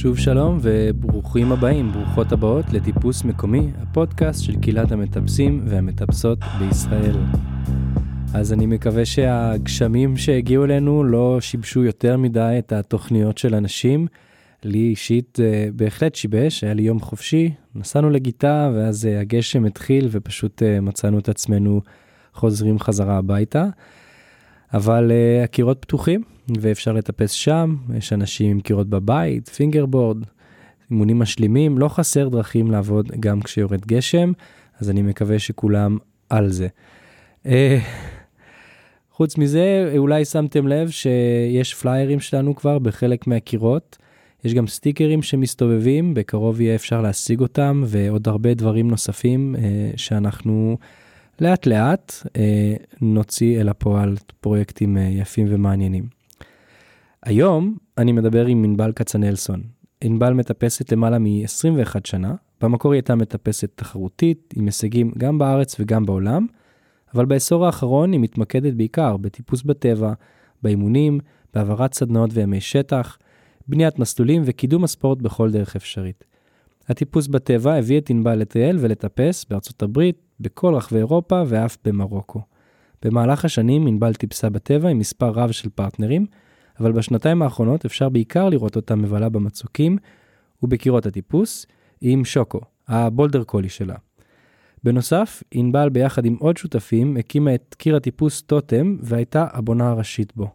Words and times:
שוב 0.00 0.18
שלום 0.18 0.58
וברוכים 0.62 1.52
הבאים, 1.52 1.92
ברוכות 1.92 2.32
הבאות 2.32 2.64
לטיפוס 2.72 3.24
מקומי, 3.24 3.70
הפודקאסט 3.82 4.44
של 4.44 4.60
קהילת 4.60 4.92
המטפסים 4.92 5.62
והמטפסות 5.66 6.38
בישראל. 6.58 7.16
אז 8.34 8.52
אני 8.52 8.66
מקווה 8.66 9.04
שהגשמים 9.04 10.16
שהגיעו 10.16 10.64
אלינו 10.64 11.04
לא 11.04 11.40
שיבשו 11.40 11.84
יותר 11.84 12.16
מדי 12.16 12.56
את 12.58 12.72
התוכניות 12.72 13.38
של 13.38 13.54
אנשים. 13.54 14.06
לי 14.64 14.78
אישית 14.78 15.38
אה, 15.40 15.68
בהחלט 15.74 16.14
שיבש, 16.14 16.64
היה 16.64 16.74
לי 16.74 16.82
יום 16.82 17.00
חופשי, 17.00 17.50
נסענו 17.74 18.10
לגיטה 18.10 18.70
ואז 18.74 19.06
אה, 19.06 19.20
הגשם 19.20 19.64
התחיל 19.64 20.08
ופשוט 20.10 20.62
אה, 20.62 20.80
מצאנו 20.80 21.18
את 21.18 21.28
עצמנו 21.28 21.80
חוזרים 22.34 22.78
חזרה 22.78 23.18
הביתה. 23.18 23.66
אבל 24.74 25.10
uh, 25.10 25.44
הקירות 25.44 25.78
פתוחים 25.80 26.22
ואפשר 26.60 26.92
לטפס 26.92 27.30
שם, 27.30 27.76
יש 27.96 28.12
אנשים 28.12 28.50
עם 28.50 28.60
קירות 28.60 28.88
בבית, 28.88 29.48
fingerboard, 29.48 30.16
אימונים 30.90 31.18
משלימים, 31.18 31.78
לא 31.78 31.88
חסר 31.88 32.28
דרכים 32.28 32.70
לעבוד 32.70 33.12
גם 33.20 33.40
כשיורד 33.40 33.86
גשם, 33.86 34.32
אז 34.80 34.90
אני 34.90 35.02
מקווה 35.02 35.38
שכולם 35.38 35.98
על 36.30 36.48
זה. 36.48 36.68
אה, 37.44 37.48
חוץ 39.12 39.38
מזה, 39.38 39.92
אולי 39.98 40.24
שמתם 40.24 40.68
לב 40.68 40.90
שיש 40.90 41.74
פליירים 41.74 42.20
שלנו 42.20 42.54
כבר 42.56 42.78
בחלק 42.78 43.26
מהקירות. 43.26 43.98
יש 44.44 44.54
גם 44.54 44.66
סטיקרים 44.66 45.22
שמסתובבים, 45.22 46.14
בקרוב 46.14 46.60
יהיה 46.60 46.74
אפשר 46.74 47.02
להשיג 47.02 47.40
אותם, 47.40 47.82
ועוד 47.86 48.28
הרבה 48.28 48.54
דברים 48.54 48.90
נוספים 48.90 49.54
uh, 49.58 49.58
שאנחנו 49.96 50.76
לאט 51.40 51.66
לאט 51.66 52.12
אה, 52.36 52.74
נוציא 53.00 53.60
אל 53.60 53.68
הפועל 53.68 54.16
פרויקטים 54.40 54.96
אה, 54.96 55.02
יפים 55.02 55.46
ומעניינים. 55.50 56.04
היום 57.22 57.76
אני 57.98 58.12
מדבר 58.12 58.46
עם 58.46 58.64
ענבל 58.64 58.92
כצנלסון. 58.92 59.62
ענבל 60.04 60.32
מטפסת 60.32 60.92
למעלה 60.92 61.18
מ-21 61.18 61.94
שנה, 62.04 62.34
במקור 62.60 62.92
היא 62.92 62.98
הייתה 62.98 63.14
מטפסת 63.14 63.70
תחרותית 63.74 64.54
עם 64.56 64.66
הישגים 64.66 65.12
גם 65.18 65.38
בארץ 65.38 65.76
וגם 65.80 66.06
בעולם, 66.06 66.46
אבל 67.14 67.24
בעשור 67.24 67.66
האחרון 67.66 68.12
היא 68.12 68.20
מתמקדת 68.20 68.74
בעיקר 68.74 69.16
בטיפוס 69.16 69.62
בטבע, 69.62 70.12
באימונים, 70.62 71.20
בהעברת 71.54 71.94
סדנאות 71.94 72.30
וימי 72.32 72.60
שטח, 72.60 73.18
בניית 73.68 73.98
מסלולים 73.98 74.42
וקידום 74.44 74.84
הספורט 74.84 75.18
בכל 75.18 75.50
דרך 75.50 75.76
אפשרית. 75.76 76.24
הטיפוס 76.90 77.26
בטבע 77.26 77.74
הביא 77.74 77.98
את 77.98 78.10
ענבל 78.10 78.34
לטייל 78.34 78.76
ולטפס 78.80 79.44
בארצות 79.50 79.82
הברית, 79.82 80.16
בכל 80.40 80.74
רחבי 80.74 80.98
אירופה 80.98 81.42
ואף 81.46 81.76
במרוקו. 81.84 82.40
במהלך 83.02 83.44
השנים 83.44 83.86
ענבל 83.86 84.14
טיפסה 84.14 84.50
בטבע 84.50 84.88
עם 84.88 84.98
מספר 84.98 85.30
רב 85.30 85.50
של 85.50 85.68
פרטנרים, 85.68 86.26
אבל 86.80 86.92
בשנתיים 86.92 87.42
האחרונות 87.42 87.84
אפשר 87.84 88.08
בעיקר 88.08 88.48
לראות 88.48 88.76
אותה 88.76 88.94
מבלה 88.94 89.28
במצוקים 89.28 89.98
ובקירות 90.62 91.06
הטיפוס 91.06 91.66
עם 92.00 92.24
שוקו, 92.24 92.60
הבולדר 92.88 93.44
קולי 93.44 93.68
שלה. 93.68 93.94
בנוסף, 94.84 95.42
ענבל 95.50 95.88
ביחד 95.88 96.24
עם 96.24 96.36
עוד 96.40 96.56
שותפים 96.56 97.16
הקימה 97.16 97.54
את 97.54 97.74
קיר 97.78 97.96
הטיפוס 97.96 98.42
טוטם 98.42 98.96
והייתה 99.00 99.46
הבונה 99.52 99.90
הראשית 99.90 100.36
בו. 100.36 100.50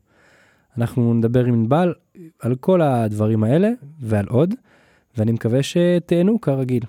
אנחנו 0.77 1.13
נדבר 1.13 1.45
עם 1.45 1.53
ענבל 1.53 1.93
על 2.41 2.55
כל 2.55 2.81
הדברים 2.81 3.43
האלה 3.43 3.69
ועל 3.99 4.25
עוד, 4.29 4.53
ואני 5.17 5.31
מקווה 5.31 5.59
שתהנו 5.63 6.41
כרגיל. 6.41 6.83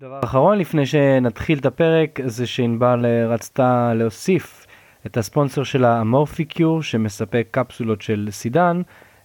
דבר 0.00 0.20
אחרון 0.24 0.58
לפני 0.58 0.86
שנתחיל 0.86 1.58
את 1.58 1.66
הפרק 1.66 2.18
זה 2.26 2.46
שענבל 2.46 3.06
אה, 3.06 3.26
רצתה 3.26 3.94
להוסיף 3.94 4.66
את 5.06 5.16
הספונסר 5.16 5.62
שלה 5.62 6.00
אמורפיקיור 6.00 6.82
שמספק 6.82 7.48
קפסולות 7.50 8.02
של 8.02 8.28
סידן 8.30 8.82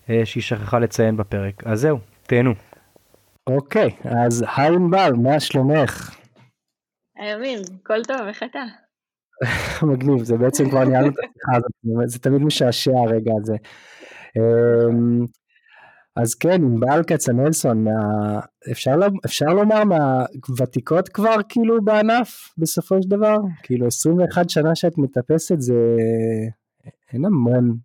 אה, 0.09 0.21
שהיא 0.25 0.43
שכחה 0.43 0.79
לציין 0.79 1.17
בפרק 1.17 1.63
אז 1.67 1.79
זהו 1.79 1.97
תהנו. 2.23 2.53
אוקיי 3.47 3.89
אז 4.03 4.45
היי 4.55 4.67
ענבל 4.67 5.11
מה 5.23 5.39
שלומך? 5.39 6.15
היי 7.17 7.35
אמיר 7.35 7.61
הכל 7.81 8.03
טוב 8.03 8.21
איך 8.27 8.43
אתה? 8.43 8.63
מגניב 9.91 10.23
זה 10.23 10.37
בעצם 10.37 10.69
כבר 10.69 10.83
ניהלנו 10.83 11.09
את 11.09 11.17
השיחה 11.17 11.57
הזאת 11.57 12.09
זה 12.09 12.19
תמיד 12.19 12.41
משעשע 12.41 12.91
הרגע 12.91 13.31
הזה. 13.41 13.55
אז 16.15 16.35
כן, 16.35 16.63
ענבל 16.63 17.03
כצנלסון, 17.07 17.83
מה... 17.83 18.39
אפשר, 18.71 18.95
אפשר 19.25 19.45
לומר 19.45 19.83
מהוותיקות 19.83 21.09
כבר 21.09 21.35
כאילו 21.49 21.81
בענף 21.81 22.53
בסופו 22.57 23.01
של 23.01 23.09
דבר? 23.09 23.37
כאילו 23.63 23.87
21 23.87 24.49
שנה 24.49 24.75
שאת 24.75 24.97
מטפסת 24.97 25.55
זה... 25.61 25.97
אין 27.13 27.25
המון 27.25 27.77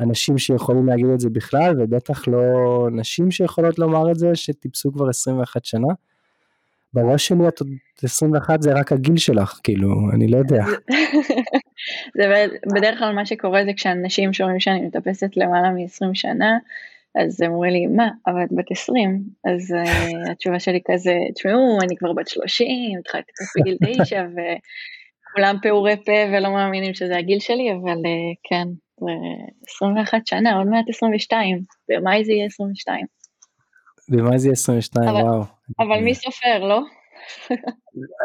אנשים 0.00 0.38
שיכולים 0.38 0.86
להגיד 0.86 1.06
את 1.06 1.20
זה 1.20 1.30
בכלל, 1.30 1.74
ובטח 1.78 2.28
לא 2.28 2.42
נשים 2.92 3.30
שיכולות 3.30 3.78
לומר 3.78 4.10
את 4.10 4.18
זה, 4.18 4.34
שטיפסו 4.34 4.92
כבר 4.92 5.08
21 5.08 5.64
שנה. 5.64 5.88
בראש 6.92 7.26
שלי 7.26 7.48
את 7.48 7.60
עוד 7.60 7.68
21 8.02 8.62
זה 8.62 8.72
רק 8.72 8.92
הגיל 8.92 9.16
שלך, 9.16 9.60
כאילו, 9.62 9.88
אני 10.12 10.28
לא 10.28 10.36
יודע. 10.36 10.64
זה 12.16 12.46
בדרך 12.74 12.98
כלל 12.98 13.14
מה 13.14 13.26
שקורה 13.26 13.64
זה 13.64 13.70
כשאנשים 13.76 14.32
שומעים 14.32 14.60
שאני 14.60 14.80
מטפסת 14.80 15.36
למעלה 15.36 15.70
מ-20 15.70 16.10
שנה, 16.14 16.58
אז 17.22 17.42
הם 17.42 17.52
אומרים 17.52 17.72
לי, 17.72 17.86
מה, 17.86 18.08
אבל 18.26 18.42
את 18.44 18.52
בת 18.52 18.70
20? 18.70 19.22
אז 19.44 19.74
uh, 19.74 20.30
התשובה 20.30 20.60
שלי 20.60 20.80
כזה, 20.90 21.14
תשמעו, 21.34 21.78
אני 21.82 21.96
כבר 21.96 22.12
בת 22.12 22.28
30, 22.28 22.98
התחלתי 23.00 23.30
את 23.30 23.60
בגיל 23.60 23.76
9, 24.04 24.22
וכולם 24.32 25.56
פעורי 25.62 25.96
פה 25.96 26.12
ולא 26.32 26.50
מאמינים 26.50 26.94
שזה 26.94 27.16
הגיל 27.16 27.38
שלי, 27.40 27.72
אבל 27.72 27.98
uh, 27.98 28.34
כן, 28.48 28.68
זה 29.00 29.12
21 29.68 30.26
שנה, 30.26 30.56
עוד 30.56 30.66
מעט 30.66 30.84
22, 30.88 31.60
במאי 31.88 32.24
זה 32.24 32.32
יהיה 32.32 32.46
22. 32.46 33.06
במאי 34.08 34.38
זה 34.38 34.48
יהיה 34.48 34.52
22, 34.52 35.08
אבל, 35.08 35.20
וואו. 35.20 35.42
אבל 35.78 36.00
מי 36.00 36.14
סופר, 36.14 36.58
לא? 36.58 36.80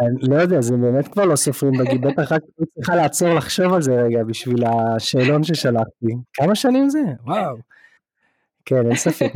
אני 0.01 0.29
לא 0.29 0.35
יודע, 0.35 0.61
זה 0.61 0.77
באמת 0.77 1.07
כבר 1.07 1.25
לא 1.25 1.35
סופרים 1.35 1.73
בגיל, 1.73 1.97
בטח 2.07 2.31
רק 2.31 2.41
צריכה 2.75 2.95
לעצור 2.95 3.29
לחשוב 3.29 3.73
על 3.73 3.81
זה 3.81 4.01
רגע 4.01 4.23
בשביל 4.23 4.63
השאלון 4.65 5.43
ששלחתי. 5.43 6.07
כמה 6.33 6.55
שנים 6.55 6.89
זה? 6.89 7.01
וואו. 7.25 7.55
כן, 8.69 8.85
אין 8.85 8.95
ספק, 8.95 9.31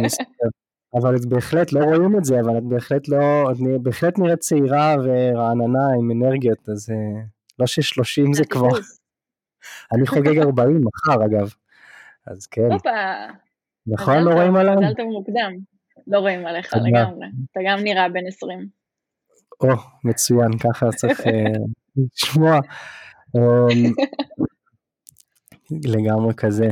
אבל 0.95 1.15
את 1.15 1.25
בהחלט 1.25 1.71
לא 1.71 1.79
רואים 1.79 2.17
את 2.17 2.25
זה, 2.25 2.39
אבל 2.39 2.57
את 2.57 2.63
בהחלט 2.63 3.07
לא, 3.07 3.51
את 3.51 3.57
בהחלט 3.81 4.19
נראית 4.19 4.39
צעירה 4.39 4.95
ורעננה 5.03 5.87
עם 5.99 6.11
אנרגיות, 6.11 6.69
אז 6.69 6.89
אה, 6.89 7.21
לא 7.59 7.67
ששלושים 7.67 8.33
זה 8.33 8.45
כבר. 8.45 8.69
אני 9.93 10.07
חוגג 10.07 10.37
40 10.37 10.81
מחר 10.83 11.25
אגב, 11.25 11.53
אז 12.27 12.47
כן. 12.47 12.69
נכון, 13.87 14.17
לא 14.17 14.31
רואים 14.31 14.55
עליי? 14.55 14.75
מזל 14.75 14.93
טוב 14.97 15.05
מוקדם, 15.05 15.51
לא 16.07 16.19
רואים 16.19 16.45
עליך 16.45 16.73
לגמרי, 16.73 17.27
אתה 17.51 17.59
גם 17.67 17.79
נראה 17.79 18.09
בן 18.09 18.27
20. 18.27 18.67
או, 19.61 19.67
מצוין, 20.03 20.57
ככה 20.57 20.89
צריך 20.95 21.27
אה, 21.27 21.53
לשמוע. 21.95 22.59
אמ, 23.35 23.93
לגמרי 25.93 26.33
כזה. 26.33 26.69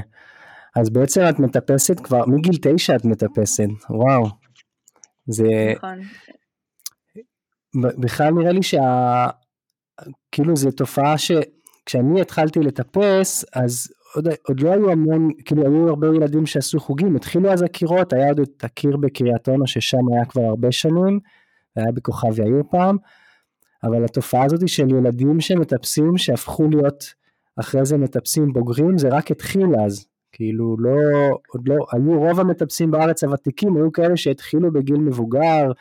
אז 0.76 0.90
בעצם 0.90 1.22
את 1.30 1.40
מטפסת 1.40 2.00
כבר, 2.00 2.26
מגיל 2.28 2.54
תשע 2.62 2.96
את 2.96 3.06
מטפסת, 3.06 3.70
וואו. 3.90 4.24
זה... 5.28 5.74
נכון. 5.76 6.00
בכלל 7.76 8.34
נראה 8.34 8.52
לי 8.52 8.64
שה... 8.64 9.28
כאילו 10.32 10.56
זו 10.56 10.72
תופעה 10.72 11.16
שכשאני 11.18 12.22
התחלתי 12.22 12.60
לטפס, 12.60 13.46
אז 13.54 13.88
עוד, 14.16 14.28
עוד 14.48 14.60
לא 14.60 14.72
היו 14.72 14.92
המון, 14.92 15.30
כאילו 15.46 15.62
היו 15.62 15.90
הרבה 15.90 16.08
ילדים 16.08 16.46
שעשו 16.46 16.80
חוגים, 16.80 17.16
התחילו 17.16 17.52
אז 17.52 17.62
הקירות, 17.62 18.14
היה 18.14 18.28
עוד 18.28 18.40
את 18.40 18.64
הקיר 18.64 18.98
בקריית 18.98 19.50
אונו 19.50 19.68
ששם 19.68 20.14
היה 20.14 20.26
כבר 20.26 20.42
הרבה 20.42 20.72
שנים, 20.72 21.20
היה 21.76 21.92
בכוכב 21.92 22.40
יאיר 22.40 22.64
פעם, 22.72 22.98
אבל 23.84 24.06
התופעה 24.06 24.46
הזאת 24.46 24.68
של 24.68 24.90
ילדים 24.90 25.42
שמטפסים, 25.42 26.18
שהפכו 26.18 26.70
להיות 26.70 27.04
אחרי 27.60 27.86
זה 27.86 27.98
מטפסים 27.98 28.54
בוגרים, 28.54 28.98
זה 28.98 29.10
רק 29.12 29.32
התחיל 29.32 29.68
אז. 29.86 30.11
כאילו 30.42 30.76
לא, 30.80 30.92
עוד 31.48 31.68
לא, 31.68 31.76
היו 31.92 32.20
רוב 32.20 32.40
המטפסים 32.40 32.92
בארץ 32.92 33.24
הוותיקים, 33.24 33.76
היו 33.76 33.92
כאלה 33.92 34.18
שהתחילו 34.18 34.74
בגיל 34.74 34.98
מבוגר, 34.98 35.72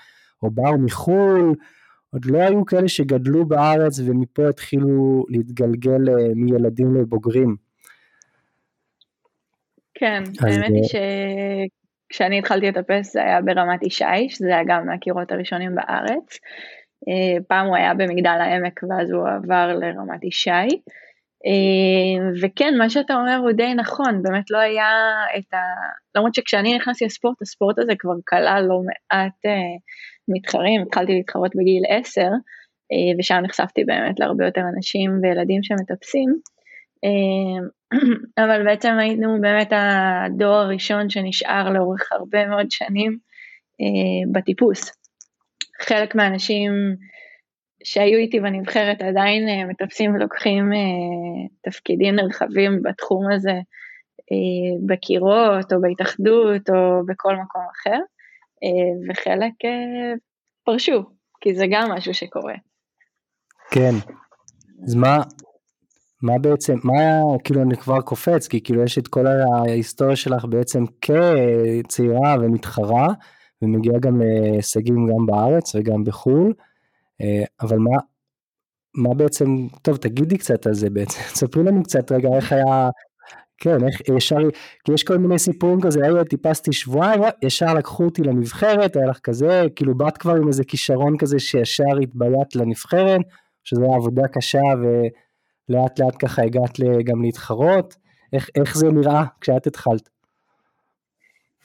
או 0.42 0.50
באו 0.50 0.78
מחו"ל, 0.78 1.54
עוד 2.10 2.24
לא 2.24 2.38
היו 2.38 2.64
כאלה 2.66 2.88
שגדלו 2.88 3.46
בארץ 3.46 4.00
ומפה 4.06 4.48
התחילו 4.48 5.24
להתגלגל 5.28 6.08
אה, 6.08 6.28
מילדים 6.34 6.94
לבוגרים. 6.94 7.56
כן, 9.94 10.22
האמת 10.40 10.68
היא 10.68 11.00
אה, 11.00 11.64
שכשאני 12.08 12.38
התחלתי 12.38 12.66
לטפס 12.66 13.12
זה 13.12 13.22
היה 13.22 13.42
ברמת 13.42 13.82
ישי, 13.82 14.28
שזה 14.28 14.46
היה 14.46 14.62
גם 14.66 14.86
מהקירות 14.86 15.32
הראשונים 15.32 15.74
בארץ. 15.74 16.38
אה, 17.08 17.42
פעם 17.48 17.66
הוא 17.66 17.76
היה 17.76 17.94
במגדל 17.94 18.38
העמק 18.40 18.80
ואז 18.88 19.10
הוא 19.10 19.28
עבר 19.28 19.78
לרמת 19.78 20.24
ישי. 20.24 20.68
אה, 21.46 22.30
וכן, 22.42 22.74
מה 22.78 22.90
שאתה 22.90 23.14
אומר 23.14 23.36
הוא 23.36 23.52
די 23.52 23.74
נכון, 23.74 24.22
באמת 24.22 24.50
לא 24.50 24.58
היה 24.58 24.90
את 25.38 25.54
ה... 25.54 25.58
למרות 26.14 26.34
שכשאני 26.34 26.76
נכנסתי 26.76 27.04
לספורט, 27.04 27.42
הספורט 27.42 27.78
הזה 27.78 27.92
כבר 27.98 28.14
כלל 28.28 28.64
לא 28.68 28.80
מעט 28.86 29.46
uh, 29.46 29.80
מתחרים, 30.28 30.82
התחלתי 30.82 31.12
להתחרות 31.12 31.50
בגיל 31.56 31.82
10, 31.88 32.20
uh, 32.20 32.24
אה, 32.24 33.18
ושם 33.18 33.40
נחשפתי 33.42 33.84
באמת 33.84 34.20
להרבה 34.20 34.44
יותר 34.44 34.62
אנשים 34.76 35.10
וילדים 35.22 35.62
שמטפסים, 35.62 36.28
אבל 38.44 38.64
בעצם 38.64 38.96
היינו 39.00 39.40
באמת 39.40 39.72
הדור 39.72 40.54
הראשון 40.54 41.10
שנשאר 41.10 41.70
לאורך 41.70 42.12
הרבה 42.12 42.46
מאוד 42.46 42.66
שנים, 42.70 43.18
בטיפוס. 44.32 44.92
חלק 45.80 46.14
מהאנשים 46.14 46.72
שהיו 47.84 48.18
איתי 48.18 48.40
בנבחרת 48.40 49.02
עדיין 49.02 49.48
uh, 49.48 49.70
מטפסים 49.70 50.14
ולוקחים 50.14 50.72
uh, 50.72 51.70
תפקידים 51.70 52.14
נרחבים 52.16 52.82
בתחום 52.82 53.32
הזה 53.32 53.58
uh, 54.20 54.86
בקירות 54.86 55.72
או 55.72 55.80
בהתאחדות 55.80 56.70
או 56.70 57.06
בכל 57.06 57.36
מקום 57.36 57.62
אחר, 57.72 57.98
וחלק 59.10 59.52
פרשו, 60.64 61.04
כי 61.40 61.54
זה 61.54 61.64
גם 61.70 61.90
משהו 61.90 62.14
שקורה. 62.14 62.54
כן, 63.70 63.94
אז 64.86 64.94
מה, 64.94 65.22
מה 66.22 66.38
בעצם, 66.38 66.74
מה, 66.84 67.20
כאילו 67.44 67.62
אני 67.62 67.76
כבר 67.76 68.00
קופץ, 68.00 68.48
כי 68.48 68.62
כאילו 68.62 68.82
יש 68.82 68.98
את 68.98 69.08
כל 69.08 69.26
ההיסטוריה 69.26 70.16
שלך 70.16 70.44
בעצם 70.44 70.84
כצעירה 71.00 72.36
ומתחרה, 72.40 73.06
ומגיעה 73.62 73.98
גם 73.98 74.20
להישגים 74.20 75.06
גם 75.06 75.26
בארץ 75.26 75.74
וגם 75.74 76.04
בחו"ל. 76.04 76.52
אה, 77.20 77.44
אבל 77.60 77.78
מה, 77.78 77.96
מה 78.94 79.14
בעצם, 79.14 79.46
טוב 79.82 79.96
תגידי 79.96 80.38
קצת 80.38 80.66
על 80.66 80.74
זה 80.74 80.90
בעצם, 80.90 81.20
ספרי 81.40 81.62
לנו 81.64 81.82
קצת 81.82 82.12
רגע 82.12 82.28
איך 82.36 82.52
היה, 82.52 82.90
כן, 83.58 83.86
איך 83.86 84.00
ישר, 84.16 84.38
כי 84.84 84.92
יש 84.92 85.04
כל 85.04 85.18
מיני 85.18 85.38
סיפורים 85.38 85.80
כזה, 85.80 86.00
היו 86.04 86.24
טיפסתי 86.24 86.72
שבועיים, 86.72 87.22
ישר 87.42 87.74
לקחו 87.74 88.04
אותי 88.04 88.22
לנבחרת, 88.22 88.96
היה 88.96 89.06
לך 89.06 89.18
כזה, 89.18 89.64
כאילו 89.76 89.94
באת 89.94 90.18
כבר 90.18 90.34
עם 90.34 90.48
איזה 90.48 90.64
כישרון 90.64 91.16
כזה 91.18 91.38
שישר 91.38 91.98
התביית 92.02 92.56
לנבחרת, 92.56 93.20
שזו 93.64 93.82
הייתה 93.82 93.96
עבודה 93.96 94.28
קשה 94.28 94.62
ולאט 95.68 96.00
לאט 96.00 96.14
ככה 96.18 96.42
הגעת 96.42 96.80
גם 97.04 97.22
להתחרות, 97.22 97.94
איך, 98.32 98.48
איך 98.54 98.76
זה 98.76 98.92
נראה 98.92 99.24
כשאת 99.40 99.66
התחלת? 99.66 100.08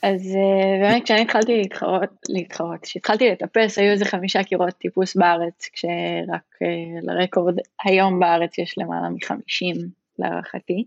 אז 0.05 0.35
אה, 0.35 0.81
באמת 0.81 1.03
כשאני 1.03 1.21
התחלתי 1.21 1.57
להתחרות, 1.57 2.09
להתחרות, 2.29 2.79
כשהתחלתי 2.81 3.29
לטפס 3.29 3.77
היו 3.77 3.91
איזה 3.91 4.05
חמישה 4.05 4.43
קירות 4.43 4.73
טיפוס 4.73 5.15
בארץ, 5.15 5.69
כשרק 5.73 6.43
uh, 6.63 7.01
ל 7.01 7.09
record 7.09 7.55
היום 7.83 8.19
בארץ 8.19 8.57
יש 8.57 8.77
למעלה 8.77 9.09
מחמישים 9.09 9.75
להערכתי, 10.19 10.85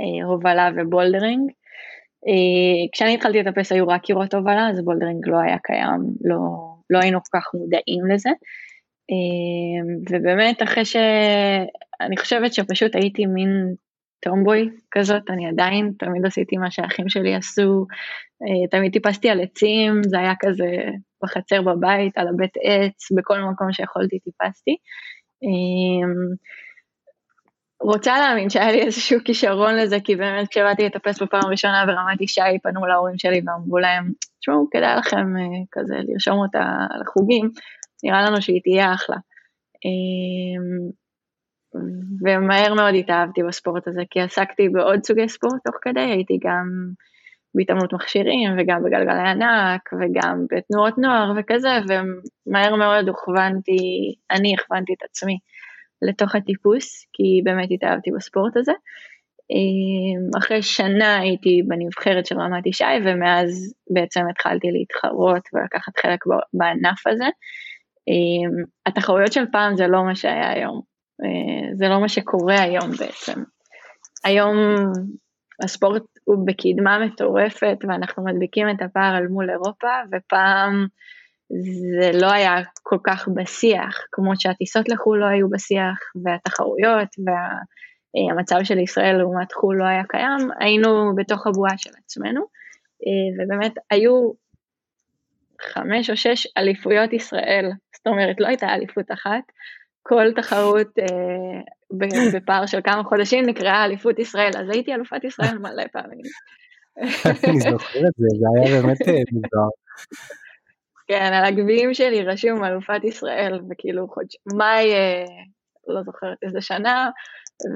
אה, 0.00 0.24
הובלה 0.26 0.70
ו 0.76 0.82
bouldering. 0.82 1.50
כשאני 2.92 3.14
התחלתי 3.14 3.42
לטפס 3.42 3.72
היו 3.72 3.88
רק 3.88 4.02
קירות 4.02 4.34
הובלה, 4.34 4.68
אז 4.68 4.84
bouldering 4.84 5.28
לא 5.28 5.36
היה 5.40 5.58
קיים, 5.62 6.00
לא, 6.24 6.38
לא 6.90 6.98
היינו 6.98 7.18
כל 7.22 7.38
כך 7.38 7.44
מודעים 7.54 8.06
לזה. 8.14 8.30
ובאמת 10.10 10.62
אחרי 10.62 10.84
שאני 10.84 12.16
חושבת 12.16 12.54
שפשוט 12.54 12.94
הייתי 12.94 13.26
מין 13.26 13.74
טומבוי 14.22 14.70
כזאת, 14.90 15.22
אני 15.30 15.48
עדיין 15.48 15.92
תמיד 15.98 16.26
עשיתי 16.26 16.56
מה 16.56 16.70
שהאחים 16.70 17.08
שלי 17.08 17.34
עשו, 17.34 17.86
אה, 18.42 18.68
תמיד 18.70 18.92
טיפסתי 18.92 19.30
על 19.30 19.40
עצים, 19.40 20.02
זה 20.02 20.18
היה 20.18 20.32
כזה 20.40 20.66
בחצר 21.22 21.62
בבית, 21.62 22.18
על 22.18 22.28
הבית 22.28 22.52
עץ, 22.62 23.12
בכל 23.12 23.38
מקום 23.40 23.72
שיכולתי 23.72 24.18
טיפסתי. 24.18 24.76
אמ, 25.42 26.34
רוצה 27.82 28.18
להאמין 28.18 28.50
שהיה 28.50 28.72
לי 28.72 28.82
איזשהו 28.82 29.20
כישרון 29.24 29.74
לזה, 29.74 29.96
כי 30.04 30.16
באמת 30.16 30.48
כשבאתי 30.48 30.84
לטפס 30.84 31.22
בפעם 31.22 31.40
הראשונה 31.44 31.84
ברמת 31.86 32.20
ישי, 32.20 32.58
פנו 32.62 32.86
להורים 32.86 33.18
שלי 33.18 33.40
ואמרו 33.46 33.78
להם, 33.78 34.12
תשמעו, 34.40 34.68
כדאי 34.70 34.96
לכם 34.96 35.36
אה, 35.36 35.62
כזה 35.72 35.94
לרשום 36.08 36.38
אותה 36.38 36.64
לחוגים, 37.00 37.50
נראה 38.04 38.22
לנו 38.22 38.42
שהיא 38.42 38.60
תהיה 38.62 38.94
אחלה. 38.94 39.16
ומהר 42.26 42.74
מאוד 42.74 42.94
התאהבתי 42.94 43.42
בספורט 43.42 43.88
הזה, 43.88 44.02
כי 44.10 44.20
עסקתי 44.20 44.68
בעוד 44.68 45.04
סוגי 45.04 45.28
ספורט 45.28 45.60
תוך 45.64 45.74
כדי, 45.82 46.00
הייתי 46.00 46.38
גם 46.44 46.66
בהתעמלות 47.54 47.92
מכשירים 47.92 48.50
וגם 48.58 48.82
בגלגלי 48.84 49.28
ענק 49.28 49.90
וגם 49.92 50.46
בתנועות 50.52 50.98
נוער 50.98 51.32
וכזה, 51.36 51.78
ומהר 51.88 52.76
מאוד 52.76 53.08
הוכוונתי, 53.08 54.14
אני 54.30 54.54
הכוונתי 54.54 54.92
את 54.92 55.02
עצמי 55.10 55.38
לתוך 56.02 56.34
הטיפוס, 56.34 57.06
כי 57.12 57.40
באמת 57.44 57.68
התאהבתי 57.70 58.10
בספורט 58.16 58.56
הזה. 58.56 58.72
אמ, 59.50 60.38
אחרי 60.38 60.62
שנה 60.62 61.18
הייתי 61.18 61.62
בנבחרת 61.68 62.26
של 62.26 62.40
רמת 62.40 62.66
ישי, 62.66 62.84
ומאז 63.04 63.74
בעצם 63.90 64.20
התחלתי 64.30 64.66
להתחרות 64.72 65.48
ולקחת 65.52 65.98
חלק 66.02 66.20
בענף 66.54 67.06
הזה. 67.06 67.28
אמ, 68.08 68.64
התחרויות 68.86 69.32
של 69.32 69.44
פעם 69.52 69.76
זה 69.76 69.86
לא 69.86 70.04
מה 70.04 70.14
שהיה 70.14 70.50
היום. 70.50 70.91
אה, 71.24 71.74
זה 71.74 71.88
לא 71.88 72.00
מה 72.00 72.08
שקורה 72.08 72.62
היום 72.62 72.90
בעצם. 72.90 73.42
היום 74.24 74.56
הספורט 75.64 76.02
הוא 76.24 76.46
בקדמה 76.46 76.98
מטורפת 77.06 77.76
ואנחנו 77.88 78.24
מדביקים 78.24 78.70
את 78.70 78.82
הפער 78.82 79.18
אל 79.18 79.26
מול 79.26 79.50
אירופה 79.50 79.88
ופעם 80.12 80.86
זה 82.00 82.18
לא 82.20 82.32
היה 82.32 82.54
כל 82.82 82.98
כך 83.06 83.28
בשיח, 83.34 84.04
כמו 84.12 84.32
שהטיסות 84.38 84.88
לחו"ל 84.88 85.18
לא 85.18 85.26
היו 85.26 85.50
בשיח 85.50 85.98
והתחרויות 86.24 87.08
והמצב 87.18 88.56
של 88.64 88.78
ישראל 88.78 89.16
לעומת 89.16 89.52
חו"ל 89.52 89.76
לא 89.78 89.84
היה 89.84 90.04
קיים, 90.08 90.48
היינו 90.60 91.14
בתוך 91.16 91.46
הבועה 91.46 91.78
של 91.78 91.90
עצמנו 92.04 92.40
אה, 93.06 93.44
ובאמת 93.44 93.72
היו 93.90 94.30
חמש 95.60 96.10
או 96.10 96.16
שש 96.16 96.46
אליפויות 96.56 97.12
ישראל, 97.12 97.70
זאת 97.96 98.06
אומרת 98.06 98.36
לא 98.40 98.46
הייתה 98.46 98.74
אליפות 98.74 99.12
אחת, 99.12 99.42
כל 100.02 100.32
תחרות 100.36 100.98
אה, 100.98 101.60
בפער 102.34 102.66
של 102.66 102.80
כמה 102.84 103.04
חודשים 103.04 103.46
נקראה 103.46 103.84
אליפות 103.84 104.18
ישראל, 104.18 104.50
אז 104.58 104.70
הייתי 104.70 104.94
אלופת 104.94 105.24
ישראל 105.24 105.58
מלא 105.58 105.84
פעמים. 105.92 106.20
אני 107.48 107.60
זוכר 107.60 107.98
את 107.98 108.12
זה, 108.16 108.26
זה 108.38 108.46
היה 108.54 108.82
באמת 108.82 109.02
אה, 109.08 109.22
מוזר. 109.32 109.68
כן, 111.06 111.32
על 111.32 111.44
הגביעים 111.44 111.94
שלי 111.94 112.22
רשום 112.22 112.64
אלופת 112.64 113.04
ישראל, 113.04 113.60
וכאילו 113.70 114.08
חודש, 114.08 114.36
מאי, 114.56 114.92
אה, 114.92 115.24
לא 115.88 116.02
זוכרת 116.02 116.38
איזה 116.42 116.60
שנה, 116.60 117.10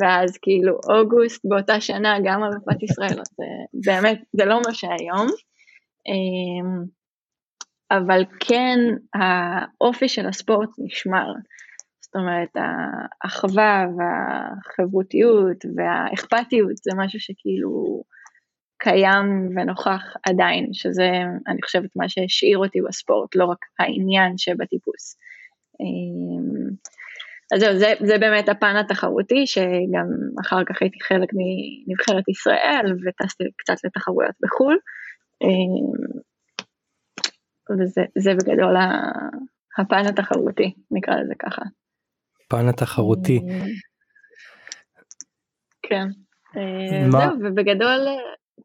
ואז 0.00 0.38
כאילו 0.42 0.78
אוגוסט 0.90 1.44
באותה 1.44 1.80
שנה 1.80 2.16
גם 2.24 2.44
אלופת 2.44 2.82
ישראל, 2.82 3.20
אז 3.20 3.36
באמת, 3.86 4.18
זה 4.32 4.44
לא 4.44 4.60
מה 4.66 4.74
שהיום. 4.74 5.26
אמ, 6.06 6.84
אבל 7.90 8.24
כן, 8.40 8.78
האופי 9.14 10.08
של 10.08 10.26
הספורט 10.26 10.70
נשמר. 10.78 11.26
זאת 12.06 12.16
אומרת, 12.16 12.56
האחווה 13.24 13.86
והחברותיות 13.96 15.64
והאכפתיות 15.76 16.76
זה 16.76 16.90
משהו 16.96 17.20
שכאילו 17.20 18.02
קיים 18.78 19.48
ונוכח 19.56 20.02
עדיין, 20.28 20.68
שזה, 20.72 21.10
אני 21.48 21.62
חושבת, 21.64 21.90
מה 21.96 22.08
שהשאיר 22.08 22.58
אותי 22.58 22.78
בספורט, 22.88 23.34
לא 23.34 23.44
רק 23.44 23.58
העניין 23.78 24.38
שבטיפוס. 24.38 25.16
אמ, 25.80 26.70
אז 27.54 27.60
זהו, 27.60 27.78
זה, 27.78 27.94
זה 28.06 28.18
באמת 28.18 28.48
הפן 28.48 28.76
התחרותי, 28.76 29.46
שגם 29.46 30.06
אחר 30.40 30.64
כך 30.64 30.82
הייתי 30.82 30.98
חלק 31.02 31.28
מנבחרת 31.32 32.28
ישראל 32.28 32.92
וטסתי 32.92 33.44
קצת 33.56 33.84
לתחרויות 33.84 34.34
בחו"ל. 34.42 34.78
אמ, 35.42 36.16
וזה 37.70 38.34
בגדול 38.34 38.76
הפן 39.78 40.06
התחרותי, 40.06 40.74
נקרא 40.90 41.14
לזה 41.14 41.34
ככה. 41.38 41.62
הפן 42.46 42.68
התחרותי. 42.68 43.40
כן, 45.82 46.06
אה, 46.56 47.10
זהו, 47.10 47.30
ובגדול, 47.40 48.06
אה, 48.08 48.12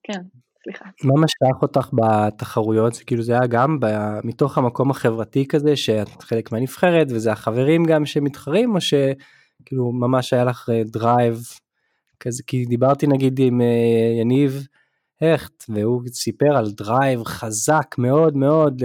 כן, 0.04 0.22
סליחה. 0.64 0.86
מה 1.04 1.22
משך 1.22 1.62
אותך 1.62 1.90
בתחרויות? 1.94 2.94
כאילו 3.06 3.24
זה 3.24 3.32
היה 3.32 3.48
גם 3.48 3.80
מתוך 4.24 4.58
המקום 4.58 4.92
החברתי 4.92 5.48
כזה 5.48 5.76
שאת 5.76 6.22
חלק 6.22 6.52
מהנבחרת 6.52 7.08
וזה 7.10 7.32
החברים 7.32 7.86
גם 7.86 8.06
שמתחרים 8.06 8.76
או 8.76 8.82
שכאילו 8.82 9.92
ממש 9.92 10.34
היה 10.34 10.44
לך 10.44 10.70
drive 10.86 11.34
אה, 11.34 11.58
כזה 12.20 12.44
כי 12.48 12.66
דיברתי 12.66 13.08
נגיד 13.08 13.40
עם 13.40 13.62
יניב 14.20 14.68
הכט 15.22 15.64
והוא 15.70 16.02
סיפר 16.08 16.58
על 16.58 16.72
drive 16.72 17.24
חזק 17.24 17.96
מאוד 17.98 18.38
מאוד 18.38 18.84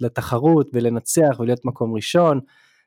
לתחרות 0.00 0.70
ולנצח 0.72 1.40
ולהיות 1.40 1.64
מקום 1.64 1.94
ראשון. 1.94 2.40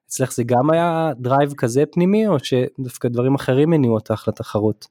אצלך 0.08 0.32
זה 0.32 0.44
גם 0.46 0.72
היה 0.72 1.12
drive 1.18 1.54
כזה 1.58 1.84
פנימי, 1.92 2.28
או 2.28 2.40
שדווקא 2.40 3.08
דברים 3.08 3.36
אחרים 3.36 3.74
הניעו 3.74 3.94
אותך 3.94 4.28
לתחרות? 4.28 4.86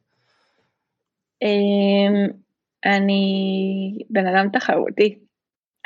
אמ, 1.43 2.27
אני 2.85 3.25
בן 4.11 4.27
אדם 4.27 4.49
תחרותי. 4.53 5.19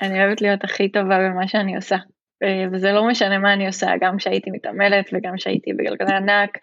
אני 0.03 0.25
אוהבת 0.25 0.41
להיות 0.43 0.65
הכי 0.65 0.89
טובה 0.89 1.19
במה 1.19 1.49
שאני 1.49 1.77
עושה. 1.77 1.97
אה, 2.43 2.65
וזה 2.73 2.93
לא 2.93 3.09
משנה 3.09 3.39
מה 3.39 3.53
אני 3.53 3.67
עושה, 3.67 3.87
גם 4.01 4.17
כשהייתי 4.17 4.51
מתעמלת 4.51 5.11
וגם 5.13 5.35
כשהייתי 5.37 5.73
בגלגלי 5.73 6.17
ענק, 6.17 6.59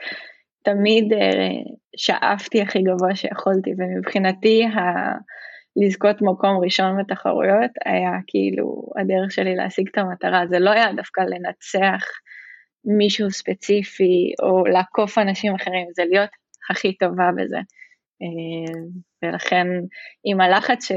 תמיד 0.64 1.14
אה, 1.14 1.74
שאפתי 1.98 2.62
הכי 2.62 2.80
גבוה 2.82 3.16
שיכולתי, 3.16 3.72
ומבחינתי 3.78 4.64
ה... 4.64 4.80
לזכות 5.78 6.22
מקום 6.22 6.58
ראשון 6.64 6.98
בתחרויות 6.98 7.72
היה 7.86 8.12
כאילו 8.28 8.84
הדרך 8.98 9.32
שלי 9.32 9.56
להשיג 9.56 9.88
את 9.92 9.98
המטרה, 9.98 10.48
זה 10.48 10.60
לא 10.60 10.70
היה 10.70 10.94
דווקא 10.96 11.22
לנצח 11.22 12.06
מישהו 12.86 13.32
ספציפי 13.32 14.34
או 14.44 14.66
לעקוף 14.66 15.18
אנשים 15.18 15.56
אחרים, 15.56 15.88
זה 15.96 16.04
להיות 16.10 16.30
הכי 16.72 16.98
טובה 16.98 17.30
בזה. 17.38 17.58
אה, 18.22 18.74
ולכן 19.24 19.68
עם 20.24 20.42
הלחץ 20.42 20.92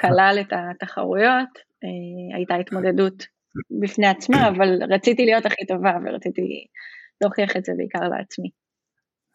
כלל 0.00 0.38
את 0.40 0.52
התחרויות, 0.52 1.48
הייתה 2.34 2.54
התמודדות 2.54 3.26
בפני 3.80 4.06
עצמה, 4.06 4.48
אבל 4.48 4.78
רציתי 4.90 5.24
להיות 5.24 5.46
הכי 5.46 5.66
טובה 5.66 5.92
ורציתי 6.04 6.66
להוכיח 7.20 7.56
את 7.56 7.64
זה 7.64 7.72
בעיקר 7.76 8.08
לעצמי. 8.08 8.50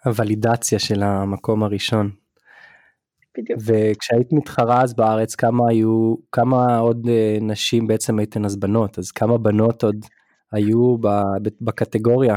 הוולידציה 0.05 0.79
של 0.79 1.03
המקום 1.03 1.63
הראשון. 1.63 2.11
בדיוק. 3.37 3.59
וכשהיית 3.59 4.27
מתחרה 4.31 4.81
אז 4.81 4.95
בארץ 4.95 5.35
כמה 5.35 5.63
היו, 5.69 6.15
כמה 6.31 6.77
עוד 6.77 7.07
אה, 7.09 7.37
נשים 7.41 7.87
בעצם 7.87 8.19
הייתן 8.19 8.45
אז 8.45 8.59
בנות, 8.59 8.99
אז 8.99 9.11
כמה 9.11 9.37
בנות 9.37 9.83
עוד 9.83 10.05
היו 10.53 10.97
בקטגוריה? 11.61 12.35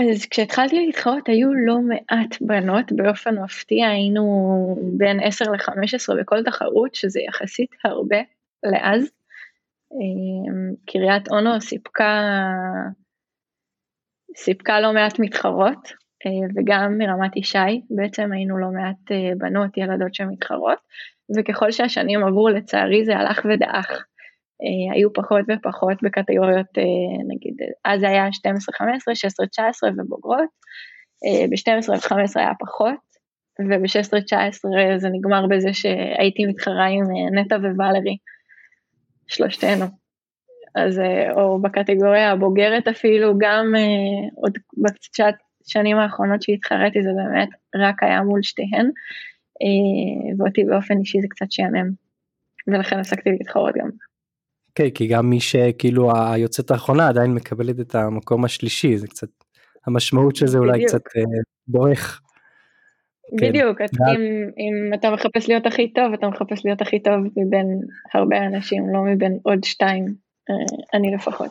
אז 0.00 0.26
כשהתחלתי 0.26 0.86
להתחרות 0.86 1.28
היו 1.28 1.54
לא 1.54 1.78
מעט 1.80 2.36
בנות, 2.40 2.92
באופן 2.92 3.38
מפתיע 3.38 3.88
היינו 3.88 4.76
בין 4.96 5.20
10 5.22 5.44
ל-15 5.44 6.20
בכל 6.20 6.42
תחרות, 6.44 6.94
שזה 6.94 7.20
יחסית 7.20 7.70
הרבה 7.84 8.18
לאז. 8.62 9.10
אה, 9.92 10.72
קריית 10.86 11.28
אונו 11.28 11.60
סיפקה, 11.60 12.30
סיפקה 14.36 14.80
לא 14.80 14.92
מעט 14.92 15.18
מתחרות, 15.18 15.92
אה, 16.26 16.48
וגם 16.56 16.98
מרמת 16.98 17.36
ישי, 17.36 17.80
בעצם 17.90 18.32
היינו 18.32 18.58
לא 18.58 18.68
מעט 18.68 19.12
אה, 19.12 19.32
בנות, 19.38 19.76
ילדות 19.76 20.14
שמתחרות, 20.14 20.78
וככל 21.36 21.70
שהשנים 21.70 22.24
עברו 22.24 22.48
לצערי 22.48 23.04
זה 23.04 23.16
הלך 23.16 23.46
ודעך. 23.50 24.04
אה, 24.62 24.94
היו 24.94 25.12
פחות 25.12 25.44
ופחות 25.48 26.02
בקטגוריות, 26.02 26.66
נגיד, 27.28 27.56
אז 27.84 28.00
זה 28.00 28.08
היה 28.08 28.28
12-15, 28.28 28.30
16-19 29.58 29.60
ובוגרות, 29.98 30.48
ב-12 31.50 32.00
15 32.00 32.42
היה 32.42 32.52
פחות, 32.60 33.10
וב-16-19 33.60 34.98
זה 34.98 35.08
נגמר 35.12 35.46
בזה 35.46 35.72
שהייתי 35.72 36.46
מתחרה 36.46 36.86
עם 36.86 37.04
נטע 37.38 37.56
וואלרי, 37.76 38.16
שלושתנו. 39.26 39.84
אז 40.74 41.00
או 41.36 41.62
בקטגוריה 41.62 42.30
הבוגרת 42.30 42.88
אפילו, 42.88 43.38
גם 43.38 43.74
עוד 44.34 44.58
בקצת 44.76 45.34
השנים 45.66 45.96
האחרונות 45.96 46.42
שהתחרתי 46.42 47.02
זה 47.02 47.10
באמת 47.16 47.48
רק 47.74 48.02
היה 48.02 48.22
מול 48.22 48.42
שתיהן, 48.42 48.90
אה, 49.62 50.34
ואותי 50.38 50.64
באופן 50.64 50.98
אישי 50.98 51.20
זה 51.20 51.26
קצת 51.30 51.46
שעמם, 51.50 51.90
ולכן 52.66 52.98
הפסקתי 52.98 53.30
להתחרות 53.30 53.74
גם. 53.74 54.09
כן, 54.74 54.90
כי 54.90 55.06
גם 55.06 55.30
מי 55.30 55.40
שכאילו 55.40 56.12
היוצאת 56.16 56.70
האחרונה 56.70 57.08
עדיין 57.08 57.34
מקבלת 57.34 57.80
את 57.80 57.94
המקום 57.94 58.44
השלישי, 58.44 58.98
זה 58.98 59.06
קצת, 59.06 59.28
המשמעות 59.86 60.36
של 60.36 60.46
זה 60.46 60.58
אולי 60.58 60.72
בדיוק. 60.72 60.88
קצת 60.88 61.02
אה, 61.16 61.22
בורך. 61.68 62.20
כן. 63.38 63.48
בדיוק, 63.48 63.78
כן. 63.78 63.84
אם, 63.84 64.20
אם 64.58 64.94
אתה 64.94 65.10
מחפש 65.10 65.48
להיות 65.48 65.66
הכי 65.66 65.92
טוב, 65.92 66.12
אתה 66.12 66.28
מחפש 66.28 66.64
להיות 66.64 66.82
הכי 66.82 67.02
טוב 67.02 67.14
מבין 67.36 67.80
הרבה 68.14 68.46
אנשים, 68.46 68.82
לא 68.92 69.02
מבין 69.02 69.38
עוד 69.42 69.64
שתיים, 69.64 70.04
אה, 70.50 70.54
אני 70.94 71.14
לפחות. 71.14 71.50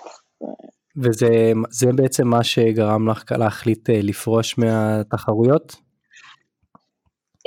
וזה 0.98 1.52
בעצם 1.96 2.28
מה 2.28 2.44
שגרם 2.44 3.10
לך 3.10 3.24
להחליט 3.32 3.90
אה, 3.90 4.00
לפרוש 4.04 4.58
מהתחרויות? 4.58 5.89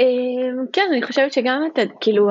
אמ, 0.03 0.67
כן, 0.73 0.89
אני 0.93 1.03
חושבת 1.03 1.33
שגם 1.33 1.63
את, 1.67 1.89
כאילו, 2.01 2.31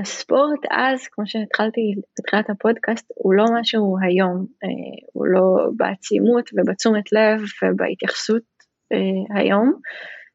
הספורט 0.00 0.60
אז, 0.70 1.06
כמו 1.12 1.26
שהתחלתי 1.26 1.80
בתחילת 2.18 2.50
הפודקאסט, 2.50 3.06
הוא 3.14 3.34
לא 3.34 3.44
מה 3.54 3.64
שהוא 3.64 3.98
היום, 4.02 4.46
אה, 4.64 5.06
הוא 5.12 5.26
לא 5.26 5.70
בעצימות 5.76 6.50
ובתשומת 6.52 7.12
לב 7.12 7.40
ובהתייחסות 7.62 8.42
אה, 8.92 9.40
היום, 9.40 9.72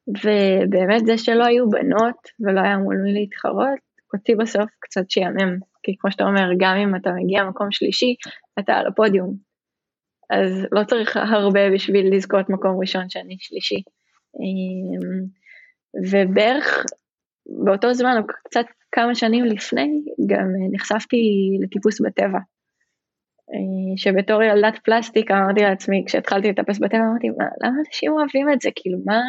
ובאמת 0.08 1.06
זה 1.06 1.18
שלא 1.18 1.46
היו 1.46 1.70
בנות 1.70 2.18
ולא 2.40 2.62
היה 2.62 2.78
מול 2.78 2.96
מי 3.04 3.14
להתחרות, 3.14 3.80
אותי 4.14 4.36
בסוף 4.36 4.70
קצת 4.80 5.10
שיאמם, 5.10 5.58
כי 5.84 5.96
כמו 6.00 6.12
שאתה 6.12 6.24
אומר, 6.24 6.50
גם 6.60 6.76
אם 6.76 6.96
אתה 6.96 7.10
מגיע 7.12 7.44
מקום 7.44 7.72
שלישי, 7.72 8.16
אתה 8.60 8.74
על 8.74 8.88
הפודיום, 8.88 9.34
אז 10.30 10.68
לא 10.72 10.84
צריך 10.84 11.18
הרבה 11.18 11.70
בשביל 11.74 12.16
לזכות 12.16 12.50
מקום 12.50 12.80
ראשון, 12.82 13.10
שאני 13.10 13.36
שלישי. 13.40 13.82
ובערך 16.12 16.86
באותו 17.66 17.94
זמן, 17.94 18.16
או 18.18 18.28
קצת 18.46 18.66
כמה 18.92 19.16
שנים 19.16 19.46
לפני, 19.46 20.02
גם 20.28 20.48
נחשפתי 20.72 21.18
לטיפוס 21.62 22.02
בטבע. 22.02 22.40
אה, 23.54 23.98
שבתור 23.98 24.44
ילדת 24.44 24.80
פלסטיק 24.84 25.32
אמרתי 25.32 25.62
לעצמי, 25.62 26.04
כשהתחלתי 26.08 26.50
לטפס 26.50 26.80
בטבע, 26.80 27.00
אמרתי, 27.00 27.30
מה, 27.30 27.46
למה 27.64 27.76
אנשים 27.88 28.12
אוהבים 28.12 28.52
את 28.54 28.62
זה? 28.62 28.70
כאילו, 28.76 28.98
מה... 29.06 29.22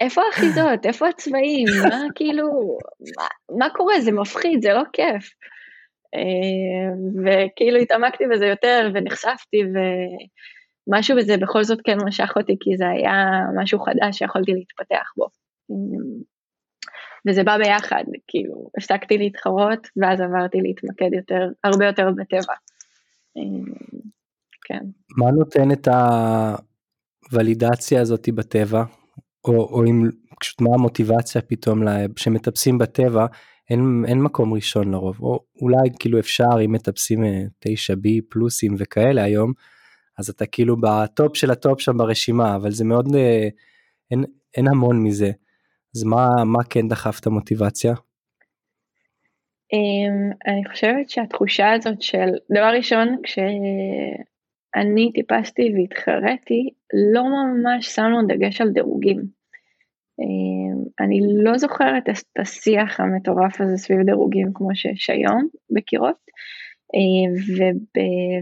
איפה 0.00 0.22
האחיזות? 0.22 0.86
איפה 0.86 1.08
הצבעים? 1.08 1.66
מה 1.88 2.00
כאילו... 2.16 2.46
מה, 3.18 3.26
מה 3.58 3.70
קורה? 3.70 4.00
זה 4.00 4.12
מפחיד, 4.12 4.62
זה 4.62 4.72
לא 4.72 4.82
כיף. 4.92 5.30
אה, 6.14 6.92
וכאילו 7.24 7.78
התעמקתי 7.78 8.24
בזה 8.32 8.46
יותר 8.46 8.90
ונחשפתי 8.94 9.62
ומשהו 10.90 11.16
בזה 11.16 11.36
בכל 11.36 11.64
זאת 11.64 11.78
כן 11.84 11.96
משך 12.06 12.32
אותי 12.36 12.56
כי 12.60 12.76
זה 12.76 12.88
היה 12.88 13.14
משהו 13.56 13.80
חדש 13.80 14.18
שיכולתי 14.18 14.52
להתפתח 14.52 15.12
בו. 15.16 15.26
וזה 17.28 17.44
בא 17.44 17.58
ביחד, 17.58 18.04
כאילו 18.28 18.70
הפסקתי 18.78 19.18
להתחרות 19.18 19.88
ואז 19.96 20.20
עברתי 20.20 20.58
להתמקד 20.60 21.10
יותר, 21.12 21.48
הרבה 21.64 21.86
יותר 21.86 22.10
בטבע. 22.10 22.54
כן. 24.64 24.84
מה 25.18 25.30
נותן 25.30 25.72
את 25.72 25.88
הוולידציה 27.32 28.00
הזאת 28.00 28.28
בטבע? 28.28 28.84
או, 29.44 29.52
או 29.52 29.84
אם, 29.84 30.10
פשוט 30.40 30.60
מה 30.60 30.70
המוטיבציה 30.74 31.42
פתאום 31.42 31.82
שמטפסים 32.16 32.78
בטבע, 32.78 33.26
אין, 33.70 34.04
אין 34.06 34.22
מקום 34.22 34.54
ראשון 34.54 34.90
לרוב, 34.90 35.20
או 35.20 35.44
אולי 35.62 35.90
כאילו 35.98 36.18
אפשר 36.18 36.64
אם 36.64 36.72
מטפסים 36.72 37.24
9B 37.24 38.06
אה, 38.06 38.18
פלוסים 38.28 38.74
וכאלה 38.78 39.22
היום, 39.22 39.52
אז 40.20 40.28
אתה 40.28 40.46
כאילו 40.46 40.76
ב 40.76 40.91
top 40.91 41.36
של 41.36 41.50
ה 41.50 41.57
top 41.57 41.80
שם 41.80 41.96
ברשימה, 41.96 42.56
אבל 42.56 42.70
זה 42.70 42.84
מאוד, 42.84 43.14
אה, 43.14 43.48
אין, 44.10 44.24
אין 44.56 44.68
המון 44.68 45.02
מזה. 45.02 45.30
אז 45.96 46.04
מה, 46.04 46.44
מה 46.44 46.64
כן 46.70 46.88
דחף 46.88 47.20
את 47.20 47.26
המוטיבציה? 47.26 47.94
Um, 49.74 50.36
אני 50.46 50.64
חושבת 50.70 51.10
שהתחושה 51.10 51.72
הזאת 51.72 52.02
של, 52.02 52.28
דבר 52.52 52.72
ראשון, 52.76 53.16
כשאני 53.22 55.12
טיפסתי 55.14 55.72
והתחרתי, 55.74 56.70
לא 57.12 57.22
ממש 57.22 57.86
שמנו 57.86 58.26
דגש 58.26 58.60
על 58.60 58.70
דירוגים. 58.70 59.40
אמ, 60.20 60.84
אני 61.00 61.20
לא 61.42 61.58
זוכרת 61.58 62.08
את 62.08 62.16
השיח 62.40 63.00
המטורף 63.00 63.60
הזה 63.60 63.76
סביב 63.76 64.00
דירוגים 64.06 64.48
כמו 64.54 64.74
שיש 64.74 65.10
היום 65.10 65.48
בקירות, 65.70 66.29
אמ, 66.94 67.34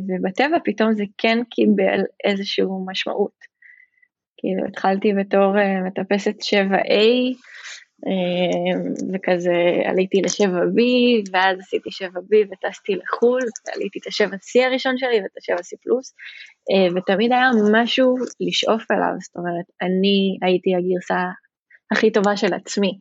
ובטבע 0.09 0.57
פתאום 0.64 0.95
זה 0.95 1.05
כן 1.19 1.38
קיבל 1.50 2.00
איזושהי 2.25 2.64
משמעות. 2.87 3.38
כאילו 4.37 4.67
התחלתי 4.69 5.12
בתור 5.21 5.59
אה, 5.59 5.81
מטפסת 5.81 6.35
7A, 6.43 7.02
אמ, 8.07 8.93
וכזה 9.14 9.57
עליתי 9.85 10.21
ל-7B, 10.23 10.81
ואז 11.33 11.59
עשיתי 11.61 11.90
7B 11.90 12.52
וטסתי 12.52 12.95
לחו"ל, 12.95 13.43
ועליתי 13.67 13.99
את 13.99 14.07
ה-7C 14.07 14.67
הראשון 14.67 14.99
שלי 14.99 15.21
ואת 15.23 15.37
ה-7C 15.37 15.76
פלוס, 15.83 16.14
ותמיד 16.97 17.33
היה 17.33 17.50
משהו 17.73 18.14
לשאוף 18.40 18.90
אליו, 18.90 19.14
זאת 19.21 19.37
אומרת, 19.37 19.64
אני 19.83 20.38
הייתי 20.43 20.71
הגרסה 20.75 21.19
הכי 21.93 22.11
טובה 22.11 22.37
של 22.37 22.55
עצמי. 22.55 22.99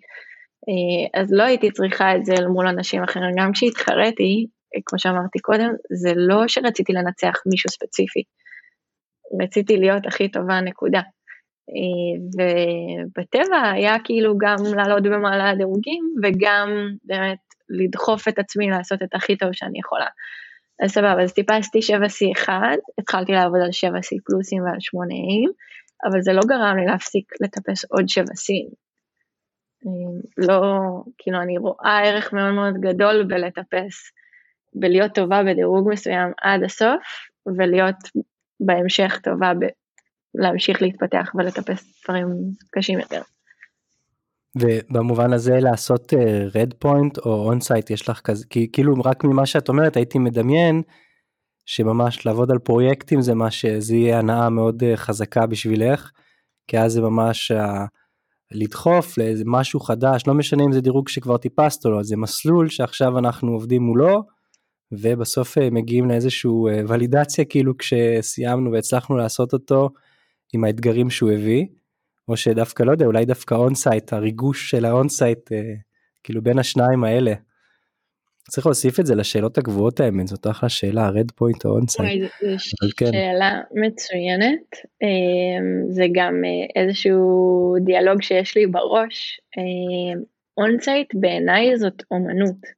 אה, 0.70 1.22
אז 1.22 1.34
לא 1.34 1.44
הייתי 1.44 1.72
צריכה 1.72 2.16
את 2.16 2.26
זה 2.26 2.34
אל 2.34 2.48
מול 2.48 2.68
אנשים 2.68 3.04
אחרים, 3.04 3.36
גם 3.38 3.52
כשהתחרתי, 3.54 4.46
אה, 4.46 4.57
כמו 4.86 5.00
שאמרתי 5.00 5.40
קודם, 5.40 5.70
זה 6.02 6.14
לא 6.16 6.48
שרציתי 6.48 6.94
לנצח 6.94 7.34
מישהו 7.46 7.70
ספציפי, 7.70 8.24
רציתי 9.42 9.78
להיות 9.78 10.06
הכי 10.06 10.32
טובה 10.32 10.62
נקודה. 10.62 11.02
אה, 11.70 12.18
ובטבע 12.36 13.72
היה 13.74 13.96
כאילו 14.04 14.38
גם 14.38 14.56
לעלות 14.78 15.04
במעלה 15.04 15.50
הדירוגים 15.50 16.04
וגם 16.24 16.70
באמת 17.04 17.38
לדחוף 17.70 18.28
את 18.28 18.40
עצמי 18.40 18.70
לעשות 18.70 19.04
את 19.04 19.16
הכי 19.16 19.38
טוב 19.38 19.50
שאני 19.54 19.80
יכולה. 19.80 20.08
אז 20.84 20.92
סבבה, 20.92 21.24
אז 21.24 21.34
טיפסתי 21.34 21.80
7C1, 21.80 22.50
התחלתי 23.00 23.32
לעבוד 23.32 23.60
על 23.60 23.70
7C 23.70 24.18
פלוסים 24.26 24.64
ועל 24.64 24.78
8A, 24.78 25.52
אבל 26.10 26.22
זה 26.22 26.34
לא 26.34 26.42
גרם 26.48 26.78
לי 26.78 26.86
להפסיק 26.86 27.34
לטפס 27.42 27.86
עוד 27.92 28.10
שבע 28.10 28.36
C 28.36 28.44
ין. 28.44 28.68
לא, 30.38 30.62
כאילו 31.18 31.42
אני 31.42 31.58
רואה 31.58 32.00
ערך 32.04 32.34
מאוד 32.34 32.54
מאוד 32.54 32.74
גדול 32.80 33.24
בלטפס, 33.24 34.12
בלהיות 34.80 35.16
טובה 35.16 35.44
בדירוג 35.44 35.90
מסוים 35.92 36.32
עד 36.42 36.64
הסוף, 36.64 37.04
ולהיות 37.58 37.96
בהמשך 38.60 39.20
טובה 39.24 39.54
ב... 39.54 39.66
להמשיך 40.36 40.82
להתפתח 40.82 41.32
ולטפס 41.36 42.04
דברים 42.06 42.28
קשים 42.72 43.00
יותר. 43.00 43.22
ובמובן 44.62 45.34
הזה 45.34 45.60
לעשות 45.60 46.14
red 46.56 46.74
uh, 46.74 46.76
point 46.80 47.18
או 47.18 47.48
on 47.48 47.60
sight 47.60 47.90
יש 47.90 48.10
לך 48.10 48.20
כזה 48.20 48.46
כי 48.50 48.70
כאילו 48.74 48.94
רק 49.06 49.24
ממה 49.24 49.46
שאת 49.46 49.70
אומרת 49.70 49.96
הייתי 49.96 50.20
מדמיין 50.20 50.82
שממש 51.66 52.26
לעבוד 52.26 52.52
על 52.52 52.60
פרויקטים 52.60 53.22
זה 53.22 53.36
מה 53.36 53.52
שזה 53.52 53.96
יהיה 53.96 54.20
הנאה 54.20 54.50
מאוד 54.50 54.84
אה, 54.84 54.98
חזקה 54.98 55.46
בשבילך, 55.46 56.12
כי 56.68 56.80
אז 56.80 56.92
זה 56.94 57.02
ממש 57.02 57.52
לדחוף 58.52 59.18
לאיזה 59.18 59.44
משהו 59.48 59.80
חדש, 59.80 60.24
לא 60.28 60.34
משנה 60.34 60.64
אם 60.64 60.72
זה 60.72 60.82
דירוג 60.82 61.10
שכבר 61.10 61.38
טיפסת 61.38 61.86
או 61.86 61.92
לא, 61.92 62.04
זה 62.04 62.18
מסלול 62.18 62.70
שעכשיו 62.70 63.18
אנחנו 63.18 63.52
עובדים 63.52 63.82
מולו, 63.82 64.24
ובסוף 64.92 65.58
אה, 65.58 65.70
מגיעים 65.70 66.10
לאיזשהו 66.10 66.68
אה, 66.68 66.82
ולידציה 66.88 67.46
כאילו 67.46 67.78
כשסיימנו 67.78 68.72
והצלחנו 68.72 69.18
לעשות 69.18 69.54
אותו 69.54 69.90
עם 70.54 70.64
האתגרים 70.64 71.10
שהוא 71.10 71.32
הביא, 71.32 71.66
או 72.28 72.38
שדווקא 72.38 72.84
לא 72.84 72.92
יודע, 72.92 73.06
אולי 73.06 73.26
דווקא 73.26 73.56
onsight, 73.56 74.14
הריגוש 74.14 74.70
של 74.70 74.86
ה 74.86 74.93
onsight, 74.93 75.52
אה, 75.52 75.74
כאילו 76.24 76.42
בין 76.42 76.60
השניים 76.60 77.04
האלה. 77.04 77.34
צריך 78.50 78.68
להוסיף 78.68 79.00
את 79.00 79.06
זה 79.06 79.16
לשאלות 79.16 79.58
הקבועות 79.58 80.00
האמת, 80.00 80.28
זאת 80.28 80.48
אחלה 80.48 80.70
שאלה, 80.70 81.10
red 81.10 81.32
point 81.32 81.66
או 81.66 81.72
onsight. 81.72 82.32
זו 82.42 82.90
כן. 82.98 83.12
שאלה 83.12 83.62
מצוינת, 83.72 84.76
אמ, 85.02 85.92
זה 85.92 86.06
גם 86.12 86.34
איזשהו 86.76 87.76
דיאלוג 87.86 88.22
שיש 88.22 88.58
לי 88.58 88.68
בראש. 88.68 89.42
אונסייט 90.58 91.16
אמ, 91.16 91.22
בעיניי 91.22 91.78
זאת 91.78 92.04
אומנות. 92.12 92.77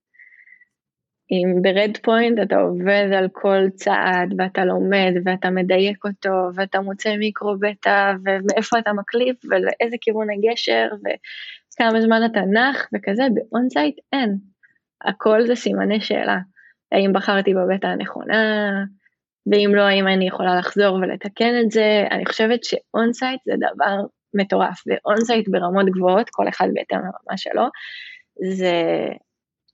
אם 1.31 1.61
ב 1.61 1.70
red 1.70 1.97
point 2.03 2.39
אתה 2.41 2.55
עובד 2.55 3.09
על 3.17 3.27
כל 3.31 3.69
צעד 3.75 4.33
ואתה 4.37 4.65
לומד 4.65 5.13
ואתה 5.25 5.49
מדייק 5.49 6.05
אותו 6.05 6.49
ואתה 6.55 6.81
מוצא 6.81 7.15
micro 7.15 7.55
beta 7.59 8.13
ומאיפה 8.25 8.79
אתה 8.79 8.93
מקליפ 8.93 9.37
ולאיזה 9.45 9.97
כיוון 10.01 10.27
הגשר 10.29 10.87
וכמה 10.93 12.01
זמן 12.01 12.21
אתה 12.31 12.41
נח 12.41 12.87
וכזה, 12.93 13.23
באונסייט 13.33 13.95
אין. 14.13 14.37
הכל 15.05 15.47
זה 15.47 15.55
סימני 15.55 16.01
שאלה. 16.01 16.37
האם 16.91 17.13
בחרתי 17.13 17.53
בבטא 17.53 17.87
הנכונה, 17.87 18.71
ואם 19.51 19.71
לא, 19.75 19.81
האם 19.81 20.07
אני 20.07 20.27
יכולה 20.27 20.55
לחזור 20.55 20.95
ולתקן 20.95 21.53
את 21.63 21.71
זה. 21.71 22.07
אני 22.11 22.25
חושבת 22.25 22.63
שאונסייט 22.63 23.41
זה 23.45 23.53
דבר 23.57 23.95
מטורף, 24.33 24.83
ואונסייט 24.87 25.49
ברמות 25.49 25.85
גבוהות, 25.85 26.29
כל 26.29 26.47
אחד 26.49 26.67
בהתאם 26.73 26.97
לרמה 26.97 27.37
שלו, 27.37 27.63
זה 28.55 28.73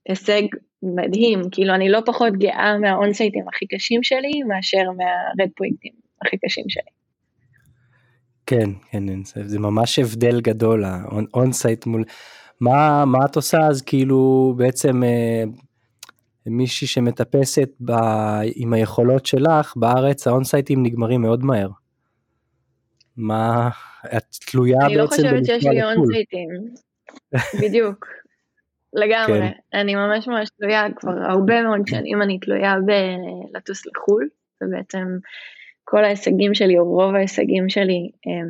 הישג 0.10 0.42
מדהים, 0.84 1.42
כאילו 1.52 1.76
אני 1.76 1.90
לא 1.90 2.00
פחות 2.06 2.34
גאה 2.34 2.78
מהאונסייטים 2.78 3.46
הכי 3.54 3.66
קשים 3.68 4.04
שלי 4.04 4.44
מאשר 4.48 4.84
מה 4.84 5.10
red 5.10 5.50
פרויקטים 5.56 5.94
הכי 6.26 6.38
קשים 6.38 6.66
שלי. 6.70 6.96
כן, 8.46 8.70
כן, 8.92 9.04
זה 9.24 9.60
ממש 9.60 10.00
הבדל 10.00 10.42
גדול, 10.42 10.84
האונסייט 10.86 11.86
מול, 11.86 12.04
מה, 12.62 13.06
מה 13.06 13.20
את 13.26 13.36
עושה 13.36 13.58
אז 13.70 13.82
כאילו 13.82 14.54
בעצם 14.58 15.04
אה, 15.04 15.44
מישהי 16.46 16.88
שמטפסת 16.88 17.70
ב, 17.86 17.92
עם 18.56 18.74
היכולות 18.74 19.26
שלך, 19.26 19.74
בארץ 19.78 20.28
האונסייטים 20.28 20.84
נגמרים 20.84 21.22
מאוד 21.22 21.44
מהר. 21.44 21.70
מה, 23.18 23.70
את 24.18 24.24
תלויה 24.46 24.78
בעצם 24.80 24.92
אני 24.92 24.98
לא 24.98 25.08
חושבת 25.08 25.46
שיש 25.46 25.66
לי 25.66 25.84
אונסייטים, 25.84 26.50
בדיוק. 27.62 28.06
לגמרי, 28.96 29.40
כן. 29.40 29.80
אני 29.80 29.96
ממש 29.96 30.28
ממש 30.28 30.50
תלויה, 30.58 30.84
כבר 30.96 31.12
הרבה 31.30 31.62
מאוד 31.62 31.82
שנים 31.88 32.22
אני 32.22 32.40
תלויה 32.40 32.74
בלטוס 32.86 33.86
לחו"ל, 33.86 34.30
ובעצם 34.64 35.06
כל 35.84 36.04
ההישגים 36.04 36.54
שלי, 36.54 36.78
או 36.78 36.84
רוב 36.84 37.16
ההישגים 37.16 37.70
שלי, 37.70 38.12
הם 38.26 38.48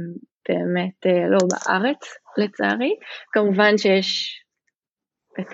באמת 0.49 1.05
אה, 1.05 1.29
לא 1.29 1.37
בארץ, 1.49 2.17
לצערי. 2.37 2.95
כמובן 3.31 3.77
שיש 3.77 4.41
את 5.39 5.45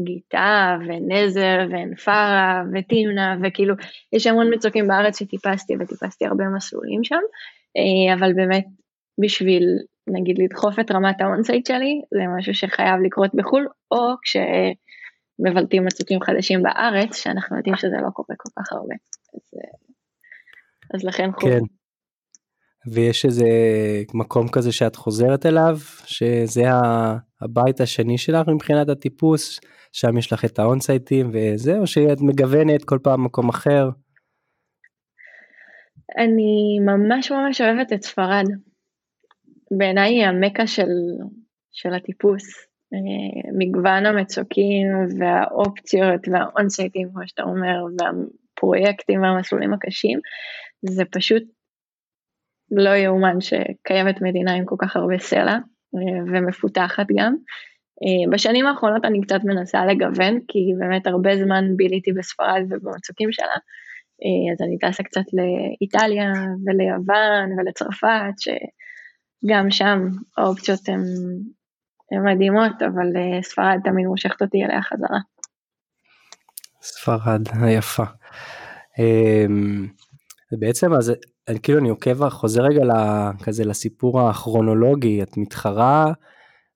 גיתה, 0.00 0.76
ונזר, 0.86 1.58
ונפרה, 1.70 2.62
ותמנע, 2.74 3.36
וכאילו, 3.42 3.74
יש 4.12 4.26
המון 4.26 4.54
מצוקים 4.54 4.88
בארץ 4.88 5.18
שטיפסתי, 5.18 5.74
וטיפסתי 5.80 6.26
הרבה 6.26 6.44
מסלולים 6.56 7.04
שם, 7.04 7.20
אה, 7.76 8.14
אבל 8.14 8.32
באמת, 8.32 8.66
בשביל 9.18 9.64
נגיד 10.08 10.38
לדחוף 10.38 10.78
את 10.78 10.90
רמת 10.90 11.20
האונסייט 11.20 11.66
שלי, 11.66 12.00
זה 12.14 12.20
משהו 12.38 12.54
שחייב 12.54 13.00
לקרות 13.06 13.34
בחו"ל, 13.34 13.68
או 13.90 14.14
כשמבלטים 14.22 15.84
מצוקים 15.84 16.20
חדשים 16.20 16.62
בארץ, 16.62 17.16
שאנחנו 17.16 17.56
יודעים 17.56 17.76
שזה 17.76 17.96
לא 18.04 18.10
קורה 18.10 18.36
כל 18.36 18.48
כך 18.58 18.72
הרבה. 18.72 18.94
אז, 19.34 19.60
אז 20.94 21.04
לכן 21.04 21.30
חו"ל. 21.32 21.50
כן. 21.50 21.60
ויש 22.92 23.24
איזה 23.24 23.48
מקום 24.14 24.48
כזה 24.48 24.72
שאת 24.72 24.96
חוזרת 24.96 25.46
אליו, 25.46 25.76
שזה 26.04 26.62
הבית 27.40 27.80
השני 27.80 28.18
שלך 28.18 28.48
מבחינת 28.48 28.88
הטיפוס, 28.88 29.60
שם 29.92 30.18
יש 30.18 30.32
לך 30.32 30.44
את 30.44 30.58
האונסייטים 30.58 31.30
וזה, 31.32 31.78
או 31.78 31.86
שאת 31.86 32.20
מגוונת 32.20 32.84
כל 32.84 32.98
פעם 33.02 33.24
מקום 33.24 33.48
אחר? 33.48 33.88
אני 36.18 36.78
ממש 36.80 37.32
ממש 37.32 37.60
אוהבת 37.60 37.92
את 37.92 38.02
ספרד. 38.02 38.44
בעיניי 39.70 40.14
היא 40.14 40.26
המקה 40.26 40.66
של, 40.66 40.88
של 41.72 41.94
הטיפוס. 41.94 42.66
אה, 42.94 43.50
מגוון 43.58 44.06
המצוקים 44.06 44.86
והאופציות 45.18 46.28
והאונסייטים, 46.32 47.08
כמו 47.12 47.22
שאתה 47.26 47.42
אומר, 47.42 47.84
והפרויקטים 47.98 49.22
והמסלולים 49.22 49.74
הקשים, 49.74 50.18
זה 50.82 51.04
פשוט 51.04 51.42
לא 52.70 52.90
יאומן 52.90 53.40
שקיימת 53.40 54.22
מדינה 54.22 54.54
עם 54.54 54.64
כל 54.64 54.76
כך 54.78 54.96
הרבה 54.96 55.18
סלע 55.18 55.52
אה, 55.94 56.22
ומפותחת 56.26 57.06
גם. 57.16 57.34
אה, 58.02 58.32
בשנים 58.32 58.66
האחרונות 58.66 59.04
אני 59.04 59.20
קצת 59.20 59.40
מנסה 59.44 59.86
לגוון, 59.86 60.40
כי 60.48 60.58
באמת 60.78 61.06
הרבה 61.06 61.36
זמן 61.36 61.64
ביליתי 61.76 62.12
בספרד 62.12 62.62
ובמצוקים 62.70 63.32
שלה, 63.32 63.56
אז 64.52 64.62
אני 64.66 64.78
טסה 64.78 65.02
קצת 65.02 65.24
לאיטליה 65.32 66.32
וליוון 66.66 67.58
ולצרפת. 67.58 68.38
גם 69.46 69.70
שם 69.70 69.98
האופציות 70.38 70.88
הן 70.88 71.02
מדהימות, 72.24 72.82
אבל 72.82 73.16
אה, 73.16 73.42
ספרד 73.42 73.78
תמיד 73.84 74.06
מושכת 74.06 74.42
אותי 74.42 74.64
אליה 74.64 74.82
חזרה. 74.82 75.18
ספרד 76.82 77.42
היפה. 77.62 78.04
אמ, 78.98 79.86
בעצם 80.60 80.92
אז 80.92 81.12
אני 81.48 81.60
כאילו 81.60 81.78
אני 81.78 81.88
עוקב 81.88 82.28
חוזר 82.28 82.62
רגע 82.62 82.82
כזה 83.44 83.64
לסיפור 83.64 84.20
הכרונולוגי 84.20 85.22
את 85.22 85.36
מתחרה 85.36 86.12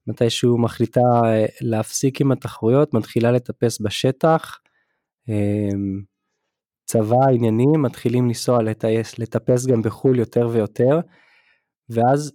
מתישהו 0.07 0.59
מחליטה 0.59 1.01
אה, 1.25 1.47
להפסיק 1.61 2.21
עם 2.21 2.33
התחרויות 2.33 2.95
מתחילה 2.95 3.33
לטפס 3.33 3.81
בשטח 3.81 4.59
אמ, 5.29 6.03
צבא 6.85 7.29
עניינים 7.35 7.83
מתחילים 7.83 8.29
לנסוע 8.29 8.59
לטפס 9.19 9.67
גם 9.67 9.83
בחו"ל 9.83 10.19
יותר 10.19 10.49
ויותר 10.53 11.01
ואז 11.89 12.33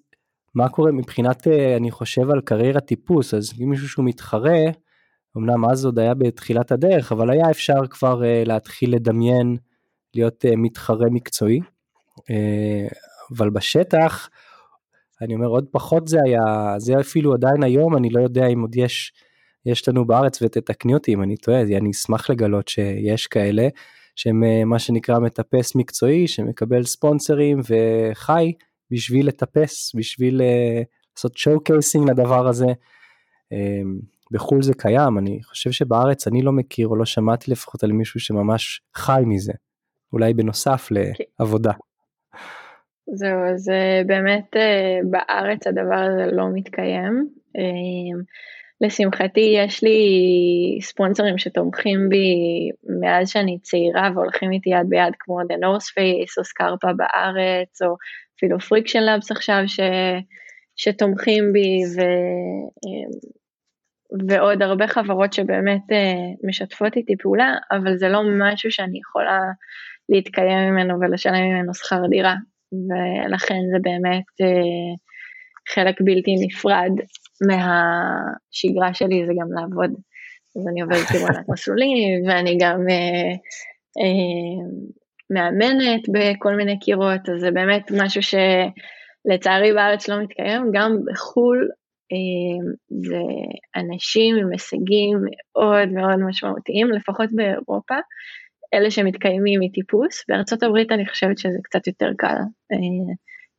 מה 0.55 0.69
קורה 0.69 0.91
מבחינת, 0.91 1.47
אה, 1.47 1.77
אני 1.77 1.91
חושב 1.91 2.29
על 2.29 2.41
קריירת 2.41 2.85
טיפוס, 2.85 3.33
אז 3.33 3.53
אם 3.61 3.69
מישהו 3.69 3.89
שהוא 3.89 4.05
מתחרה, 4.05 4.59
אמנם 5.37 5.65
אז 5.65 5.85
עוד 5.85 5.99
היה 5.99 6.13
בתחילת 6.13 6.71
הדרך, 6.71 7.11
אבל 7.11 7.29
היה 7.29 7.51
אפשר 7.51 7.87
כבר 7.89 8.23
אה, 8.25 8.43
להתחיל 8.45 8.95
לדמיין 8.95 9.57
להיות 10.13 10.45
אה, 10.45 10.55
מתחרה 10.55 11.05
מקצועי. 11.11 11.59
אבל 13.37 13.49
בשטח, 13.49 14.29
אני 15.21 15.35
אומר 15.35 15.47
עוד 15.47 15.65
פחות 15.71 16.07
זה 16.07 16.17
היה, 16.25 16.75
זה 16.77 16.99
אפילו 16.99 17.33
עדיין 17.33 17.63
היום, 17.63 17.97
אני 17.97 18.09
לא 18.09 18.21
יודע 18.21 18.47
אם 18.47 18.61
עוד 18.61 18.75
יש, 18.75 19.13
יש 19.65 19.89
לנו 19.89 20.05
בארץ 20.07 20.41
ותתקני 20.41 20.93
אותי 20.93 21.13
אם 21.13 21.23
אני 21.23 21.37
טועה, 21.37 21.61
אני 21.61 21.91
אשמח 21.91 22.29
לגלות 22.29 22.67
שיש 22.67 23.27
כאלה, 23.27 23.67
שהם 24.15 24.43
מה 24.65 24.79
שנקרא 24.79 25.19
מטפס 25.19 25.75
מקצועי, 25.75 26.27
שמקבל 26.27 26.83
ספונסרים 26.83 27.59
וחי 27.69 28.53
בשביל 28.91 29.27
לטפס, 29.27 29.95
בשביל 29.95 30.41
uh, 30.41 30.83
לעשות 31.15 31.37
שואו 31.37 31.59
קייסינג 31.59 32.09
לדבר 32.09 32.47
הזה. 32.47 32.65
Um, 32.65 34.05
בחו"ל 34.31 34.61
זה 34.61 34.73
קיים, 34.77 35.17
אני 35.17 35.43
חושב 35.43 35.71
שבארץ 35.71 36.27
אני 36.27 36.41
לא 36.41 36.51
מכיר 36.51 36.87
או 36.87 36.95
לא 36.95 37.05
שמעתי 37.05 37.51
לפחות 37.51 37.83
על 37.83 37.91
מישהו 37.91 38.19
שממש 38.19 38.81
חי 38.95 39.21
מזה, 39.25 39.53
אולי 40.13 40.33
בנוסף 40.33 40.89
לעבודה. 40.91 41.71
זהו, 43.07 43.39
אז 43.53 43.69
אה, 43.69 44.01
באמת 44.05 44.55
אה, 44.55 44.99
בארץ 45.09 45.67
הדבר 45.67 45.95
הזה 45.95 46.25
לא 46.31 46.45
מתקיים. 46.53 47.29
לשמחתי 48.81 49.53
יש 49.55 49.83
לי 49.83 49.99
ספונסרים 50.81 51.37
שתומכים 51.37 52.09
בי 52.09 52.25
מאז 53.01 53.29
שאני 53.29 53.59
צעירה 53.61 54.09
והולכים 54.15 54.51
איתי 54.51 54.69
יד 54.69 54.89
ביד 54.89 55.13
כמו 55.19 55.41
The 55.41 55.55
North 55.63 55.85
Face 55.85 56.33
או 56.37 56.43
סקרפה 56.43 56.87
בארץ 56.97 57.81
או 57.81 57.95
אפילו 58.37 58.59
Friction 58.59 59.03
Labs 59.03 59.31
עכשיו 59.31 59.63
ש, 59.67 59.79
שתומכים 60.75 61.53
בי 61.53 61.79
ו, 61.95 62.01
ועוד 64.29 64.61
הרבה 64.61 64.87
חברות 64.87 65.33
שבאמת 65.33 65.91
אה, 65.91 66.47
משתפות 66.47 66.95
איתי 66.95 67.17
פעולה, 67.17 67.55
אבל 67.71 67.97
זה 67.97 68.09
לא 68.09 68.21
משהו 68.39 68.71
שאני 68.71 68.99
יכולה 68.99 69.39
להתקיים 70.09 70.69
ממנו 70.69 70.99
ולשלם 70.99 71.43
ממנו 71.43 71.73
שכר 71.73 72.07
דירה, 72.09 72.35
ולכן 72.71 73.59
זה 73.71 73.77
באמת 73.81 74.25
אה, 74.41 74.95
חלק 75.73 75.95
בלתי 76.01 76.35
נפרד 76.45 76.91
מהשגרה 77.47 78.93
שלי, 78.93 79.25
זה 79.25 79.33
גם 79.41 79.47
לעבוד. 79.53 79.91
אז 80.57 80.67
אני 80.71 80.81
עובדת 80.81 81.05
כמעט 81.07 81.49
מסלולים, 81.49 82.27
ואני 82.27 82.57
גם 82.61 82.79
אה, 82.89 83.35
מאמנת 85.29 86.01
בכל 86.13 86.55
מיני 86.55 86.79
קירות, 86.79 87.29
אז 87.29 87.41
זה 87.41 87.51
באמת 87.51 87.91
משהו 87.91 88.21
שלצערי 88.21 89.73
בארץ 89.73 90.07
לא 90.07 90.23
מתקיים, 90.23 90.71
גם 90.73 90.97
בחו"ל 91.11 91.69
זה 92.89 93.21
אנשים 93.75 94.35
עם 94.35 94.51
הישגים 94.51 95.17
מאוד 95.21 95.89
מאוד 95.89 96.19
משמעותיים, 96.29 96.91
לפחות 96.91 97.29
באירופה, 97.31 97.95
אלה 98.73 98.91
שמתקיימים 98.91 99.59
מטיפוס, 99.63 100.23
בארצות 100.29 100.63
הברית 100.63 100.91
אני 100.91 101.07
חושבת 101.07 101.38
שזה 101.38 101.57
קצת 101.63 101.88
יותר 101.88 102.09
קל, 102.17 102.38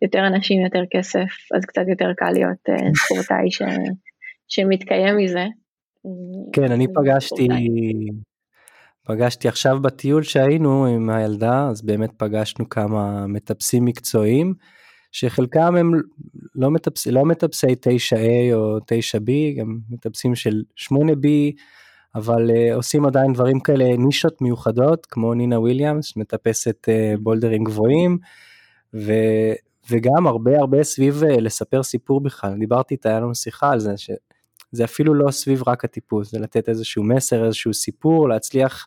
יותר 0.03 0.27
אנשים, 0.27 0.65
יותר 0.65 0.83
כסף, 0.91 1.29
אז 1.57 1.65
קצת 1.65 1.83
יותר 1.89 2.13
קל 2.17 2.31
להיות 2.31 2.63
ספורטאי 2.97 3.51
ש, 3.51 3.63
שמתקיים 4.49 5.17
מזה. 5.17 5.45
כן, 6.53 6.73
אני 6.73 6.87
פגשתי, 6.95 7.49
פגשתי 9.07 9.49
עכשיו 9.49 9.83
בטיול 9.83 10.23
שהיינו 10.23 10.87
עם 10.87 11.11
הילדה, 11.11 11.69
אז 11.69 11.83
באמת 11.83 12.11
פגשנו 12.17 12.69
כמה 12.69 13.27
מטפסים 13.27 13.85
מקצועיים, 13.85 14.55
שחלקם 15.13 15.77
הם 15.77 15.93
לא, 16.55 16.71
מטפס, 16.71 17.07
לא 17.07 17.25
מטפסי 17.25 17.67
9A 17.67 18.55
או 18.55 18.79
9B, 18.79 19.59
גם 19.59 19.79
מטפסים 19.91 20.35
של 20.35 20.63
8B, 20.77 21.27
אבל 22.15 22.51
uh, 22.51 22.75
עושים 22.75 23.07
עדיין 23.07 23.33
דברים 23.33 23.61
כאלה, 23.61 23.97
נישות 23.97 24.43
מיוחדות, 24.43 25.07
כמו 25.07 25.35
נינה 25.35 25.61
וויליאמס, 25.61 26.05
שמטפסת 26.07 26.89
uh, 26.89 27.21
בולדרים 27.21 27.65
גבוהים, 27.65 28.19
ו, 28.95 29.13
וגם 29.91 30.27
הרבה 30.27 30.59
הרבה 30.59 30.83
סביב 30.83 31.23
uh, 31.23 31.41
לספר 31.41 31.83
סיפור 31.83 32.21
בכלל. 32.21 32.59
דיברתי 32.59 32.95
איתה, 32.95 33.09
היה 33.09 33.21
לנו 33.21 33.35
שיחה 33.35 33.71
על 33.71 33.79
זה, 33.81 33.95
שזה 34.73 34.85
אפילו 34.85 35.15
לא 35.15 35.31
סביב 35.31 35.69
רק 35.69 35.85
הטיפוס, 35.85 36.31
זה 36.31 36.39
לתת 36.39 36.69
איזשהו 36.69 37.05
מסר, 37.05 37.45
איזשהו 37.45 37.75
סיפור, 37.75 38.29
להצליח 38.29 38.87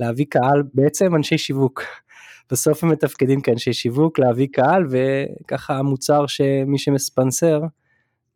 להביא 0.00 0.26
קהל, 0.28 0.62
בעצם 0.74 1.16
אנשי 1.16 1.38
שיווק. 1.38 1.82
בסוף 2.50 2.84
הם 2.84 2.90
מתפקדים 2.90 3.40
כאנשי 3.40 3.72
שיווק, 3.72 4.18
להביא 4.18 4.48
קהל, 4.52 4.86
וככה 4.90 5.78
המוצר 5.78 6.26
שמי 6.26 6.78
שמספנסר, 6.78 7.60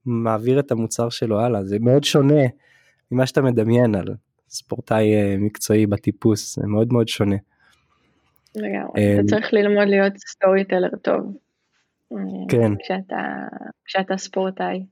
מעביר 0.07 0.61
את 0.61 0.71
המוצר 0.71 1.09
שלו 1.09 1.41
הלאה, 1.41 1.65
זה 1.65 1.77
מאוד 1.81 2.05
שונה 2.05 2.43
ממה 3.11 3.27
שאתה 3.27 3.43
מדמיין 3.43 3.95
על 3.95 4.15
ספורטאי 4.49 5.15
אה, 5.15 5.37
מקצועי 5.39 5.87
בטיפוס, 5.87 6.57
זה 6.57 6.67
מאוד 6.67 6.93
מאוד 6.93 7.09
שונה. 7.09 7.37
לגמרי, 8.55 8.91
אה, 8.97 9.15
אתה 9.15 9.23
צריך 9.27 9.53
ללמוד 9.53 9.89
להיות 9.89 10.13
סטורי 10.17 10.65
טלר 10.65 10.97
טוב. 11.03 11.37
אה, 12.13 12.19
כן. 12.49 12.73
כשאתה, 12.85 13.17
כשאתה 13.85 14.17
ספורטאי 14.17 14.87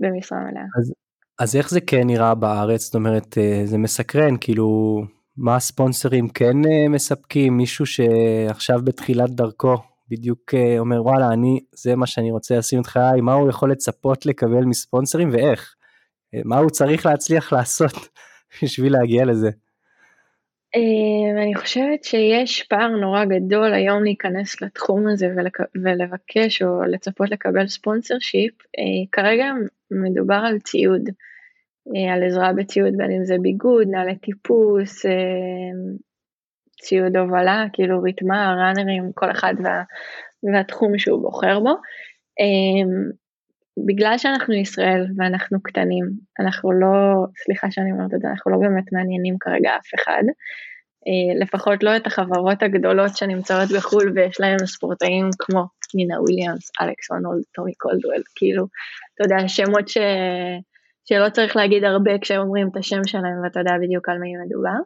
במשרה 0.00 0.38
מלאה. 0.38 0.62
אז, 0.78 0.92
אז 1.38 1.56
איך 1.56 1.70
זה 1.70 1.80
כן 1.80 2.06
נראה 2.06 2.34
בארץ? 2.34 2.84
זאת 2.84 2.94
אומרת, 2.94 3.38
זה 3.64 3.78
מסקרן, 3.78 4.36
כאילו, 4.40 5.00
מה 5.36 5.56
הספונסרים 5.56 6.28
כן 6.28 6.56
מספקים? 6.90 7.56
מישהו 7.56 7.86
שעכשיו 7.86 8.80
בתחילת 8.84 9.30
דרכו 9.30 9.76
בדיוק 10.08 10.54
אומר, 10.78 11.02
וואלה, 11.02 11.28
אני, 11.28 11.60
זה 11.72 11.96
מה 11.96 12.06
שאני 12.06 12.30
רוצה 12.30 12.58
לשים 12.58 12.80
את 12.80 12.86
חיי, 12.86 13.20
מה 13.20 13.34
הוא 13.34 13.50
יכול 13.50 13.72
לצפות 13.72 14.26
לקבל 14.26 14.64
מספונסרים 14.64 15.30
ואיך? 15.32 15.74
מה 16.44 16.58
הוא 16.58 16.70
צריך 16.70 17.06
להצליח 17.06 17.52
לעשות 17.52 17.92
בשביל 18.62 18.92
להגיע 18.92 19.24
לזה? 19.24 19.50
אמ, 20.76 21.38
אני 21.42 21.54
חושבת 21.54 22.04
שיש 22.04 22.62
פער 22.62 22.88
נורא 22.88 23.24
גדול 23.24 23.74
היום 23.74 24.04
להיכנס 24.04 24.62
לתחום 24.62 25.06
הזה 25.08 25.26
ולבקש 25.84 26.62
או 26.62 26.82
לצפות 26.82 27.30
לקבל 27.30 27.66
ספונסר 27.66 28.14
שיפ. 28.20 28.54
אה, 28.78 29.06
כרגע 29.12 29.44
מדובר 29.90 30.40
על 30.46 30.58
ציוד, 30.58 31.02
אה, 31.96 32.14
על 32.14 32.24
עזרה 32.24 32.52
בציוד 32.52 32.94
בין 32.96 33.10
אם 33.10 33.24
זה 33.24 33.36
ביגוד, 33.42 33.88
נעלי 33.90 34.16
טיפוס, 34.16 35.06
ציוד 36.80 37.16
הובלה, 37.16 37.64
כאילו 37.72 38.02
ריתמה, 38.02 38.54
ראנרים, 38.58 39.12
כל 39.14 39.30
אחד 39.30 39.54
וה, 39.64 39.82
והתחום 40.52 40.98
שהוא 40.98 41.22
בוחר 41.22 41.60
בו. 41.60 41.74
אמ, 43.78 43.86
בגלל 43.86 44.18
שאנחנו 44.18 44.54
ישראל 44.54 45.06
ואנחנו 45.16 45.62
קטנים, 45.62 46.04
אנחנו 46.40 46.72
לא, 46.72 47.26
סליחה 47.44 47.70
שאני 47.70 47.92
אומרת 47.92 48.14
את 48.14 48.20
זה, 48.20 48.28
אנחנו 48.28 48.50
לא 48.52 48.58
באמת 48.58 48.92
מעניינים 48.92 49.36
כרגע 49.40 49.70
אף 49.76 49.90
אחד. 49.94 50.22
אה, 51.06 51.40
לפחות 51.44 51.82
לא 51.82 51.96
את 51.96 52.06
החברות 52.06 52.62
הגדולות 52.62 53.16
שנמצאות 53.16 53.68
בחו"ל 53.76 54.12
ויש 54.14 54.40
להם 54.40 54.66
ספורטאים 54.66 55.30
כמו 55.38 55.64
נינה 55.94 56.20
וויליאמס, 56.20 56.70
אלכס 56.80 57.10
הונולד, 57.10 57.42
טומי 57.54 57.74
קולדואל, 57.74 58.22
כאילו, 58.36 58.66
אתה 59.14 59.24
יודע, 59.24 59.48
שמות 59.48 59.88
ש... 59.88 59.98
שלא 61.08 61.28
צריך 61.28 61.56
להגיד 61.56 61.84
הרבה 61.84 62.18
כשאומרים 62.20 62.68
את 62.68 62.76
השם 62.76 63.00
שלהם 63.06 63.42
ואתה 63.44 63.60
יודע 63.60 63.72
בדיוק 63.82 64.08
על 64.08 64.18
מי 64.18 64.32
מדובר. 64.46 64.78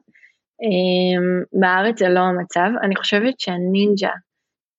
אה, 0.63 1.43
בארץ 1.61 1.99
זה 1.99 2.09
לא 2.09 2.21
המצב, 2.21 2.71
אני 2.83 2.97
חושבת 2.97 3.41
שהנינג'ה, 3.41 4.15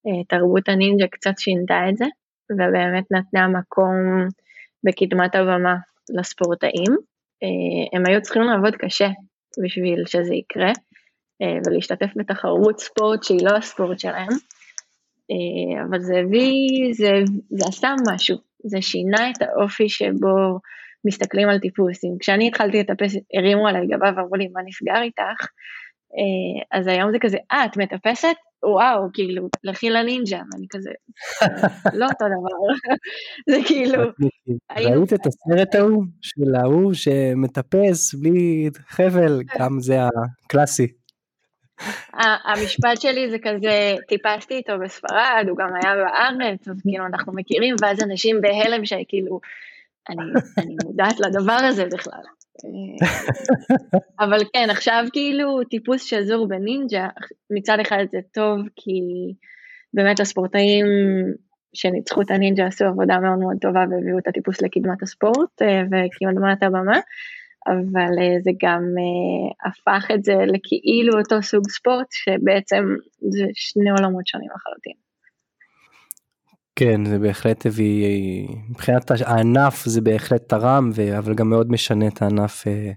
אה, 0.08 0.24
תרבות 0.28 0.70
הנינג'ה 0.70 1.08
קצת 1.08 1.38
שינתה 1.38 1.80
את 1.90 1.98
זה, 1.98 2.06
ובאמת 2.54 3.04
נתנה 3.12 3.48
מקום 3.48 4.28
בקדמת 4.84 5.36
הבמה 5.36 5.76
לספורטאים. 6.10 6.98
אה, 7.44 7.98
הם 7.98 8.06
היו 8.06 8.22
צריכים 8.22 8.42
לעבוד 8.42 8.76
קשה 8.76 9.10
בשביל 9.64 10.06
שזה 10.06 10.36
יקרה, 10.36 10.72
אה, 11.42 11.58
ולהשתתף 11.66 12.10
בתחרות 12.16 12.80
ספורט 12.80 13.24
שהיא 13.24 13.46
לא 13.46 13.58
הספורט 13.58 14.00
שלהם, 14.00 14.30
אה, 15.32 15.84
אבל 15.90 16.00
זה 16.00 16.14
הביא, 16.18 16.94
זה, 16.94 17.12
זה 17.50 17.66
עשה 17.68 17.94
משהו, 18.14 18.38
זה 18.64 18.82
שינה 18.82 19.30
את 19.30 19.42
האופי 19.42 19.90
שבו 19.90 20.60
מסתכלים 21.06 21.50
על 21.50 21.60
טיפוסים. 21.60 22.18
כשאני 22.20 22.48
התחלתי 22.48 22.80
לטפס, 22.80 23.16
הרימו 23.34 23.68
עליי 23.68 23.88
גבה 23.88 24.12
ואמרו 24.16 24.36
לי, 24.36 24.48
מה 24.48 24.62
נסגר 24.66 25.02
איתך? 25.02 25.46
אז 26.72 26.88
היום 26.88 27.12
זה 27.12 27.18
כזה, 27.22 27.38
אה, 27.52 27.66
את 27.66 27.78
מטפסת? 27.78 28.36
וואו, 28.64 29.08
כאילו, 29.14 29.48
לכי 29.64 29.90
לנינג'ה, 29.90 30.38
ואני 30.38 30.66
כזה, 30.70 30.90
לא 31.94 32.06
אותו 32.06 32.26
דבר, 32.26 32.90
זה 33.50 33.58
כאילו... 33.68 34.04
ראית 34.78 35.14
את 35.14 35.26
הסרט 35.26 35.76
ההוא? 35.76 36.04
של 36.22 36.56
ההוא 36.56 36.94
שמטפס 36.94 38.14
בלי 38.14 38.70
חבל, 38.88 39.42
גם 39.60 39.80
זה 39.80 39.98
הקלאסי. 40.46 40.88
המשפט 42.46 43.02
שלי 43.02 43.30
זה 43.30 43.38
כזה, 43.44 43.96
טיפסתי 44.08 44.54
איתו 44.54 44.74
בספרד, 44.84 45.46
הוא 45.50 45.58
גם 45.58 45.70
היה 45.76 45.96
בארץ, 45.96 46.68
אז 46.68 46.82
כאילו 46.82 47.06
אנחנו 47.06 47.34
מכירים, 47.34 47.76
ואז 47.82 48.04
אנשים 48.04 48.42
בהלם 48.42 48.86
שכאילו, 48.86 49.40
אני 50.10 50.76
מודעת 50.84 51.20
לדבר 51.20 51.60
הזה 51.70 51.86
בכלל. 51.86 52.24
אבל 54.24 54.40
כן, 54.54 54.68
עכשיו 54.70 55.04
כאילו 55.14 55.64
טיפוס 55.70 56.04
שזור 56.04 56.48
בנינג'ה, 56.48 57.08
מצד 57.58 57.78
אחד 57.82 58.06
זה 58.12 58.20
טוב 58.34 58.58
כי 58.76 59.00
באמת 59.94 60.20
הספורטאים 60.20 60.86
שניצחו 61.74 62.22
את 62.22 62.32
הנינג'ה 62.32 62.66
עשו 62.66 62.86
עבודה 62.86 63.20
מאוד 63.20 63.40
מאוד 63.40 63.58
טובה 63.62 63.80
והביאו 63.90 64.18
את 64.18 64.28
הטיפוס 64.28 64.62
לקדמת 64.62 65.04
הספורט 65.04 65.62
אה, 65.62 66.54
את 66.54 66.64
הבמה, 66.64 67.00
אבל 67.68 68.14
אה, 68.22 68.40
זה 68.42 68.52
גם 68.64 68.84
אה, 69.02 69.70
הפך 69.70 70.12
את 70.16 70.24
זה 70.24 70.34
לכאילו 70.34 71.20
אותו 71.20 71.42
סוג 71.42 71.64
ספורט 71.70 72.08
שבעצם 72.12 72.84
זה 73.32 73.46
שני 73.54 73.90
עולמות 73.90 74.28
שונים 74.28 74.50
לחלוטין. 74.56 75.11
כן, 76.84 77.06
זה 77.06 77.20
בהחלט 77.20 77.66
הביא, 77.66 78.48
מבחינת 78.70 79.12
הענף 79.26 79.86
זה 79.86 80.02
בהחלט 80.02 80.50
תרם, 80.50 80.92
אבל 81.18 81.34
גם 81.34 81.50
מאוד 81.50 81.72
משנה 81.72 82.08
את 82.08 82.22
הענף, 82.22 82.68
אה, 82.68 82.92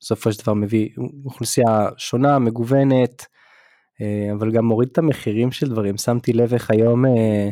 בסופו 0.00 0.32
של 0.32 0.42
דבר 0.42 0.54
מביא 0.54 0.88
אוכלוסייה 1.24 1.88
שונה, 1.96 2.38
מגוונת, 2.38 3.26
אה, 4.00 4.32
אבל 4.32 4.52
גם 4.52 4.64
מוריד 4.64 4.88
את 4.92 4.98
המחירים 4.98 5.52
של 5.52 5.68
דברים. 5.68 5.96
שמתי 5.96 6.32
לב 6.32 6.54
איך 6.54 6.70
היום 6.70 7.06
אה, 7.06 7.48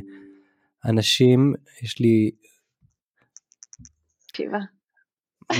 אנשים, 0.84 1.54
יש 1.82 2.00
לי... 2.00 2.30
שבעה. 4.36 4.60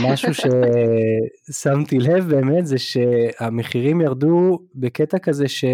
משהו 0.03 0.33
ששמתי 0.35 1.99
לב 1.99 2.25
באמת 2.29 2.67
זה 2.67 2.79
שהמחירים 2.79 4.01
ירדו 4.01 4.59
בקטע 4.75 5.19
כזה 5.19 5.49
ש... 5.49 5.65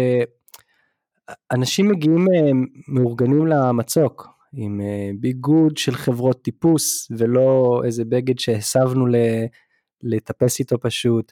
אנשים 1.51 1.87
מגיעים 1.87 2.27
אה, 2.35 2.51
מאורגנים 2.87 3.47
למצוק 3.47 4.27
עם 4.53 4.81
אה, 4.81 5.11
ביגוד 5.19 5.77
של 5.77 5.95
חברות 5.95 6.41
טיפוס 6.41 7.11
ולא 7.17 7.81
איזה 7.85 8.05
בגד 8.05 8.39
שהסבנו 8.39 9.05
לטפס 10.03 10.59
איתו 10.59 10.79
פשוט, 10.79 11.31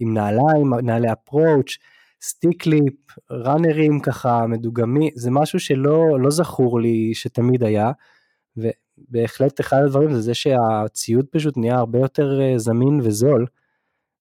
עם 0.00 0.14
נעליים, 0.14 0.74
נעלי 0.82 1.12
approach, 1.12 1.76
stick 2.22 2.58
clip, 2.58 2.94
ראנרים 3.30 4.00
ככה 4.00 4.46
מדוגמים, 4.46 5.10
זה 5.14 5.30
משהו 5.30 5.60
שלא 5.60 6.20
לא 6.20 6.30
זכור 6.30 6.80
לי 6.80 7.14
שתמיד 7.14 7.62
היה, 7.62 7.90
ובהחלט 8.56 9.60
אחד 9.60 9.76
הדברים 9.84 10.12
זה 10.12 10.20
זה 10.20 10.34
שהציוד 10.34 11.26
פשוט 11.30 11.56
נהיה 11.56 11.78
הרבה 11.78 11.98
יותר 11.98 12.40
אה, 12.40 12.58
זמין 12.58 13.00
וזול, 13.02 13.46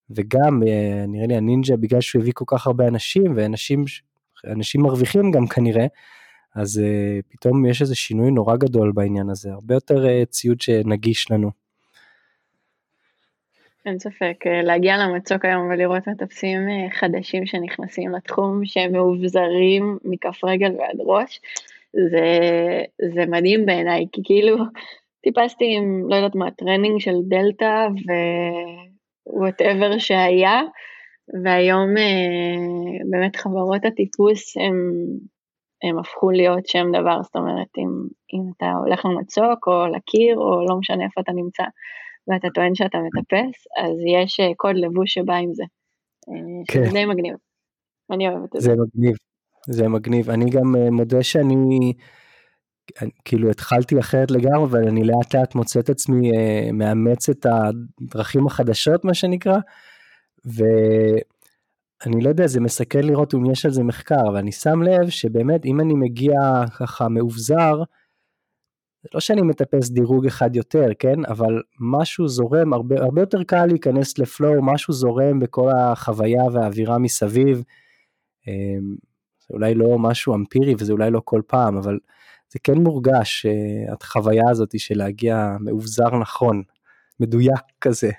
וגם 0.09 0.63
נראה 1.07 1.27
לי 1.27 1.35
הנינג'ה 1.35 1.77
בגלל 1.77 2.01
שהוא 2.01 2.21
הביא 2.21 2.33
כל 2.35 2.45
כך 2.47 2.67
הרבה 2.67 2.87
אנשים, 2.87 3.33
ואנשים 3.35 3.85
אנשים 4.45 4.81
מרוויחים 4.81 5.31
גם 5.31 5.47
כנראה, 5.47 5.85
אז 6.55 6.81
uh, 6.83 7.23
פתאום 7.29 7.65
יש 7.65 7.81
איזה 7.81 7.95
שינוי 7.95 8.31
נורא 8.31 8.55
גדול 8.55 8.91
בעניין 8.91 9.29
הזה, 9.29 9.51
הרבה 9.51 9.73
יותר 9.73 10.05
uh, 10.05 10.25
ציוד 10.25 10.61
שנגיש 10.61 11.31
לנו. 11.31 11.51
אין 13.85 13.99
ספק, 13.99 14.35
אה, 14.47 14.61
להגיע 14.61 14.97
למצוק 14.97 15.45
היום 15.45 15.69
ולראות 15.69 16.07
מטפסים 16.07 16.59
חדשים 16.91 17.45
שנכנסים 17.45 18.11
לתחום, 18.11 18.65
שהם 18.65 18.91
מאובזרים 18.91 19.97
מכף 20.03 20.43
רגל 20.43 20.71
ועד 20.79 20.97
ראש, 20.99 21.41
זה, 21.93 22.27
זה 23.13 23.25
מדהים 23.25 23.65
בעיניי, 23.65 24.05
כי 24.11 24.21
כאילו 24.23 24.57
טיפסתי 25.21 25.75
עם, 25.77 26.09
לא 26.09 26.15
יודעת 26.15 26.35
מה, 26.35 26.51
טרנינג 26.51 26.99
של 26.99 27.15
דלתא 27.27 27.87
ו 29.27 29.35
whatever 29.35 29.97
שהיה, 29.99 30.61
והיום 31.43 31.97
אה, 31.97 33.09
באמת 33.11 33.35
חברות 33.35 33.85
הטיפוס 33.85 34.57
הם, 34.57 34.75
הם 35.83 35.99
הפכו 35.99 36.31
להיות 36.31 36.67
שם 36.67 36.85
דבר, 36.93 37.23
זאת 37.23 37.35
אומרת, 37.35 37.67
אם, 37.77 37.89
אם 38.33 38.51
אתה 38.57 38.71
הולך 38.85 39.05
למצוק 39.05 39.67
או 39.67 39.87
לקיר 39.87 40.37
או 40.37 40.65
לא 40.69 40.77
משנה 40.79 41.03
איפה 41.03 41.21
אתה 41.21 41.31
נמצא 41.31 41.63
ואתה 42.27 42.47
טוען 42.53 42.75
שאתה 42.75 42.97
מטפס, 42.97 43.67
אז 43.77 43.95
יש 44.13 44.39
אה, 44.39 44.51
קוד 44.57 44.75
לבוש 44.75 45.13
שבא 45.13 45.33
עם 45.33 45.53
זה. 45.53 45.63
אה, 46.29 46.63
כן. 46.67 46.93
די 46.93 47.05
מגניב. 47.05 47.35
אני 48.11 48.29
אוהבת 48.29 48.55
את 48.55 48.61
זה. 48.61 48.69
זה 48.69 48.75
מגניב, 48.75 49.15
זה 49.69 49.87
מגניב. 49.87 50.29
אני 50.29 50.45
גם 50.49 50.75
מודה 50.91 51.23
שאני, 51.23 51.93
כאילו 53.25 53.49
התחלתי 53.49 53.99
אחרת 53.99 54.31
לגמרי, 54.31 54.63
אבל 54.63 54.87
אני 54.87 55.03
לאט 55.03 55.35
לאט 55.35 55.55
מוצא 55.55 55.79
את 55.79 55.89
עצמי 55.89 56.31
מאמץ 56.73 57.29
את 57.29 57.45
הדרכים 57.45 58.47
החדשות, 58.47 59.05
מה 59.05 59.13
שנקרא, 59.13 59.57
ו... 60.45 60.63
אני 62.05 62.21
לא 62.21 62.29
יודע, 62.29 62.47
זה 62.47 62.59
מסקרן 62.59 63.03
לראות 63.03 63.33
אם 63.33 63.51
יש 63.51 63.65
על 63.65 63.71
זה 63.71 63.83
מחקר, 63.83 64.27
אבל 64.27 64.37
אני 64.37 64.51
שם 64.51 64.81
לב 64.81 65.09
שבאמת 65.09 65.65
אם 65.65 65.79
אני 65.79 65.93
מגיע 65.93 66.39
ככה 66.79 67.09
מאובזר, 67.09 67.83
זה 69.03 69.09
לא 69.13 69.19
שאני 69.19 69.41
מטפס 69.41 69.89
דירוג 69.89 70.25
אחד 70.25 70.55
יותר, 70.55 70.87
כן? 70.99 71.25
אבל 71.25 71.61
משהו 71.79 72.27
זורם, 72.27 72.73
הרבה, 72.73 72.95
הרבה 73.01 73.21
יותר 73.21 73.43
קל 73.43 73.65
להיכנס 73.65 74.17
לפלואו, 74.17 74.63
משהו 74.63 74.93
זורם 74.93 75.39
בכל 75.39 75.69
החוויה 75.77 76.43
והאווירה 76.53 76.97
מסביב. 76.97 77.63
אמ, 78.47 78.95
זה 79.39 79.53
אולי 79.53 79.73
לא 79.73 79.99
משהו 79.99 80.35
אמפירי 80.35 80.75
וזה 80.79 80.93
אולי 80.93 81.11
לא 81.11 81.21
כל 81.25 81.41
פעם, 81.47 81.77
אבל 81.77 81.99
זה 82.49 82.59
כן 82.63 82.77
מורגש, 82.77 83.45
אה, 83.45 83.93
החוויה 83.93 84.49
הזאת 84.49 84.79
של 84.79 84.97
להגיע 84.97 85.57
מאובזר 85.59 86.17
נכון, 86.17 86.63
מדויק 87.19 87.63
כזה. 87.81 88.11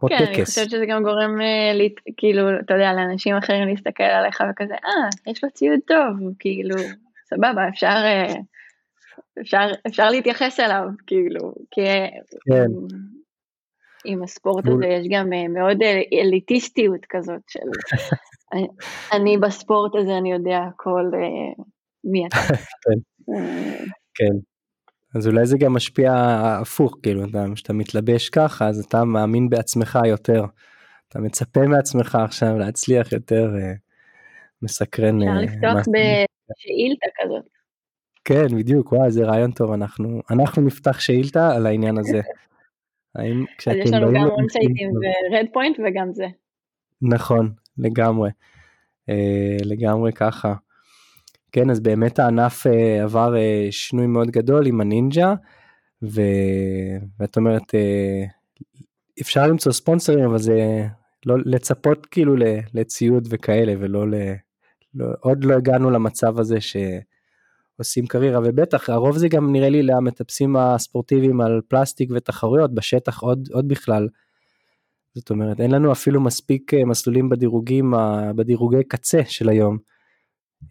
כמו 0.00 0.08
כן, 0.08 0.18
טקס. 0.18 0.28
כן, 0.28 0.34
אני 0.34 0.44
חושבת 0.44 0.70
שזה 0.70 0.84
גם 0.88 1.02
גורם, 1.02 1.40
אה, 1.40 1.72
לי, 1.74 1.94
כאילו, 2.16 2.60
אתה 2.60 2.74
יודע, 2.74 2.92
לאנשים 2.92 3.36
אחרים 3.36 3.68
להסתכל 3.68 4.02
עליך 4.02 4.42
וכזה, 4.50 4.74
אה, 4.74 5.32
יש 5.32 5.44
לו 5.44 5.50
ציוד 5.50 5.80
טוב, 5.86 6.32
כאילו, 6.38 6.76
סבבה, 7.28 7.68
אפשר, 7.68 7.86
אה, 7.86 8.34
אפשר, 9.40 9.70
אפשר 9.86 10.10
להתייחס 10.10 10.60
אליו, 10.60 10.82
כאילו, 11.06 11.54
כי 11.70 11.80
כן. 12.50 12.66
עם, 14.04 14.22
הספורט 14.22 14.64
הזה 14.66 14.86
יש 14.86 15.06
גם 15.10 15.32
אה, 15.32 15.48
מאוד 15.48 15.78
אליטיסטיות 16.12 17.06
כזאת 17.08 17.42
של, 17.48 17.60
אני, 18.52 18.66
אני 19.12 19.38
בספורט 19.38 19.94
הזה, 19.94 20.18
אני 20.18 20.32
יודע 20.32 20.58
הכל, 20.58 21.10
מי 22.04 22.26
אתה. 22.26 22.36
כן. 24.18 24.34
אז 25.14 25.26
אולי 25.26 25.46
זה 25.46 25.58
גם 25.58 25.72
משפיע 25.72 26.12
הפוך, 26.60 26.96
כאילו, 27.02 27.22
כשאתה 27.54 27.72
מתלבש 27.72 28.28
ככה, 28.28 28.68
אז 28.68 28.84
אתה 28.84 29.04
מאמין 29.04 29.48
בעצמך 29.48 29.98
יותר. 30.06 30.44
אתה 31.08 31.18
מצפה 31.18 31.60
מעצמך 31.66 32.18
עכשיו 32.24 32.58
להצליח 32.58 33.12
יותר, 33.12 33.50
אה, 33.58 33.72
מסקרן. 34.62 35.22
אפשר 35.22 35.30
אה, 35.30 35.42
לפתוח 35.42 35.78
בשאילתה 36.50 37.06
כזאת. 37.22 37.44
כן, 38.24 38.46
בדיוק, 38.58 38.92
וואי, 38.92 39.10
זה 39.10 39.24
רעיון 39.24 39.52
טוב, 39.52 39.72
אנחנו, 39.72 40.22
אנחנו 40.30 40.62
נפתח 40.62 41.00
שאילתה 41.00 41.56
על 41.56 41.66
העניין 41.66 41.98
הזה. 41.98 42.20
האם 43.14 43.44
כשאתם 43.58 43.80
אז 43.80 43.86
יש 43.86 43.92
לנו 43.92 44.12
גם 44.12 44.26
אונסייטים 44.30 44.90
ורד 44.90 45.46
פוינט 45.52 45.76
וגם 45.78 46.12
זה. 46.12 46.26
נכון, 47.02 47.52
לגמרי. 47.78 48.30
אה, 49.08 49.56
לגמרי 49.64 50.12
ככה. 50.12 50.54
כן, 51.52 51.70
אז 51.70 51.80
באמת 51.80 52.18
הענף 52.18 52.66
uh, 52.66 52.70
עבר 53.02 53.34
uh, 53.34 53.72
שינוי 53.72 54.06
מאוד 54.06 54.30
גדול 54.30 54.66
עם 54.66 54.80
הנינג'ה, 54.80 55.34
ו... 56.02 56.20
ואת 57.20 57.36
אומרת, 57.36 57.62
uh, 57.62 58.30
אפשר 59.20 59.46
למצוא 59.46 59.72
ספונסרים, 59.72 60.24
אבל 60.24 60.38
זה 60.38 60.86
לא 61.26 61.34
לצפות 61.44 62.06
כאילו 62.06 62.34
לציוד 62.74 63.28
וכאלה, 63.30 63.74
ולא 63.78 64.10
ל... 64.10 64.14
לא, 64.94 65.06
עוד 65.20 65.44
לא 65.44 65.54
הגענו 65.54 65.90
למצב 65.90 66.38
הזה 66.38 66.58
שעושים 66.60 68.06
קריירה, 68.06 68.40
ובטח 68.44 68.90
הרוב 68.90 69.16
זה 69.16 69.28
גם 69.28 69.52
נראה 69.52 69.68
לי 69.68 69.82
למטפסים 69.82 70.56
הספורטיביים 70.56 71.40
על 71.40 71.60
פלסטיק 71.68 72.10
ותחרויות, 72.14 72.74
בשטח 72.74 73.22
עוד, 73.22 73.48
עוד 73.52 73.68
בכלל. 73.68 74.08
זאת 75.14 75.30
אומרת, 75.30 75.60
אין 75.60 75.70
לנו 75.70 75.92
אפילו 75.92 76.20
מספיק 76.20 76.74
מסלולים 76.74 77.28
בדירוגים, 77.28 77.94
בדירוגי 78.36 78.84
קצה 78.88 79.20
של 79.24 79.48
היום. 79.48 79.89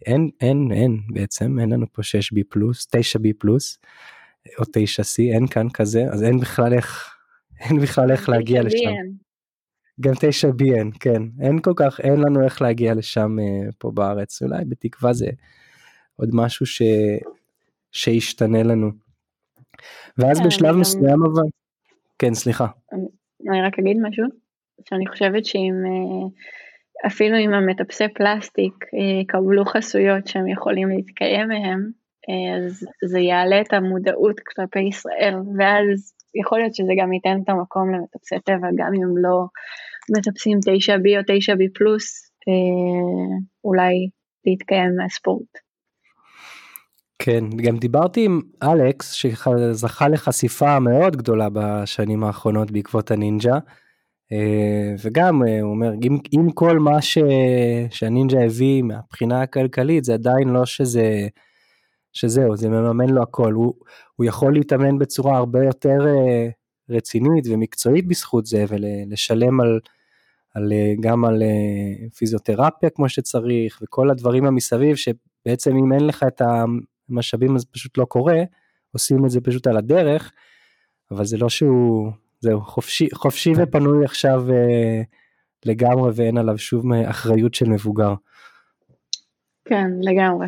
אין, 0.06 0.30
אין, 0.40 0.72
אין 0.72 1.00
בעצם, 1.08 1.58
אין 1.58 1.72
לנו 1.72 1.86
פה 1.92 2.02
6B 2.02 2.42
פלוס, 2.48 2.86
9B 2.96 3.28
פלוס, 3.38 3.78
או 4.58 4.62
9C, 4.62 5.34
אין 5.34 5.46
כאן 5.46 5.66
כזה, 5.74 6.04
אז 6.12 6.22
אין 6.22 6.40
בכלל 6.40 6.72
איך, 6.72 7.16
אין 7.60 7.80
בכלל 7.80 8.10
איך 8.10 8.28
להגיע 8.28 8.62
לשם. 8.62 8.90
גם 10.00 10.12
9BN, 10.12 10.98
כן, 11.00 11.22
אין 11.40 11.60
כל 11.60 11.72
כך, 11.76 12.00
אין 12.00 12.20
לנו 12.20 12.44
איך 12.44 12.62
להגיע 12.62 12.94
לשם 12.94 13.36
uh, 13.38 13.72
פה 13.78 13.90
בארץ, 13.90 14.42
אולי 14.42 14.64
בתקווה 14.64 15.12
זה 15.12 15.30
עוד 16.16 16.30
משהו 16.32 16.66
ש, 16.66 16.82
שישתנה 17.92 18.62
לנו. 18.62 18.90
ואז 20.18 20.38
כן, 20.38 20.46
בשלב 20.46 20.76
מסוים 20.76 21.22
אבל, 21.22 21.48
כן 22.18 22.34
סליחה. 22.34 22.66
אני 23.50 23.62
רק 23.62 23.78
אגיד 23.78 23.96
משהו, 24.02 24.24
שאני 24.88 25.06
חושבת 25.06 25.44
שאם 25.44 25.74
uh, 25.86 26.30
אפילו 27.06 27.38
אם 27.38 27.52
המטפסי 27.54 28.04
פלסטיק 28.14 28.74
יקבלו 29.22 29.62
אה, 29.62 29.72
חסויות 29.72 30.26
שהם 30.26 30.48
יכולים 30.48 30.88
להתקיים 30.88 31.48
מהם, 31.48 31.90
אה, 32.28 32.56
אז 32.56 32.86
זה 33.04 33.18
יעלה 33.18 33.60
את 33.60 33.72
המודעות 33.72 34.40
כלפי 34.40 34.80
ישראל, 34.80 35.34
ואז 35.58 36.12
יכול 36.40 36.58
להיות 36.58 36.74
שזה 36.74 36.92
גם 36.98 37.12
ייתן 37.12 37.40
את 37.44 37.48
המקום 37.48 37.94
למטפסי 37.94 38.40
טבע, 38.44 38.68
גם 38.76 38.92
אם 38.94 39.16
לא 39.16 39.44
מטפסים 40.16 40.58
9B 40.58 41.08
או 41.16 41.20
9B 41.20 41.62
פלוס, 41.74 42.30
אה, 42.48 43.38
אולי 43.64 43.94
להתקיים 44.46 44.96
מהספורט. 44.96 45.58
כן, 47.22 47.44
גם 47.56 47.76
דיברתי 47.76 48.24
עם 48.24 48.40
אלכס 48.62 49.12
שזכה 49.12 50.08
לחשיפה 50.08 50.80
מאוד 50.80 51.16
גדולה 51.16 51.48
בשנים 51.52 52.24
האחרונות 52.24 52.70
בעקבות 52.70 53.10
הנינג'ה. 53.10 53.58
אה, 54.32 54.94
וגם 55.04 55.42
אה, 55.42 55.60
הוא 55.60 55.70
אומר 55.70 55.92
אם, 56.02 56.18
אם 56.32 56.50
כל 56.54 56.78
מה 56.78 57.02
ש, 57.02 57.18
שהנינג'ה 57.90 58.44
הביא 58.44 58.82
מהבחינה 58.82 59.42
הכלכלית 59.42 60.04
זה 60.04 60.14
עדיין 60.14 60.48
לא 60.48 60.66
שזה 60.66 61.28
שזהו 62.12 62.56
זה 62.56 62.68
מממן 62.68 63.08
לו 63.08 63.22
הכל. 63.22 63.52
הוא, 63.52 63.74
הוא 64.16 64.26
יכול 64.26 64.54
להתאמן 64.54 64.98
בצורה 64.98 65.36
הרבה 65.36 65.64
יותר 65.64 66.06
אה, 66.06 66.48
רצינית 66.90 67.44
ומקצועית 67.50 68.06
בזכות 68.08 68.46
זה 68.46 68.64
ולשלם 68.68 69.60
על, 69.60 69.80
על 70.54 70.72
גם 71.00 71.24
על 71.24 71.42
פיזיותרפיה 72.16 72.90
כמו 72.90 73.08
שצריך 73.08 73.78
וכל 73.82 74.10
הדברים 74.10 74.44
המסביב 74.44 74.96
שבעצם 74.96 75.76
אם 75.76 75.92
אין 75.92 76.06
לך 76.06 76.24
את 76.28 76.42
המשאבים 77.08 77.56
אז 77.56 77.64
פשוט 77.64 77.98
לא 77.98 78.04
קורה 78.04 78.42
עושים 78.92 79.24
את 79.24 79.30
זה 79.30 79.40
פשוט 79.40 79.66
על 79.66 79.76
הדרך 79.76 80.32
אבל 81.10 81.24
זה 81.24 81.36
לא 81.36 81.48
שהוא 81.48 82.12
זהו, 82.40 82.60
חופשי, 82.60 83.08
חופשי 83.14 83.52
ופנוי 83.56 84.04
עכשיו 84.04 84.50
אה, 84.50 85.02
לגמרי 85.66 86.10
ואין 86.14 86.38
עליו 86.38 86.58
שוב 86.58 86.92
אחריות 86.92 87.54
של 87.54 87.68
מבוגר. 87.68 88.14
כן, 89.64 89.90
לגמרי. 90.00 90.46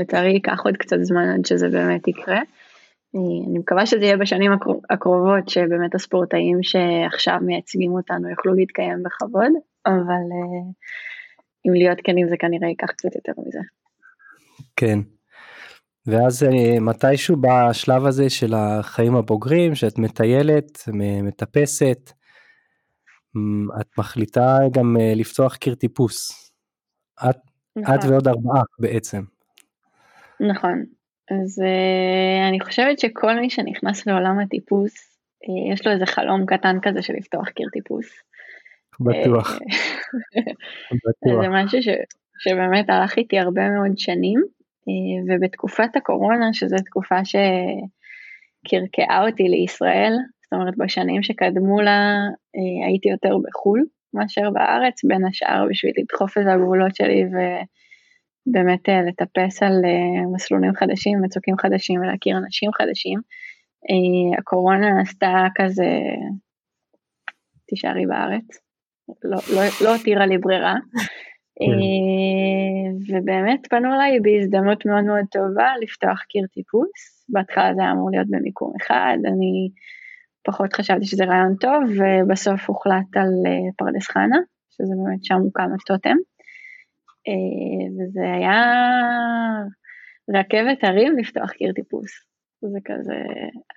לצערי 0.00 0.32
ייקח 0.32 0.60
עוד 0.64 0.76
קצת 0.76 0.96
זמן 1.02 1.28
עד 1.28 1.46
שזה 1.46 1.68
באמת 1.68 2.08
יקרה. 2.08 2.40
אני 3.14 3.58
מקווה 3.58 3.86
שזה 3.86 4.04
יהיה 4.04 4.16
בשנים 4.16 4.52
הקרובות, 4.90 5.48
שבאמת 5.48 5.94
הספורטאים 5.94 6.62
שעכשיו 6.62 7.38
מייצגים 7.42 7.92
אותנו 7.92 8.30
יוכלו 8.30 8.54
להתקיים 8.54 9.02
בכבוד, 9.02 9.52
אבל 9.86 10.24
אה, 10.32 10.70
אם 11.66 11.72
להיות 11.74 11.98
כנים 12.04 12.28
זה 12.28 12.36
כנראה 12.36 12.68
ייקח 12.68 12.90
קצת 12.90 13.14
יותר 13.14 13.32
מזה. 13.46 13.58
כן, 14.76 14.98
ואז 16.06 16.42
אה, 16.42 16.80
מתישהו 16.80 17.36
בשלב 17.36 18.06
הזה 18.06 18.30
של 18.30 18.54
החיים 18.54 19.16
הבוגרים, 19.16 19.74
שאת 19.74 19.98
מטיילת, 19.98 20.78
מטפסת, 21.22 22.12
את 23.80 23.98
מחליטה 23.98 24.58
גם 24.72 24.96
אה, 25.00 25.12
לפתוח 25.16 25.56
קיר 25.56 25.74
טיפוס. 25.74 26.50
את, 27.30 27.36
נכון. 27.76 27.94
את 27.94 28.00
ועוד 28.08 28.28
ארבעה 28.28 28.62
בעצם. 28.78 29.22
נכון. 30.40 30.84
אז 31.30 31.62
uh, 31.62 32.48
אני 32.48 32.60
חושבת 32.60 32.98
שכל 32.98 33.34
מי 33.40 33.50
שנכנס 33.50 34.06
לעולם 34.06 34.38
הטיפוס, 34.38 35.18
יש 35.72 35.86
לו 35.86 35.92
איזה 35.92 36.06
חלום 36.06 36.46
קטן 36.46 36.76
כזה 36.82 37.02
של 37.02 37.12
לפתוח 37.12 37.48
קיר 37.48 37.68
טיפוס. 37.72 38.06
בטוח. 39.00 39.58
בטוח. 41.04 41.42
זה 41.42 41.48
משהו 41.50 41.82
ש, 41.82 41.88
שבאמת 42.38 42.90
הלך 42.90 43.16
איתי 43.16 43.38
הרבה 43.38 43.68
מאוד 43.68 43.98
שנים. 43.98 44.40
אה, 44.88 45.20
ובתקופת 45.28 45.96
הקורונה, 45.96 46.52
שזו 46.52 46.76
תקופה 46.86 47.18
שקרקעה 47.24 49.26
אותי 49.26 49.42
לישראל, 49.42 50.12
זאת 50.42 50.52
אומרת 50.52 50.74
בשנים 50.78 51.22
שקדמו 51.22 51.80
לה 51.80 52.16
אה, 52.56 52.86
הייתי 52.86 53.08
יותר 53.08 53.36
בחו"ל 53.48 53.84
מאשר 54.14 54.50
בארץ, 54.50 55.04
בין 55.04 55.26
השאר 55.26 55.66
בשביל 55.70 55.92
לדחוף 55.98 56.38
את 56.38 56.42
הגבולות 56.54 56.96
שלי 56.96 57.24
ובאמת 57.24 58.88
אה, 58.88 59.02
לטפס 59.02 59.62
על 59.62 59.82
מסלולים 60.34 60.74
חדשים, 60.74 61.22
מצוקים 61.22 61.58
חדשים 61.58 62.00
ולהכיר 62.00 62.36
אנשים 62.36 62.70
חדשים. 62.72 63.20
הקורונה 64.38 65.00
עשתה 65.00 65.46
כזה, 65.54 65.88
תישארי 67.66 68.06
בארץ, 68.06 68.44
לא, 69.24 69.38
לא, 69.54 69.62
לא 69.84 69.96
הותירה 69.96 70.26
לי 70.26 70.38
ברירה. 70.38 70.74
כן. 71.58 73.16
ובאמת 73.16 73.66
פנו 73.70 73.94
אליי 73.94 74.20
בהזדמנות 74.20 74.86
מאוד 74.86 75.04
מאוד 75.04 75.24
טובה 75.30 75.72
לפתוח 75.82 76.22
קיר 76.22 76.46
טיפוס. 76.54 77.24
בהתחלה 77.28 77.74
זה 77.74 77.82
היה 77.82 77.92
אמור 77.92 78.10
להיות 78.10 78.26
במיקום 78.30 78.72
אחד, 78.82 79.16
אני 79.26 79.70
פחות 80.44 80.72
חשבתי 80.72 81.04
שזה 81.04 81.24
רעיון 81.24 81.54
טוב, 81.60 81.82
ובסוף 81.96 82.68
הוחלט 82.68 83.16
על 83.16 83.32
פרדס 83.76 84.08
חנה, 84.08 84.38
שזה 84.70 84.94
באמת 85.04 85.24
שם 85.24 85.34
מוקם 85.34 85.68
הטוטם. 85.74 86.16
וזה 87.98 88.32
היה 88.32 88.62
רכבת 90.34 90.84
הרים 90.84 91.18
לפתוח 91.18 91.50
קיר 91.50 91.72
טיפוס. 91.72 92.10
זה 92.62 92.78
כזה 92.84 93.14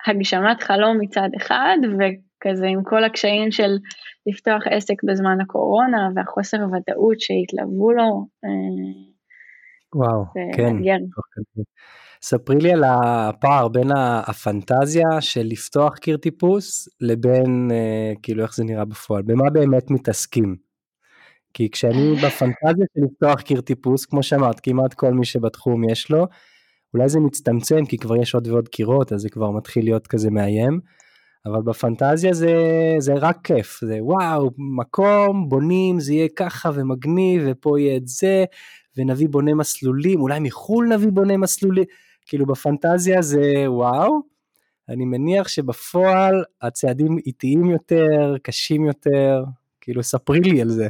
הגשמת 0.06 0.62
חלום 0.62 0.98
מצד 1.00 1.28
אחד, 1.36 1.76
וכזה 2.38 2.66
עם 2.66 2.84
כל 2.84 3.04
הקשיים 3.04 3.50
של 3.50 3.76
לפתוח 4.26 4.62
עסק 4.70 4.94
בזמן 5.04 5.40
הקורונה 5.40 6.08
והחוסר 6.14 6.56
ודאות 6.56 7.20
שהתלוו 7.20 7.92
לו. 7.92 8.26
אה, 8.44 8.50
וואו, 9.94 10.24
כן. 10.56 10.76
ספרי 12.22 12.58
לי 12.60 12.72
על 12.72 12.84
הפער 12.84 13.68
בין 13.68 13.88
הפנטזיה 14.26 15.20
של 15.20 15.42
לפתוח 15.44 15.98
קיר 15.98 16.16
טיפוס 16.16 16.88
לבין 17.00 17.68
אה, 17.70 18.12
כאילו 18.22 18.42
איך 18.42 18.54
זה 18.54 18.64
נראה 18.64 18.84
בפועל, 18.84 19.22
במה 19.22 19.50
באמת 19.50 19.90
מתעסקים. 19.90 20.56
כי 21.54 21.70
כשאני 21.70 22.14
בפנטזיה 22.24 22.86
של 22.94 23.00
לפתוח 23.04 23.40
קיר 23.40 23.60
טיפוס, 23.60 24.06
כמו 24.06 24.22
שאמרת, 24.22 24.60
כמעט 24.60 24.94
כל 24.94 25.12
מי 25.12 25.24
שבתחום 25.24 25.90
יש 25.90 26.10
לו, 26.10 26.26
אולי 26.94 27.08
זה 27.08 27.20
מצטמצם 27.20 27.86
כי 27.86 27.98
כבר 27.98 28.16
יש 28.16 28.34
עוד 28.34 28.46
ועוד 28.46 28.68
קירות, 28.68 29.12
אז 29.12 29.20
זה 29.20 29.28
כבר 29.28 29.50
מתחיל 29.50 29.84
להיות 29.84 30.06
כזה 30.06 30.30
מאיים. 30.30 30.80
אבל 31.46 31.62
בפנטזיה 31.62 32.34
זה, 32.34 32.54
זה 32.98 33.14
רק 33.14 33.38
כיף, 33.44 33.80
זה 33.82 33.98
וואו, 34.00 34.50
מקום, 34.58 35.48
בונים, 35.48 36.00
זה 36.00 36.12
יהיה 36.14 36.28
ככה 36.36 36.70
ומגניב, 36.74 37.42
ופה 37.46 37.80
יהיה 37.80 37.96
את 37.96 38.08
זה, 38.08 38.44
ונביא 38.96 39.28
בוני 39.28 39.54
מסלולים, 39.54 40.20
אולי 40.20 40.40
מחו"ל 40.40 40.88
נביא 40.94 41.10
בוני 41.12 41.36
מסלולים, 41.36 41.84
כאילו 42.26 42.46
בפנטזיה 42.46 43.22
זה 43.22 43.64
וואו, 43.66 44.20
אני 44.88 45.04
מניח 45.04 45.48
שבפועל 45.48 46.44
הצעדים 46.62 47.18
איטיים 47.26 47.64
יותר, 47.64 48.36
קשים 48.42 48.84
יותר, 48.84 49.44
כאילו 49.80 50.02
ספרי 50.02 50.40
לי 50.40 50.62
על 50.62 50.68
זה. 50.68 50.88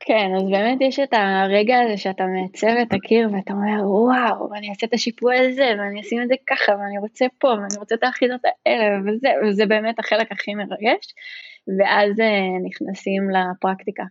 כן, 0.00 0.30
אז 0.36 0.42
באמת 0.50 0.78
יש 0.80 0.98
את 1.00 1.12
הרגע 1.12 1.80
הזה 1.80 1.96
שאתה 1.96 2.24
מעצב 2.26 2.76
את 2.82 2.92
הקיר 2.92 3.28
ואתה 3.32 3.52
אומר, 3.52 3.90
וואו, 3.90 4.54
אני 4.54 4.70
אעשה 4.70 4.86
את 4.86 4.94
השיפוע 4.94 5.34
הזה, 5.36 5.68
ואני 5.78 6.00
אשים 6.00 6.22
את 6.22 6.28
זה 6.28 6.34
ככה, 6.46 6.72
ואני 6.72 6.98
רוצה 6.98 7.26
פה, 7.38 7.48
ואני 7.48 7.78
רוצה 7.78 7.94
את 7.94 8.02
האחידות 8.02 8.40
האלה, 8.44 8.98
וזה, 9.06 9.28
וזה 9.44 9.66
באמת 9.66 9.98
החלק 9.98 10.32
הכי 10.32 10.54
מרגש, 10.54 11.14
ואז 11.78 12.20
אה, 12.20 12.58
נכנסים 12.64 13.22
לפרקטיקה, 13.30 14.04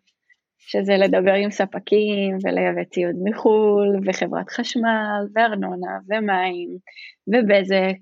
שזה 0.60 0.94
לדבר 0.98 1.34
עם 1.34 1.52
ספקים, 1.52 2.38
ולייבא 2.44 2.84
ציוד 2.84 3.16
מחו"ל, 3.24 4.00
וחברת 4.06 4.50
חשמל, 4.50 5.22
וארנונה, 5.36 5.98
ומים, 6.10 6.70
ובזק, 7.28 8.00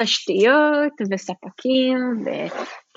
תשתיות 0.00 0.92
וספקים 1.10 2.24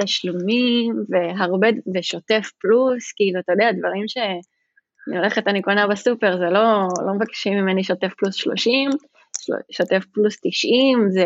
ותשלומים 0.02 0.96
והרבה 1.10 1.68
ושוטף 1.96 2.52
פלוס 2.62 3.12
כאילו 3.16 3.40
אתה 3.40 3.52
יודע 3.52 3.72
דברים 3.72 4.08
שאני 4.08 5.18
הולכת 5.18 5.48
אני 5.48 5.62
קונה 5.62 5.88
בסופר 5.88 6.38
זה 6.38 6.46
לא 6.46 6.88
לא 7.06 7.14
מבקשים 7.14 7.54
ממני 7.54 7.84
שוטף 7.84 8.14
פלוס 8.18 8.36
30 8.36 8.90
שוטף 9.72 10.06
פלוס 10.14 10.40
90 10.44 11.10
זה 11.10 11.26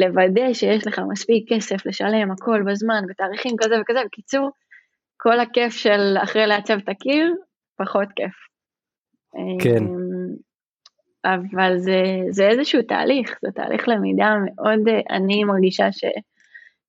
לוודא 0.00 0.52
שיש 0.52 0.86
לך 0.86 1.00
מספיק 1.10 1.52
כסף 1.52 1.86
לשלם 1.86 2.30
הכל 2.30 2.62
בזמן 2.66 3.02
בתאריכים 3.08 3.56
כזה 3.58 3.74
וכזה 3.80 4.00
בקיצור 4.06 4.50
כל 5.16 5.40
הכיף 5.40 5.72
של 5.72 6.16
אחרי 6.22 6.46
לעצב 6.46 6.74
את 6.74 6.88
הקיר 6.88 7.34
פחות 7.76 8.08
כיף. 8.16 8.34
כן. 9.62 9.84
אמ, 9.84 10.34
אבל 11.24 11.78
זה, 11.78 12.02
זה 12.30 12.48
איזשהו 12.48 12.82
תהליך, 12.82 13.38
זה 13.42 13.50
תהליך 13.54 13.88
למידה 13.88 14.34
מאוד, 14.44 14.80
אני 15.10 15.44
מרגישה 15.44 15.92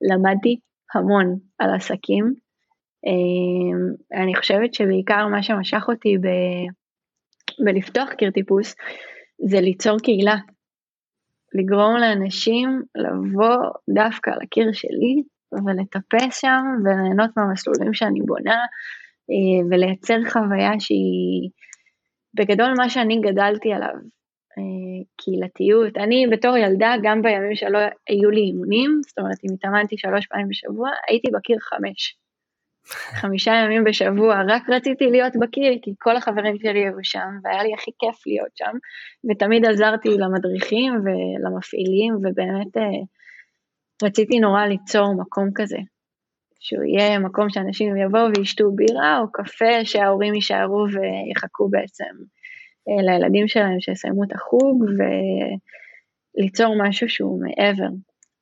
שלמדתי 0.03 0.60
המון 0.93 1.38
על 1.60 1.75
עסקים. 1.75 2.34
אמ, 3.05 4.21
אני 4.23 4.36
חושבת 4.36 4.73
שבעיקר 4.73 5.27
מה 5.27 5.43
שמשך 5.43 5.84
אותי 5.88 6.17
ב, 6.17 6.27
בלפתוח 7.65 8.13
קיר 8.13 8.31
טיפוס 8.31 8.75
זה 9.49 9.62
ליצור 9.62 9.97
קהילה, 9.99 10.36
לגרום 11.53 11.97
לאנשים 11.97 12.81
לבוא 12.95 13.55
דווקא 13.95 14.31
לקיר 14.41 14.71
שלי 14.73 15.23
ולטפס 15.65 16.41
שם 16.41 16.62
וליהנות 16.84 17.29
מהמסלולים 17.38 17.93
שאני 17.93 18.19
בונה 18.25 18.60
אה, 19.31 19.67
ולייצר 19.69 20.17
חוויה 20.29 20.71
שהיא 20.79 21.49
בגדול 22.34 22.73
מה 22.77 22.89
שאני 22.89 23.21
גדלתי 23.21 23.73
עליו 23.73 23.95
קהילתיות. 25.18 25.98
אני 25.98 26.28
בתור 26.32 26.58
ילדה, 26.58 26.94
גם 27.04 27.22
בימים 27.22 27.56
שלא 27.56 27.80
היו 28.10 28.30
לי 28.30 28.41
אימונים, 28.41 29.02
זאת 29.08 29.20
אומרת 29.20 29.38
אם 29.44 29.54
התאמנתי 29.54 29.98
שלוש 29.98 30.28
פעמים 30.28 30.48
בשבוע, 30.48 30.89
הייתי 31.10 31.28
בקיר 31.34 31.58
חמש. 31.60 32.18
חמישה 33.22 33.54
ימים 33.54 33.84
בשבוע, 33.84 34.41
רק 34.48 34.70
רציתי 34.70 35.06
להיות 35.06 35.34
בקיר 35.41 35.74
כי 35.82 35.91
כל 36.00 36.15
החברים 36.18 36.58
שלי 36.60 36.80
היו 36.80 37.04
שם 37.04 37.30
והיה 37.44 37.63
לי 37.63 37.74
הכי 37.74 37.91
כיף 38.00 38.28
להיות 38.28 38.58
שם 38.58 38.78
ותמיד 39.30 39.65
עזרתי 39.65 40.10
למדריכים 40.10 40.94
ולמפעילים 40.94 42.15
ובאמת 42.15 42.78
אה, 42.78 43.02
רציתי 44.04 44.39
נורא 44.39 44.65
ליצור 44.65 45.15
מקום 45.22 45.50
כזה, 45.56 45.78
שהוא 46.60 46.84
יהיה 46.84 47.20
מקום 47.20 47.50
שאנשים 47.50 47.98
יבואו 47.98 48.28
וישתו 48.38 48.72
בירה 48.72 49.20
או 49.20 49.32
קפה 49.32 49.86
שההורים 49.86 50.36
יישארו 50.36 50.86
ויחכו 50.94 51.70
בעצם 51.70 52.04
אה, 52.04 52.35
לילדים 52.88 53.48
שלהם 53.48 53.80
שיסיימו 53.80 54.24
את 54.24 54.32
החוג 54.32 54.86
וליצור 56.38 56.76
משהו 56.88 57.10
שהוא 57.10 57.41
מעבר, 57.41 57.89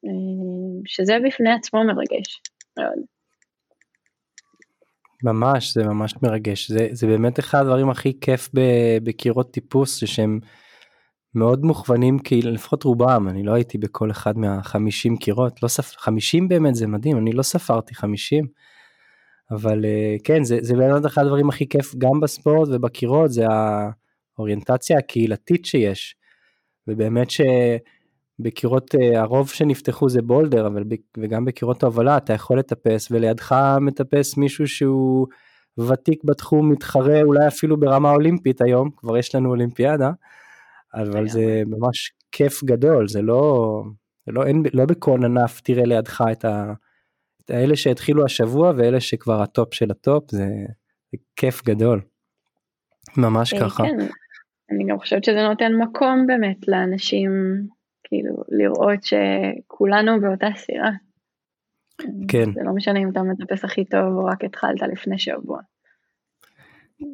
אה, 0.06 0.82
שזה 0.86 1.18
בפני 1.26 1.52
עצמו 1.52 1.84
מרגש 1.84 2.42
מאוד. 2.80 3.06
ממש, 5.24 5.74
זה 5.74 5.84
ממש 5.84 6.14
מרגש. 6.24 6.72
זה, 6.72 6.88
זה 6.92 7.08
באמת 7.08 7.40
אחד 7.40 7.60
הדברים 7.60 7.90
הכי 7.90 8.20
כיף 8.22 8.50
בקירות 9.04 9.52
טיפוס, 9.52 9.98
שהם 10.06 10.40
מאוד 11.36 11.66
מוכוונים, 11.66 12.20
כי 12.20 12.42
לפחות 12.42 12.84
רובם, 12.84 13.28
אני 13.30 13.44
לא 13.44 13.54
הייתי 13.54 13.78
בכל 13.78 14.12
אחד 14.12 14.38
מהחמישים 14.38 15.18
קירות, 15.18 15.64
לא 15.64 15.68
ספ... 15.68 15.96
50 15.98 16.48
באמת 16.48 16.76
זה 16.76 16.88
מדהים, 16.88 17.18
אני 17.18 17.32
לא 17.32 17.44
ספרתי 17.44 17.96
50, 17.96 18.48
אבל 19.52 19.86
אה, 19.86 20.16
כן, 20.24 20.44
זה, 20.44 20.58
זה 20.62 20.76
באמת 20.76 21.06
אחד 21.06 21.22
הדברים 21.22 21.50
הכי 21.50 21.70
כיף 21.70 21.96
גם 21.98 22.20
בספורט 22.20 22.70
ובקירות, 22.72 23.32
זה 23.32 23.48
ה... 23.48 23.90
האוריינטציה 24.38 24.98
הקהילתית 24.98 25.66
שיש. 25.66 26.16
ובאמת 26.88 27.28
שבקירות 27.30 28.96
אה, 28.96 29.22
הרוב 29.22 29.50
שנפתחו 29.50 30.10
זה 30.10 30.22
בולדר 30.22 30.68
אבל 30.68 30.84
וגם 31.18 31.46
בקירות 31.46 31.84
ההובלה 31.84 32.18
אתה 32.18 32.34
יכול 32.34 32.60
לטפס 32.60 33.12
ולידך 33.12 33.56
מטפס 33.82 34.38
מישהו 34.38 34.68
שהוא 34.68 35.28
ותיק 35.78 36.24
בתחום 36.24 36.72
מתחרה 36.72 37.22
אולי 37.22 37.48
אפילו 37.48 37.80
ברמה 37.80 38.12
אולימפית 38.12 38.62
היום 38.62 38.90
כבר 38.98 39.18
יש 39.18 39.36
לנו 39.36 39.50
אולימפיאדה. 39.50 40.12
אבל 40.94 41.30
זה 41.30 41.64
ממש 41.66 42.12
כיף 42.32 42.64
גדול 42.64 43.08
זה 43.08 43.22
לא 43.22 43.84
זה 44.26 44.32
לא 44.32 44.46
אין 44.46 44.64
לא 44.74 44.86
בכל 44.86 45.26
ענף 45.26 45.62
תראה 45.62 45.86
לידך 45.86 46.24
את, 46.32 46.46
ה, 46.46 46.74
את 47.46 47.50
האלה 47.50 47.76
שהתחילו 47.76 48.26
השבוע 48.26 48.74
ואלה 48.78 49.00
שכבר 49.00 49.42
ה 49.42 49.50
top 49.50 49.74
של 49.74 49.92
ה 49.92 50.02
top 50.02 50.32
זה, 50.32 50.48
זה 51.12 51.18
כיף 51.36 51.64
גדול. 51.66 52.02
ממש 53.18 53.54
אה, 53.54 53.60
ככה. 53.60 53.84
כן. 53.84 54.08
אני 54.76 54.86
גם 54.90 55.00
חושבת 55.00 55.24
שזה 55.24 55.44
נותן 55.44 55.74
מקום 55.74 56.28
באמת 56.28 56.68
לאנשים, 56.68 57.32
כאילו, 58.04 58.36
לראות 58.50 59.00
שכולנו 59.04 60.22
באותה 60.22 60.48
סירה. 60.56 60.92
כן. 62.28 62.54
זה 62.54 62.62
לא 62.64 62.74
משנה 62.76 63.00
אם 63.00 63.10
אתה 63.12 63.22
מטפס 63.22 63.64
הכי 63.64 63.86
טוב 63.86 64.18
או 64.18 64.26
רק 64.26 64.44
התחלת 64.44 64.82
לפני 64.92 65.20
שבוע. 65.20 65.60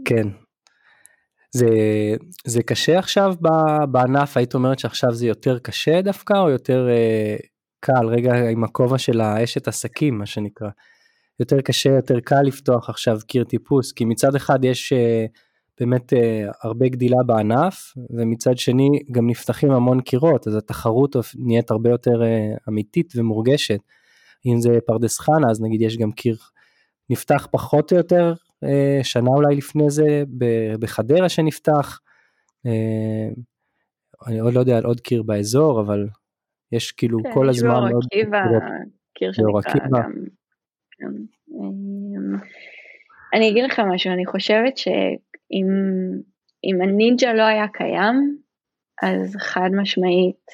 כן. 0.05 0.27
זה, 1.51 1.67
זה 2.45 2.63
קשה 2.63 2.99
עכשיו 2.99 3.33
בענף, 3.91 4.37
היית 4.37 4.53
אומרת 4.53 4.79
שעכשיו 4.79 5.13
זה 5.13 5.27
יותר 5.27 5.59
קשה 5.59 6.01
דווקא 6.01 6.33
או 6.33 6.49
יותר 6.49 6.89
אה, 6.89 7.35
קל, 7.79 8.07
רגע 8.07 8.49
עם 8.49 8.63
הכובע 8.63 8.97
של 8.97 9.21
האשת 9.21 9.67
עסקים 9.67 10.17
מה 10.17 10.25
שנקרא. 10.25 10.69
יותר 11.39 11.61
קשה, 11.61 11.89
יותר 11.89 12.19
קל 12.19 12.41
לפתוח 12.45 12.89
עכשיו 12.89 13.17
קיר 13.27 13.43
טיפוס, 13.43 13.91
כי 13.91 14.05
מצד 14.05 14.35
אחד 14.35 14.65
יש 14.65 14.93
אה, 14.93 15.25
באמת 15.79 16.13
אה, 16.13 16.45
הרבה 16.63 16.87
גדילה 16.87 17.17
בענף 17.25 17.93
ומצד 18.09 18.57
שני 18.57 18.89
גם 19.11 19.29
נפתחים 19.29 19.71
המון 19.71 20.01
קירות 20.01 20.47
אז 20.47 20.55
התחרות 20.55 21.15
נהיית 21.35 21.71
הרבה 21.71 21.89
יותר 21.89 22.23
אה, 22.23 22.53
אמיתית 22.69 23.13
ומורגשת. 23.15 23.79
אם 24.45 24.61
זה 24.61 24.69
פרדס 24.85 25.19
חנה 25.19 25.51
אז 25.51 25.61
נגיד 25.61 25.81
יש 25.81 25.97
גם 25.97 26.11
קיר 26.11 26.37
נפתח 27.09 27.47
פחות 27.51 27.91
או 27.91 27.97
יותר 27.97 28.33
אה, 28.63 28.99
שנה 29.03 29.29
אולי 29.29 29.55
לפני 29.55 29.89
זה 29.89 30.23
בחדרה 30.79 31.29
שנפתח. 31.29 31.99
אני 34.27 34.39
עוד 34.39 34.53
לא 34.53 34.59
יודע 34.59 34.77
על 34.77 34.83
עוד 34.85 34.99
קיר 34.99 35.23
באזור 35.23 35.81
אבל 35.81 36.07
יש 36.71 36.91
כאילו 36.91 37.19
כן, 37.23 37.33
כל 37.33 37.49
הזמן 37.49 37.91
עוד... 37.93 38.05
כן, 38.11 39.25
יש 39.25 39.39
באור 39.39 39.59
עקיבא, 39.59 39.83
קיר 39.83 39.91
שנקרא 39.91 40.01
גם. 40.01 40.11
אני 43.33 43.49
אגיד 43.49 43.63
לך 43.63 43.81
משהו, 43.93 44.11
אני 44.13 44.25
חושבת 44.25 44.77
שאם 45.51 46.81
הנינג'ה 46.81 47.33
לא 47.33 47.43
היה 47.43 47.67
קיים, 47.67 48.37
אז 49.03 49.35
חד 49.39 49.69
משמעית 49.81 50.45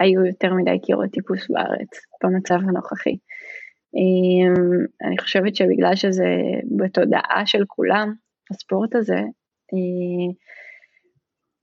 היו 0.00 0.26
יותר 0.26 0.54
מדי 0.54 0.78
קירות 0.82 1.10
טיפוס 1.10 1.50
בארץ 1.50 1.90
במצב 2.24 2.54
הנוכחי. 2.54 3.16
אני 5.08 5.18
חושבת 5.18 5.56
שבגלל 5.56 5.96
שזה 5.96 6.28
בתודעה 6.78 7.42
של 7.46 7.64
כולם, 7.66 8.14
הספורט 8.50 8.94
הזה, 8.94 9.20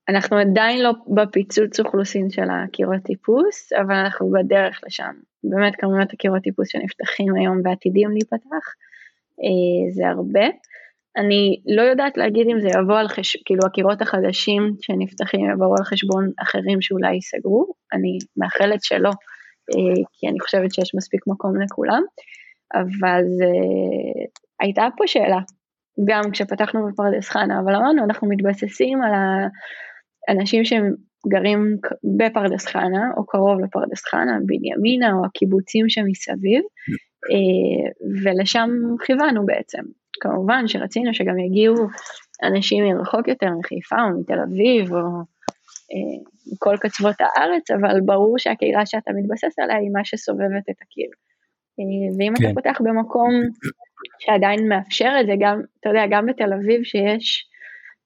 אנחנו 0.09 0.37
עדיין 0.37 0.83
לא 0.83 0.91
בפיצוץ 1.15 1.79
אוכלוסין 1.79 2.29
של 2.29 2.47
הקירות 2.49 3.03
טיפוס, 3.03 3.73
אבל 3.73 3.95
אנחנו 3.95 4.31
בדרך 4.31 4.79
לשם. 4.85 5.11
באמת 5.43 5.75
כמויות 5.75 6.13
הקירות 6.13 6.43
טיפוס 6.43 6.67
שנפתחים 6.69 7.35
היום 7.35 7.61
ועתידים 7.63 8.11
להיפתח, 8.11 8.65
אה, 9.43 9.91
זה 9.91 10.09
הרבה. 10.09 10.45
אני 11.17 11.61
לא 11.65 11.81
יודעת 11.81 12.17
להגיד 12.17 12.47
אם 12.51 12.59
זה 12.59 12.67
יבוא 12.67 12.99
על 12.99 13.07
חשבון, 13.07 13.41
כאילו 13.45 13.61
הקירות 13.65 14.01
החדשים 14.01 14.61
שנפתחים 14.81 15.49
יבואו 15.51 15.75
על 15.77 15.83
חשבון 15.83 16.31
אחרים 16.43 16.81
שאולי 16.81 17.13
ייסגרו, 17.13 17.73
אני 17.93 18.17
מאחלת 18.37 18.83
שלא, 18.83 19.09
אה, 19.09 20.03
כי 20.13 20.27
אני 20.27 20.39
חושבת 20.39 20.73
שיש 20.73 20.95
מספיק 20.95 21.21
מקום 21.27 21.61
לכולם, 21.61 22.01
אבל 22.73 23.23
הייתה 24.59 24.87
פה 24.97 25.07
שאלה, 25.07 25.39
גם 26.07 26.31
כשפתחנו 26.31 26.87
בפרדס 26.87 27.29
חנה, 27.29 27.59
אבל 27.59 27.75
אמרנו 27.75 28.03
אנחנו 28.03 28.29
מתבססים 28.29 29.01
על 29.01 29.11
האנשים 30.27 30.65
שהם 30.65 30.93
גרים 31.27 31.77
בפרדס 32.17 32.65
חנה 32.65 33.11
או 33.17 33.25
קרוב 33.25 33.59
לפרדס 33.59 34.03
חנה, 34.05 34.37
בנימינה 34.45 35.13
או 35.13 35.25
הקיבוצים 35.25 35.89
שמסביב, 35.89 36.63
אה, 37.31 37.91
ולשם 38.23 38.69
כיוונו 39.05 39.45
בעצם. 39.45 39.81
כמובן 40.21 40.67
שרצינו 40.67 41.13
שגם 41.13 41.39
יגיעו 41.39 41.75
אנשים 42.43 42.83
מרחוק 42.83 43.27
יותר, 43.27 43.47
מחיפה 43.59 43.95
או 44.01 44.19
מתל 44.19 44.39
אביב 44.39 44.93
או 44.93 45.01
אה, 45.91 46.17
מכל 46.53 46.75
קצוות 46.79 47.15
הארץ, 47.19 47.71
אבל 47.71 48.01
ברור 48.05 48.37
שהקהילה 48.37 48.85
שאתה 48.85 49.11
מתבסס 49.11 49.59
עליה 49.59 49.77
היא 49.77 49.89
מה 49.93 50.05
שסובבת 50.05 50.69
את 50.69 50.81
הקיר. 50.81 51.09
אה, 51.79 52.15
ואם 52.17 52.33
כן. 52.37 52.43
אתה 52.45 52.53
פותח 52.53 52.81
במקום 52.83 53.31
שעדיין 54.19 54.69
מאפשר 54.69 55.11
את 55.21 55.25
זה, 55.25 55.33
גם, 55.39 55.61
אתה 55.79 55.89
יודע, 55.89 56.03
גם 56.11 56.25
בתל 56.25 56.53
אביב 56.53 56.83
שיש 56.83 57.47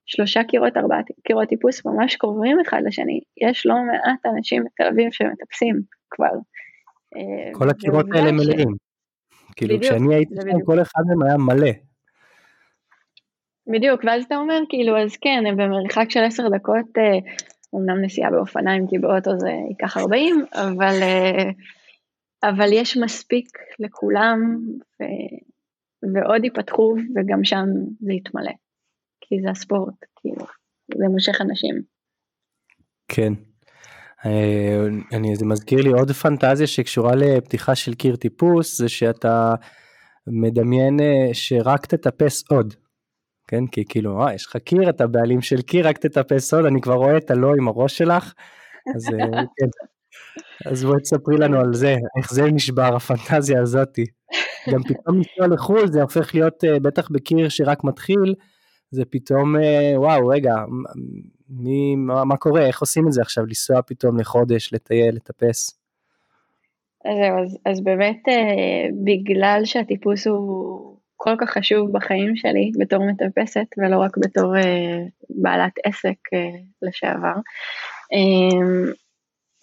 שלושה 0.05 0.43
קירות, 0.43 0.77
ארבעה 0.77 0.99
קירות 1.27 1.49
טיפוס 1.49 1.85
ממש 1.85 2.15
קרובים 2.15 2.57
אחד 2.67 2.81
לשני, 2.85 3.19
יש 3.49 3.65
לא 3.65 3.75
מעט 3.75 4.35
אנשים 4.35 4.63
בתל 4.63 4.87
אביב 4.93 5.11
שמטפסים 5.11 5.81
כבר. 6.09 6.35
אה, 7.15 7.53
כל 7.53 7.69
הקירות 7.69 8.05
האלה 8.13 8.31
מלאים. 8.31 8.69
כאילו 9.55 9.79
כשאני 9.81 10.15
הייתי 10.15 10.35
שם 10.41 10.61
כל 10.65 10.81
אחד 10.81 11.01
מהם 11.07 11.23
היה 11.23 11.37
מלא. 11.37 11.71
בדיוק, 13.73 14.01
ואז 14.03 14.23
אתה 14.23 14.35
אומר 14.35 14.59
כאילו, 14.69 14.97
אז 14.97 15.17
כן, 15.17 15.43
הם 15.47 15.57
במרחק 15.57 16.05
של 16.09 16.23
עשר 16.23 16.49
דקות, 16.49 16.85
אומנם 17.73 18.05
נסיעה 18.05 18.31
באופניים 18.31 18.87
כי 18.87 18.99
באוטו 18.99 19.39
זה 19.39 19.49
ייקח 19.69 19.97
40, 19.97 20.45
אבל 20.53 20.99
אבל 22.43 22.73
יש 22.73 22.97
מספיק 22.97 23.47
לכולם, 23.79 24.39
ו... 25.01 25.03
ועוד 26.13 26.43
ייפתחו, 26.43 26.95
וגם 27.15 27.43
שם 27.43 27.65
זה 27.99 28.13
יתמלא. 28.13 28.51
כי 29.21 29.35
זה 29.43 29.49
הספורט, 29.49 29.93
כאילו, 30.15 30.45
זה 30.97 31.05
מושך 31.09 31.41
אנשים. 31.41 31.81
כן. 33.07 33.33
אה, 34.25 34.85
אני, 35.13 35.35
זה 35.35 35.45
מזכיר 35.45 35.81
לי 35.81 35.89
עוד 35.89 36.11
פנטזיה 36.11 36.67
שקשורה 36.67 37.15
לפתיחה 37.15 37.75
של 37.75 37.93
קיר 37.93 38.15
טיפוס, 38.15 38.77
זה 38.77 38.89
שאתה 38.89 39.55
מדמיין 40.27 40.99
אה, 40.99 41.33
שרק 41.33 41.85
תטפס 41.85 42.43
עוד. 42.51 42.73
כן, 43.47 43.67
כי 43.67 43.85
כאילו, 43.89 44.23
אה, 44.23 44.33
יש 44.33 44.45
לך 44.45 44.57
קיר, 44.57 44.89
אתה 44.89 45.07
בעלים 45.07 45.41
של 45.41 45.61
קיר, 45.61 45.87
רק 45.87 45.97
תטפס 45.97 46.53
עוד, 46.53 46.65
אני 46.65 46.81
כבר 46.81 46.93
רואה 46.93 47.17
את 47.17 47.31
הלא 47.31 47.53
עם 47.57 47.67
הראש 47.67 47.97
שלך, 47.97 48.33
אז 48.95 49.13
אה, 49.13 49.41
כן, 49.57 49.67
אז 50.65 50.83
בואי 50.85 51.01
תספרי 51.01 51.37
לנו 51.37 51.59
על 51.59 51.73
זה, 51.73 51.95
איך 52.17 52.33
זה 52.33 52.43
נשבר, 52.51 52.95
הפנטזיה 52.95 53.61
הזאתי. 53.61 54.05
גם 54.71 54.83
פתאום 54.83 55.15
לנסוע 55.15 55.47
לחו"ל 55.47 55.87
זה 55.87 56.01
הופך 56.01 56.35
להיות, 56.35 56.63
אה, 56.63 56.79
בטח 56.79 57.11
בקיר 57.11 57.49
שרק 57.49 57.83
מתחיל, 57.83 58.35
זה 58.91 59.05
פתאום, 59.09 59.55
אה, 59.55 59.93
וואו, 59.95 60.27
רגע, 60.27 60.55
מי, 61.49 61.95
מה, 61.95 62.23
מה 62.23 62.37
קורה, 62.37 62.65
איך 62.65 62.81
עושים 62.81 63.07
את 63.07 63.11
זה 63.11 63.21
עכשיו, 63.21 63.45
לנסוע 63.45 63.81
פתאום 63.81 64.19
לחודש, 64.19 64.73
לטייל, 64.73 65.15
לטפס? 65.15 65.79
זהו, 67.03 67.43
אז, 67.43 67.57
אז 67.65 67.83
באמת 67.83 68.23
בגלל 69.03 69.61
שהטיפוס 69.65 70.27
הוא 70.27 70.94
כל 71.17 71.35
כך 71.39 71.49
חשוב 71.49 71.91
בחיים 71.91 72.35
שלי 72.35 72.71
בתור 72.79 72.99
מטפסת 73.07 73.67
ולא 73.77 73.97
רק 73.97 74.17
בתור 74.17 74.53
בעלת 75.29 75.73
עסק 75.85 76.17
לשעבר, 76.81 77.35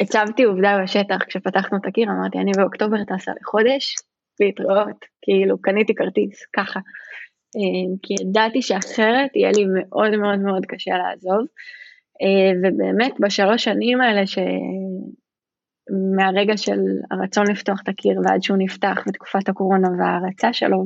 הצבתי 0.01 0.43
עובדה 0.43 0.79
בשטח 0.83 1.25
כשפתחנו 1.27 1.79
את 1.79 1.87
הקיר, 1.87 2.09
אמרתי 2.11 2.39
אני 2.39 2.53
באוקטובר 2.57 2.97
טסה 3.05 3.33
לחודש, 3.41 3.97
להתראות, 4.41 5.05
כאילו 5.23 5.61
קניתי 5.61 5.95
כרטיס, 5.95 6.47
ככה. 6.57 6.81
אה, 7.57 7.97
כי 8.03 8.15
ידעתי 8.21 8.63
שאחרת 8.63 9.37
יהיה 9.37 9.51
לי 9.57 9.65
מאוד 9.75 10.17
מאוד 10.17 10.39
מאוד 10.39 10.67
קשה 10.67 10.95
לעזוב. 10.99 11.47
אה, 12.23 12.53
ובאמת 12.63 13.13
בשלוש 13.21 13.65
שנים 13.65 14.01
האלה 14.01 14.23
שמהרגע 15.87 16.57
של 16.57 16.81
הרצון 17.11 17.47
לפתוח 17.51 17.81
את 17.83 17.89
הקיר 17.89 18.21
ועד 18.25 18.43
שהוא 18.43 18.59
נפתח 18.61 19.05
בתקופת 19.07 19.49
הקורונה 19.49 19.89
וההרצה 19.99 20.53
שלו 20.53 20.85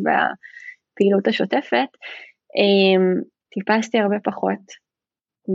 והפעילות 0.96 1.26
השוטפת, 1.26 1.88
אה, 2.56 3.20
טיפסתי 3.54 3.98
הרבה 3.98 4.16
פחות. 4.24 4.86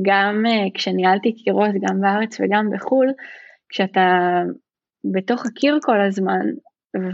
גם 0.06 0.44
כשניהלתי 0.74 1.34
קירות 1.44 1.72
גם 1.89 2.02
בארץ 2.02 2.39
וגם 2.39 2.66
בחו"ל, 2.74 3.08
כשאתה 3.70 4.08
בתוך 5.14 5.46
הקיר 5.46 5.80
כל 5.82 6.02
הזמן, 6.02 6.46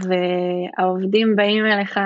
והעובדים 0.08 1.36
באים 1.36 1.66
אליך 1.66 2.00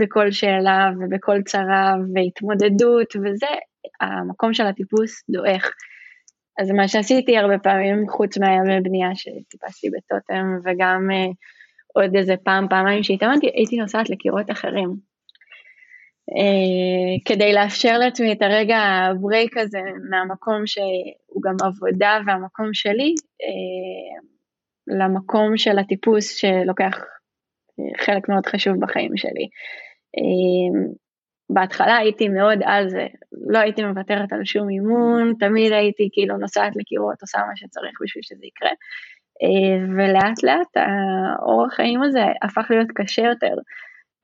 בכל 0.00 0.30
שאלה 0.30 0.90
ובכל 1.00 1.42
צרה 1.42 1.94
והתמודדות 2.14 3.16
וזה, 3.16 3.46
המקום 4.00 4.54
של 4.54 4.66
הטיפוס 4.66 5.24
דועך. 5.30 5.70
אז 6.60 6.70
מה 6.70 6.88
שעשיתי 6.88 7.38
הרבה 7.38 7.58
פעמים, 7.58 8.08
חוץ 8.08 8.38
מהימי 8.38 8.80
בנייה 8.80 9.14
שטיפסתי 9.14 9.88
בטוטם 9.90 10.44
וגם 10.64 11.08
uh, 11.10 11.34
עוד 11.94 12.16
איזה 12.16 12.34
פעם, 12.44 12.68
פעמיים 12.68 13.02
שהתאמנתי, 13.02 13.46
הייתי 13.54 13.76
נוסעת 13.76 14.10
לקירות 14.10 14.50
אחרים. 14.50 15.13
Uh, 16.30 17.22
כדי 17.24 17.52
לאפשר 17.52 17.98
לעצמי 17.98 18.32
את 18.32 18.42
הרגע 18.42 18.78
הברייק 18.78 19.56
הזה 19.56 19.78
מהמקום 20.10 20.66
שהוא 20.66 21.42
גם 21.44 21.56
עבודה 21.66 22.18
והמקום 22.26 22.74
שלי, 22.74 23.14
uh, 23.42 24.34
למקום 24.86 25.56
של 25.56 25.78
הטיפוס 25.78 26.36
שלוקח 26.36 26.98
אה, 27.80 28.04
חלק 28.04 28.28
מאוד 28.28 28.46
חשוב 28.46 28.74
בחיים 28.80 29.16
שלי. 29.16 29.48
אה, 30.16 30.94
בהתחלה 31.50 31.96
הייתי 31.96 32.28
מאוד 32.28 32.58
על 32.64 32.88
זה, 32.88 33.06
לא 33.46 33.58
הייתי 33.58 33.84
מוותרת 33.84 34.32
על 34.32 34.44
שום 34.44 34.68
אימון, 34.68 35.34
תמיד 35.40 35.72
הייתי 35.72 36.08
כאילו 36.12 36.36
נוסעת 36.36 36.76
לקירות, 36.76 37.20
עושה 37.20 37.38
מה 37.38 37.56
שצריך 37.56 37.98
בשביל 38.02 38.22
שזה 38.22 38.46
יקרה. 38.46 38.70
אה, 39.42 39.86
ולאט 39.96 40.42
לאט 40.42 40.76
האורח 40.76 41.74
חיים 41.74 42.02
הזה 42.02 42.24
הפך 42.42 42.66
להיות 42.70 42.88
קשה 42.94 43.22
יותר. 43.22 43.54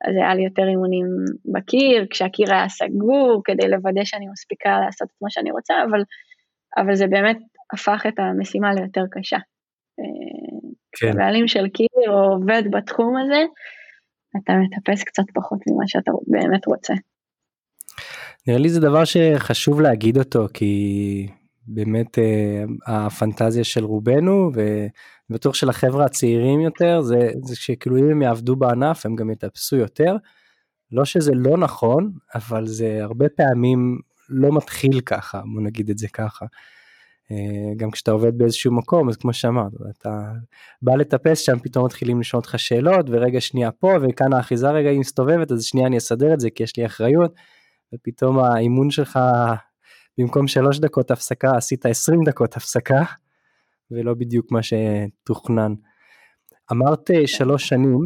אז 0.07 0.15
היה 0.15 0.35
לי 0.35 0.43
יותר 0.43 0.67
אימונים 0.67 1.05
בקיר, 1.53 2.05
כשהקיר 2.09 2.53
היה 2.53 2.69
סגור, 2.69 3.41
כדי 3.45 3.67
לוודא 3.67 4.03
שאני 4.03 4.27
מספיקה 4.27 4.79
לעשות 4.85 5.07
את 5.07 5.21
מה 5.21 5.29
שאני 5.29 5.51
רוצה, 5.51 5.73
אבל, 5.89 6.01
אבל 6.77 6.95
זה 6.95 7.07
באמת 7.07 7.37
הפך 7.73 8.05
את 8.07 8.19
המשימה 8.19 8.73
ליותר 8.73 9.03
קשה. 9.11 9.37
כן. 10.99 11.17
בעלים 11.17 11.47
של 11.47 11.67
קיר 11.67 11.87
או 12.07 12.33
עובד 12.33 12.63
בתחום 12.71 13.17
הזה, 13.17 13.43
אתה 14.37 14.53
מטפס 14.53 15.03
קצת 15.03 15.23
פחות 15.33 15.59
ממה 15.67 15.87
שאתה 15.87 16.11
באמת 16.27 16.65
רוצה. 16.65 16.93
נראה 18.47 18.59
לי 18.59 18.69
זה 18.69 18.79
דבר 18.79 19.05
שחשוב 19.05 19.81
להגיד 19.81 20.17
אותו 20.17 20.47
כי 20.53 21.27
באמת 21.67 22.19
אה, 22.19 22.63
הפנטזיה 22.87 23.63
של 23.63 23.83
רובנו 23.83 24.51
ובטוח 25.31 25.55
של 25.55 25.69
החבר'ה 25.69 26.05
הצעירים 26.05 26.61
יותר 26.61 27.01
זה, 27.01 27.29
זה 27.43 27.55
שכאילו 27.55 27.97
אם 27.97 28.09
הם 28.09 28.21
יעבדו 28.21 28.55
בענף 28.55 29.05
הם 29.05 29.15
גם 29.15 29.29
יטפסו 29.29 29.75
יותר. 29.75 30.15
לא 30.91 31.05
שזה 31.05 31.31
לא 31.35 31.57
נכון 31.57 32.11
אבל 32.35 32.67
זה 32.67 32.99
הרבה 33.01 33.25
פעמים 33.29 33.99
לא 34.29 34.51
מתחיל 34.51 35.01
ככה 35.01 35.41
בוא 35.53 35.61
נגיד 35.61 35.89
את 35.89 35.97
זה 35.97 36.07
ככה. 36.13 36.45
אה, 37.31 37.73
גם 37.77 37.91
כשאתה 37.91 38.11
עובד 38.11 38.37
באיזשהו 38.37 38.73
מקום 38.73 39.09
אז 39.09 39.17
כמו 39.17 39.33
שאמרת 39.33 39.71
אתה 39.89 40.31
בא 40.81 40.95
לטפס 40.95 41.39
שם 41.39 41.59
פתאום 41.59 41.85
מתחילים 41.85 42.19
לשאול 42.19 42.39
אותך 42.39 42.59
שאלות 42.59 43.05
ורגע 43.09 43.41
שנייה 43.41 43.71
פה 43.71 43.93
וכאן 44.01 44.33
האחיזה 44.33 44.69
רגע 44.69 44.89
היא 44.89 44.99
מסתובבת 44.99 45.51
אז 45.51 45.63
שנייה 45.63 45.87
אני 45.87 45.97
אסדר 45.97 46.33
את 46.33 46.39
זה 46.39 46.49
כי 46.49 46.63
יש 46.63 46.77
לי 46.77 46.85
אחריות 46.85 47.33
ופתאום 47.93 48.39
האימון 48.39 48.89
שלך 48.89 49.19
במקום 50.17 50.47
שלוש 50.47 50.79
דקות 50.79 51.11
הפסקה 51.11 51.51
עשית 51.57 51.85
20 51.85 52.23
דקות 52.23 52.57
הפסקה 52.57 53.03
ולא 53.91 54.13
בדיוק 54.13 54.51
מה 54.51 54.59
שתוכנן. 54.63 55.73
אמרת 56.71 57.11
אה, 57.11 57.27
שלוש 57.27 57.69
שנים, 57.69 58.05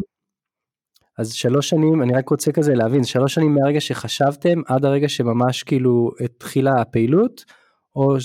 אז 1.18 1.32
שלוש 1.32 1.68
שנים, 1.68 2.02
אני 2.02 2.14
רק 2.14 2.28
רוצה 2.28 2.52
כזה 2.52 2.74
להבין, 2.74 3.04
שלוש 3.04 3.34
שנים 3.34 3.54
מהרגע 3.54 3.80
שחשבתם 3.80 4.60
עד 4.66 4.84
הרגע 4.84 5.08
שממש 5.08 5.62
כאילו 5.62 6.10
התחילה 6.24 6.80
הפעילות, 6.80 7.44
או 7.96 8.16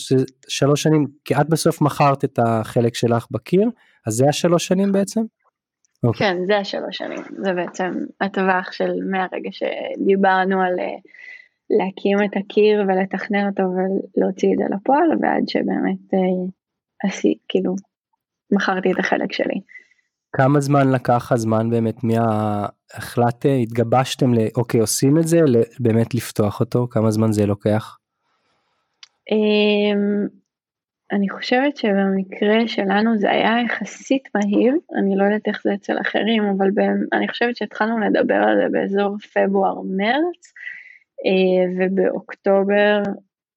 שלוש 0.47 0.83
שנים, 0.83 1.07
כי 1.25 1.35
את 1.35 1.49
בסוף 1.49 1.81
מכרת 1.81 2.23
את 2.23 2.39
החלק 2.39 2.95
שלך 2.95 3.27
בקיר, 3.31 3.69
אז 4.07 4.13
זה 4.13 4.25
השלוש 4.29 4.67
שנים 4.67 4.91
בעצם? 4.91 5.21
Okay. 6.05 6.19
כן, 6.19 6.37
זה 6.47 6.57
השלוש 6.57 6.97
שנים, 6.97 7.23
זה 7.43 7.53
בעצם 7.53 7.93
הטווח 8.21 8.71
של 8.71 8.91
מהרגע 9.11 9.49
שדיברנו 9.51 10.61
על 10.61 10.79
אה, 10.79 10.97
להקים 11.79 12.17
את 12.25 12.37
הקיר 12.37 12.83
ולתכנן 12.87 13.47
אותו 13.49 13.63
ולהוציא 13.63 14.49
את 14.53 14.57
זה 14.57 14.75
לפועל, 14.75 15.09
ועד 15.21 15.43
שבאמת 15.47 16.13
אה, 16.13 16.19
עשי, 17.03 17.35
כאילו, 17.49 17.75
מכרתי 18.51 18.91
את 18.91 18.99
החלק 18.99 19.33
שלי. 19.33 19.61
כמה 20.35 20.59
זמן 20.59 20.91
לקח 20.91 21.31
הזמן 21.31 21.69
באמת 21.69 21.95
מהחלטת, 22.03 23.49
התגבשתם 23.61 24.33
לאוקיי 24.33 24.79
עושים 24.79 25.17
את 25.17 25.27
זה, 25.27 25.39
באמת 25.79 26.15
לפתוח 26.15 26.59
אותו, 26.59 26.87
כמה 26.91 27.11
זמן 27.11 27.31
זה 27.31 27.45
לוקח? 27.45 27.97
אמ, 29.31 30.27
אני 31.11 31.29
חושבת 31.29 31.77
שבמקרה 31.77 32.67
שלנו 32.67 33.17
זה 33.17 33.31
היה 33.31 33.61
יחסית 33.65 34.29
מהיר, 34.35 34.75
אני 34.99 35.15
לא 35.15 35.23
יודעת 35.23 35.47
איך 35.47 35.61
זה 35.63 35.73
אצל 35.73 36.01
אחרים, 36.01 36.43
אבל 36.43 36.67
אני 37.13 37.27
חושבת 37.27 37.55
שהתחלנו 37.55 37.99
לדבר 37.99 38.35
על 38.35 38.57
זה 38.57 38.67
באזור 38.71 39.17
פברואר-מרץ, 39.33 40.53
אה, 41.25 41.73
ובאוקטובר 41.77 43.01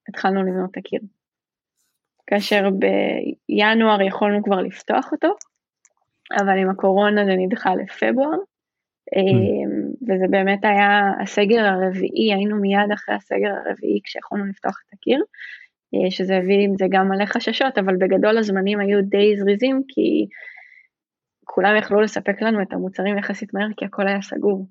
התחלנו 0.08 0.42
לבנות 0.42 0.70
את 0.70 0.76
הקיר. 0.76 1.00
כאשר 2.26 2.68
בינואר 2.70 4.02
יכולנו 4.02 4.42
כבר 4.42 4.60
לפתוח 4.62 5.08
אותו, 5.12 5.28
אבל 6.40 6.58
עם 6.58 6.70
הקורונה 6.70 7.24
זה 7.24 7.34
נדחה 7.38 7.74
לפברואר, 7.74 8.38
mm. 9.14 10.08
וזה 10.08 10.24
באמת 10.30 10.64
היה 10.64 11.10
הסגר 11.22 11.64
הרביעי, 11.64 12.34
היינו 12.34 12.56
מיד 12.56 12.92
אחרי 12.94 13.14
הסגר 13.14 13.48
הרביעי 13.48 14.00
כשיכולנו 14.04 14.46
לפתוח 14.46 14.82
את 14.86 14.94
הקיר, 14.94 15.22
אה, 15.94 16.10
שזה 16.10 16.36
הביא 16.36 16.64
עם 16.64 16.76
זה 16.78 16.86
גם 16.90 17.08
מלא 17.08 17.26
חששות, 17.26 17.78
אבל 17.78 17.96
בגדול 17.96 18.38
הזמנים 18.38 18.80
היו 18.80 19.02
די 19.02 19.36
זריזים, 19.36 19.82
כי 19.88 20.26
כולם 21.44 21.76
יכלו 21.76 22.00
לספק 22.00 22.42
לנו 22.42 22.62
את 22.62 22.72
המוצרים 22.72 23.18
יחסית 23.18 23.54
מהר, 23.54 23.68
כי 23.76 23.84
הכל 23.84 24.08
היה 24.08 24.22
סגור. 24.22 24.66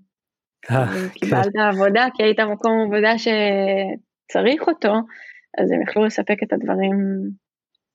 אה, 0.72 0.86
קיבלת 1.14 1.54
כן. 1.54 1.60
עבודה, 1.60 2.08
כי 2.14 2.24
היית 2.24 2.40
מקום 2.40 2.72
עבודה 2.86 3.14
שצריך 3.18 4.68
אותו, 4.68 4.94
אז 5.58 5.72
הם 5.72 5.82
יכלו 5.82 6.06
לספק 6.06 6.44
את 6.44 6.54
הדברים 6.54 6.96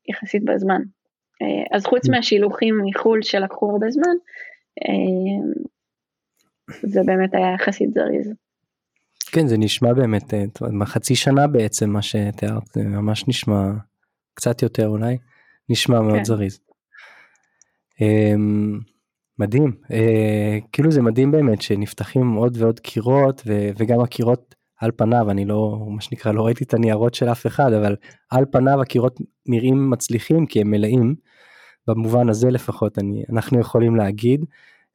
יחסית 0.09 0.45
בזמן. 0.45 0.81
אה, 1.43 1.77
אז 1.77 1.85
חוץ. 1.87 2.09
מהשילוחים 2.09 2.81
מחו"ל 2.85 3.23
שלקחו 3.23 3.71
הרבה 3.71 3.91
זמן, 3.91 4.17
זה 6.83 7.01
באמת 7.07 7.35
היה 7.35 7.55
יחסית 7.55 7.91
זריז. 7.95 8.33
כן 9.33 9.47
זה 9.47 9.59
נשמע 9.59 9.93
באמת 9.93 10.35
אה, 10.35 10.87
חצי 10.87 11.15
שנה 11.15 11.47
בעצם 11.47 11.91
מה 11.91 12.03
שתיארת 12.03 12.67
זה 12.73 12.83
ממש 12.83 13.29
נשמע 13.29 13.71
קצת 14.35 14.63
יותר 14.63 14.89
אולי 14.89 15.17
נשמע 15.69 16.01
מאוד 16.01 16.17
כן. 16.17 16.25
זריז. 16.25 16.61
אמ, 18.01 18.79
מדהים 19.39 19.73
אה, 19.93 20.59
כאילו 20.73 20.91
זה 20.91 21.03
מדהים 21.03 21.31
באמת 21.31 21.63
שנפתחים 21.63 22.33
עוד 22.33 22.57
ועוד 22.61 22.81
קירות 22.81 23.43
וגם 23.47 24.01
הקירות 24.01 24.55
על 24.81 24.91
פניו 24.97 25.31
אני 25.31 25.45
לא 25.45 25.87
מה 25.89 26.01
שנקרא 26.01 26.33
לא 26.33 26.47
ראיתי 26.47 26.65
את 26.65 26.75
הניירות 26.75 27.15
של 27.15 27.29
אף 27.29 27.47
אחד 27.47 27.73
אבל 27.73 27.97
על 28.31 28.45
פניו 28.53 28.81
הקירות 28.81 29.21
נראים 29.47 29.91
מצליחים 29.91 30.47
כי 30.47 30.61
הם 30.61 30.71
מלאים 30.71 31.15
במובן 31.87 32.29
הזה 32.29 32.51
לפחות 32.51 32.99
אני 32.99 33.23
אנחנו 33.31 33.61
יכולים 33.61 33.97
להגיד 33.97 34.45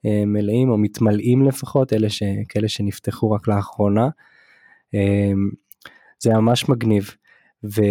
אה, 0.05 0.25
מלאים 0.25 0.69
או 0.69 0.77
מתמלאים 0.77 1.45
לפחות, 1.45 1.93
אלה 1.93 2.09
ש, 2.09 2.23
כאלה 2.49 2.67
שנפתחו 2.67 3.31
רק 3.31 3.47
לאחרונה. 3.47 4.09
אה, 4.95 5.31
זה 6.19 6.33
ממש 6.33 6.69
מגניב. 6.69 7.11
ו, 7.63 7.81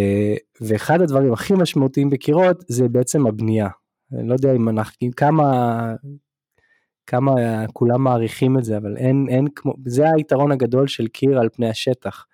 ואחד 0.61 1.01
הדברים 1.01 1.33
הכי 1.33 1.53
משמעותיים 1.53 2.09
בקירות 2.09 2.63
זה 2.67 2.89
בעצם 2.89 3.27
הבנייה. 3.27 3.67
אני 4.13 4.27
לא 4.27 4.33
יודע 4.33 4.53
אם 4.55 4.69
אנחנו, 4.69 5.07
כמה, 5.17 5.93
כמה 7.07 7.31
כולם 7.73 8.03
מעריכים 8.03 8.57
את 8.57 8.63
זה, 8.63 8.77
אבל 8.77 8.97
אין, 8.97 9.25
אין 9.29 9.47
כמו, 9.55 9.73
זה 9.85 10.05
היתרון 10.15 10.51
הגדול 10.51 10.87
של 10.87 11.07
קיר 11.07 11.39
על 11.39 11.49
פני 11.49 11.69
השטח. 11.69 12.25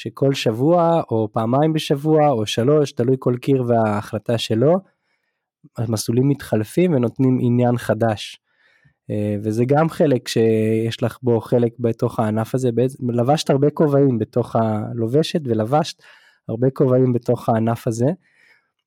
שכל 0.00 0.34
שבוע 0.34 1.02
או 1.10 1.28
פעמיים 1.32 1.72
בשבוע 1.72 2.28
או 2.30 2.46
שלוש, 2.46 2.92
תלוי 2.92 3.16
כל 3.18 3.36
קיר 3.40 3.64
וההחלטה 3.66 4.38
שלו, 4.38 4.80
המסלולים 5.78 6.28
מתחלפים 6.28 6.94
ונותנים 6.94 7.38
עניין 7.40 7.76
חדש. 7.76 8.40
אה, 9.10 9.36
וזה 9.42 9.64
גם 9.64 9.88
חלק 9.88 10.28
שיש 10.28 11.02
לך 11.02 11.18
בו 11.22 11.40
חלק 11.40 11.72
בתוך 11.78 12.20
הענף 12.20 12.54
הזה, 12.54 12.70
לבשת 13.08 13.50
הרבה 13.50 13.70
כובעים 13.70 14.18
בתוך 14.18 14.56
הלובשת 14.56 15.40
ולבשת 15.44 16.02
הרבה 16.48 16.70
כובעים 16.70 17.12
בתוך 17.12 17.48
הענף 17.48 17.86
הזה. 17.86 18.08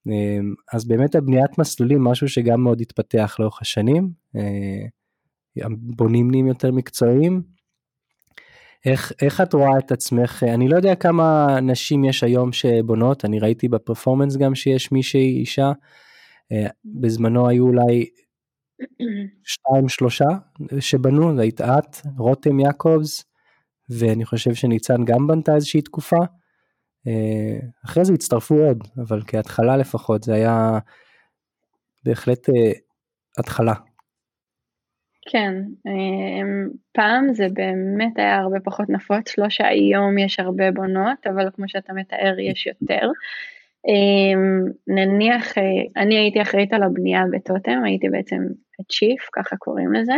אה, 0.08 0.38
אז 0.72 0.84
באמת 0.84 1.14
הבניית 1.14 1.58
מסלולים 1.58 2.04
משהו 2.04 2.28
שגם 2.28 2.60
מאוד 2.60 2.80
התפתח 2.80 3.36
לאורך 3.38 3.62
השנים, 3.62 4.10
אה, 4.36 4.86
בונים 5.76 6.30
נהיים 6.30 6.46
יותר 6.46 6.72
מקצועיים. 6.72 7.42
איך, 8.84 9.12
איך 9.22 9.40
את 9.40 9.54
רואה 9.54 9.78
את 9.78 9.92
עצמך, 9.92 10.42
אני 10.42 10.68
לא 10.68 10.76
יודע 10.76 10.94
כמה 10.94 11.56
נשים 11.60 12.04
יש 12.04 12.24
היום 12.24 12.52
שבונות, 12.52 13.24
אני 13.24 13.38
ראיתי 13.38 13.68
בפרפורמנס 13.68 14.36
גם 14.36 14.54
שיש 14.54 14.92
מישהי 14.92 15.38
אישה, 15.40 15.72
בזמנו 16.84 17.48
היו 17.48 17.64
אולי 17.66 18.06
שתיים 19.44 19.88
שלושה 19.88 20.24
שבנו, 20.80 21.40
היית 21.40 21.60
את, 21.60 21.96
רותם 22.18 22.60
יעקובס, 22.60 23.24
ואני 23.90 24.24
חושב 24.24 24.54
שניצן 24.54 25.04
גם 25.04 25.26
בנתה 25.26 25.54
איזושהי 25.54 25.82
תקופה. 25.82 26.16
אה, 27.06 27.58
אחרי 27.84 28.04
זה 28.04 28.12
הצטרפו 28.12 28.54
עוד, 28.54 28.78
אבל 28.98 29.22
כהתחלה 29.26 29.76
לפחות 29.76 30.22
זה 30.22 30.34
היה 30.34 30.78
בהחלט 32.04 32.48
אה, 32.48 32.72
התחלה. 33.38 33.74
כן, 35.30 35.54
אה, 35.86 36.66
פעם 36.92 37.34
זה 37.34 37.46
באמת 37.52 38.18
היה 38.18 38.36
הרבה 38.36 38.60
פחות 38.60 38.88
נפוץ, 38.88 39.38
לא 39.38 39.48
שהיום 39.48 40.18
יש 40.18 40.40
הרבה 40.40 40.70
בונות, 40.70 41.26
אבל 41.26 41.50
כמו 41.54 41.68
שאתה 41.68 41.92
מתאר 41.92 42.38
יש 42.38 42.66
יותר. 42.66 43.10
אמ, 43.88 44.64
נניח, 44.86 45.58
אה, 45.58 45.62
אני 46.02 46.18
הייתי 46.18 46.42
אחראית 46.42 46.72
על 46.72 46.82
הבנייה 46.82 47.22
בטוטם, 47.32 47.82
הייתי 47.84 48.08
בעצם 48.08 48.36
הצ'יף, 48.80 49.28
ככה 49.32 49.56
קוראים 49.56 49.92
לזה, 49.92 50.12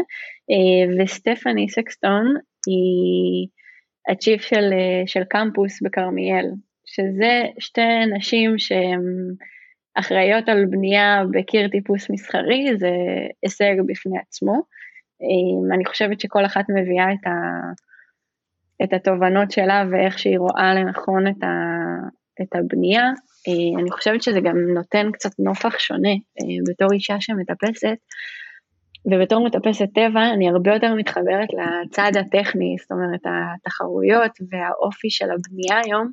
אה, 0.50 1.02
וסטפני 1.04 1.68
סקסטון 1.68 2.34
היא 2.66 3.48
הצ'יף 4.08 4.42
של, 4.42 4.72
אה, 4.72 5.02
של 5.06 5.24
קמפוס 5.24 5.82
בכרמיאל, 5.82 6.46
שזה 6.84 7.42
שתי 7.58 8.06
נשים 8.16 8.58
שהן 8.58 9.02
אחראיות 9.94 10.48
על 10.48 10.64
בנייה 10.66 11.22
בקיר 11.30 11.68
טיפוס 11.68 12.10
מסחרי, 12.10 12.76
זה 12.76 12.90
הישג 13.42 13.74
בפני 13.86 14.18
עצמו. 14.18 14.62
אמ, 15.22 15.72
אני 15.72 15.84
חושבת 15.84 16.20
שכל 16.20 16.44
אחת 16.46 16.64
מביאה 16.68 17.12
את, 17.12 17.26
ה, 17.26 17.32
את 18.84 18.92
התובנות 18.92 19.50
שלה 19.50 19.84
ואיך 19.90 20.18
שהיא 20.18 20.38
רואה 20.38 20.74
לנכון 20.74 21.26
את, 21.28 21.42
ה, 21.42 21.48
את 22.42 22.56
הבנייה. 22.56 23.04
אה, 23.48 23.80
אני 23.80 23.90
חושבת 23.90 24.22
שזה 24.22 24.40
גם 24.40 24.56
נותן 24.74 25.12
קצת 25.12 25.30
נופח 25.38 25.78
שונה 25.78 26.08
אה, 26.10 26.56
בתור 26.68 26.92
אישה 26.92 27.16
שמטפסת, 27.20 27.96
ובתור 29.06 29.46
מטפסת 29.46 29.88
טבע 29.94 30.30
אני 30.34 30.48
הרבה 30.48 30.74
יותר 30.74 30.94
מתחברת 30.94 31.48
לצד 31.52 32.12
הטכני, 32.20 32.76
זאת 32.82 32.92
אומרת 32.92 33.20
התחרויות 33.24 34.32
והאופי 34.50 35.10
של 35.10 35.26
הבנייה 35.30 35.80
היום 35.84 36.10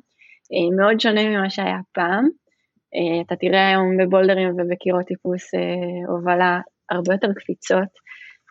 אה, 0.52 0.76
מאוד 0.76 1.00
שונה 1.00 1.28
ממה 1.28 1.50
שהיה 1.50 1.78
פעם. 1.92 2.28
אתה 3.26 3.36
תראה 3.36 3.68
היום 3.68 3.96
בבולדרים 3.96 4.50
ובקירות 4.50 5.06
טיפוס 5.06 5.50
הובלה 6.08 6.60
הרבה 6.90 7.14
יותר 7.14 7.28
קפיצות, 7.36 7.88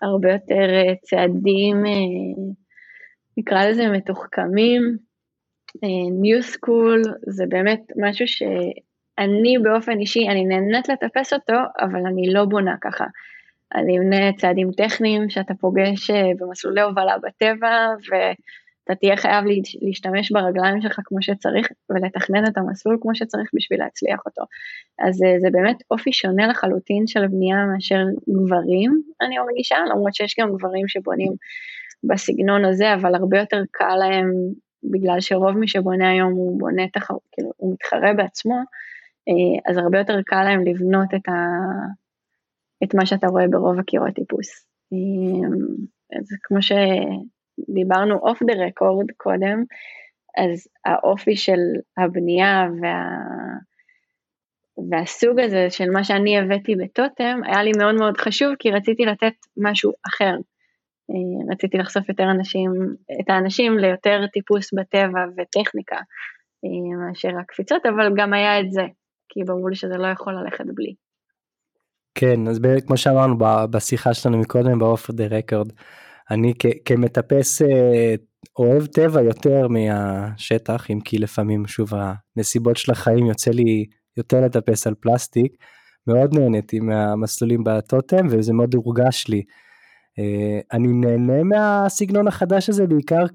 הרבה 0.03 0.31
יותר 0.31 0.93
צעדים, 1.01 1.83
נקרא 3.37 3.65
לזה 3.65 3.87
מתוחכמים, 3.87 4.97
ניו 6.21 6.39
uh, 6.39 6.41
סקול 6.41 7.01
זה 7.27 7.45
באמת 7.49 7.81
משהו 7.95 8.27
שאני 8.27 9.57
באופן 9.63 9.99
אישי, 9.99 10.27
אני 10.29 10.45
נהנית 10.45 10.89
לטפס 10.89 11.33
אותו, 11.33 11.53
אבל 11.79 12.05
אני 12.05 12.33
לא 12.33 12.45
בונה 12.45 12.75
ככה. 12.81 13.05
אני 13.75 13.97
אמנה 13.97 14.33
צעדים 14.33 14.71
טכניים 14.77 15.29
שאתה 15.29 15.53
פוגש 15.53 16.11
במסלולי 16.11 16.81
הובלה 16.81 17.15
בטבע, 17.17 17.87
ואתה 18.89 18.99
תהיה 18.99 19.17
חייב 19.17 19.43
להשתמש 19.81 20.31
ברגליים 20.31 20.81
שלך 20.81 20.99
כמו 21.03 21.21
שצריך, 21.21 21.67
ולתכנן 21.89 22.45
את 22.47 22.57
המסלול 22.57 22.97
כמו 23.01 23.15
שצריך 23.15 23.49
בשביל 23.53 23.79
להצליח 23.79 24.19
אותו. 24.25 24.43
אז 24.99 25.15
uh, 25.23 25.41
זה 25.41 25.47
באמת 25.51 25.77
אופי 25.91 26.13
שונה 26.13 26.47
לחלוטין 26.47 27.07
של 27.07 27.27
בנייה 27.27 27.57
מאשר 27.73 28.03
גברים, 28.29 29.01
אני 29.21 29.37
מרגישה, 29.37 29.75
למרות 29.89 30.15
שיש 30.15 30.35
גם 30.39 30.55
גברים 30.55 30.87
שבונים 30.87 31.33
בסגנון 32.03 32.65
הזה, 32.65 32.93
אבל 32.93 33.15
הרבה 33.15 33.39
יותר 33.39 33.61
קל 33.71 33.95
להם 33.95 34.31
בגלל 34.91 35.19
שרוב 35.19 35.57
מי 35.57 35.67
שבונה 35.67 36.11
היום 36.11 36.33
הוא 36.33 36.59
בונה 36.59 36.87
תחרות, 36.87 37.21
כאילו 37.31 37.51
הוא 37.57 37.73
מתחרה 37.73 38.13
בעצמו, 38.13 38.61
אז 39.69 39.77
הרבה 39.77 39.97
יותר 39.97 40.19
קל 40.25 40.43
להם 40.43 40.63
לבנות 40.65 41.13
את, 41.15 41.29
ה, 41.29 41.33
את 42.83 42.95
מה 42.95 43.05
שאתה 43.05 43.27
רואה 43.27 43.47
ברוב 43.47 43.79
הקירות 43.79 44.13
טיפוס. 44.15 44.67
אז 46.19 46.27
כמו 46.43 46.61
שדיברנו 47.61 48.15
אוף 48.17 48.43
דה 48.43 48.53
רקורד 48.65 49.11
קודם, 49.17 49.63
אז 50.37 50.67
האופי 50.85 51.35
של 51.35 51.59
הבנייה 51.97 52.67
וה... 52.81 53.03
והסוג 54.91 55.39
הזה 55.39 55.67
של 55.69 55.89
מה 55.89 56.03
שאני 56.03 56.39
הבאתי 56.39 56.75
בטוטם 56.75 57.39
היה 57.45 57.63
לי 57.63 57.71
מאוד 57.77 57.95
מאוד 57.95 58.17
חשוב 58.17 58.49
כי 58.59 58.71
רציתי 58.71 59.05
לתת 59.05 59.33
משהו 59.57 59.91
אחר. 60.07 60.33
אה, 61.09 61.53
רציתי 61.53 61.77
לחשוף 61.77 62.09
יותר 62.09 62.31
אנשים, 62.31 62.71
את 63.21 63.29
האנשים 63.29 63.77
ליותר 63.77 64.27
טיפוס 64.33 64.73
בטבע 64.73 65.19
וטכניקה 65.37 65.95
אה, 66.65 67.07
מאשר 67.07 67.29
הקפיצות, 67.41 67.85
אבל 67.85 68.13
גם 68.17 68.33
היה 68.33 68.59
את 68.59 68.71
זה, 68.71 68.81
כי 69.29 69.43
ברור 69.43 69.69
לי 69.69 69.75
שזה 69.75 69.97
לא 69.97 70.07
יכול 70.07 70.33
ללכת 70.33 70.65
בלי. 70.73 70.93
כן, 72.15 72.47
אז 72.47 72.59
כמו 72.87 72.97
שאמרנו 72.97 73.35
בשיחה 73.69 74.13
שלנו 74.13 74.37
מקודם 74.37 74.79
באוף 74.79 75.11
דה 75.11 75.23
רקורד, 75.27 75.71
אני 76.31 76.53
כמטפס 76.85 77.61
אה, 77.61 78.15
אוהב 78.59 78.85
טבע 78.85 79.21
יותר 79.21 79.67
מהשטח, 79.67 80.91
אם 80.91 80.99
כי 80.99 81.17
לפעמים 81.17 81.67
שוב 81.67 81.89
הנסיבות 81.93 82.77
של 82.77 82.91
החיים 82.91 83.25
יוצא 83.25 83.51
לי 83.51 83.85
יותר 84.17 84.41
לטפס 84.41 84.87
על 84.87 84.93
פלסטיק. 84.99 85.53
מאוד 86.07 86.39
נהניתי 86.39 86.79
מהמסלולים 86.79 87.63
בטוטם 87.63 88.27
וזה 88.29 88.53
מאוד 88.53 88.73
הורגש 88.73 89.27
לי. 89.27 89.43
אה, 90.19 90.59
אני 90.73 90.87
נהנה 90.87 91.43
מהסגנון 91.43 92.27
החדש 92.27 92.69
הזה 92.69 92.87
בעיקר 92.87 93.25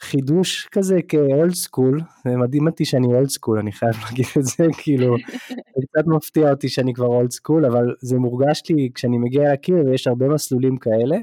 כחידוש 0.00 0.68
כזה 0.72 0.98
כ 1.08 1.26
old 1.26 1.54
school, 1.54 2.00
זה 2.24 2.36
מדהים 2.36 2.66
אותי 2.66 2.84
שאני 2.84 3.06
old 3.06 3.28
school, 3.28 3.58
אני 3.58 3.72
חייב 3.72 3.94
להגיד 4.04 4.26
את 4.38 4.44
זה, 4.44 4.66
כאילו, 4.78 5.16
זה 5.76 5.86
קצת 5.90 6.06
מפתיע 6.06 6.50
אותי 6.50 6.68
שאני 6.68 6.94
כבר 6.94 7.06
old 7.06 7.30
school, 7.30 7.66
אבל 7.66 7.94
זה 8.00 8.18
מורגש 8.18 8.62
לי 8.70 8.90
כשאני 8.94 9.18
מגיע 9.18 9.52
לקיר 9.52 9.76
ויש 9.86 10.06
הרבה 10.06 10.28
מסלולים 10.28 10.76
כאלה. 10.76 11.16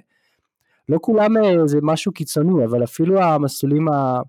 לא 0.89 0.97
כולם 1.01 1.37
אה, 1.37 1.67
זה 1.67 1.79
משהו 1.81 2.11
קיצוני, 2.11 2.65
אבל 2.65 2.83
אפילו 2.83 3.21
המסלולים 3.21 3.87
ה... 3.87 4.21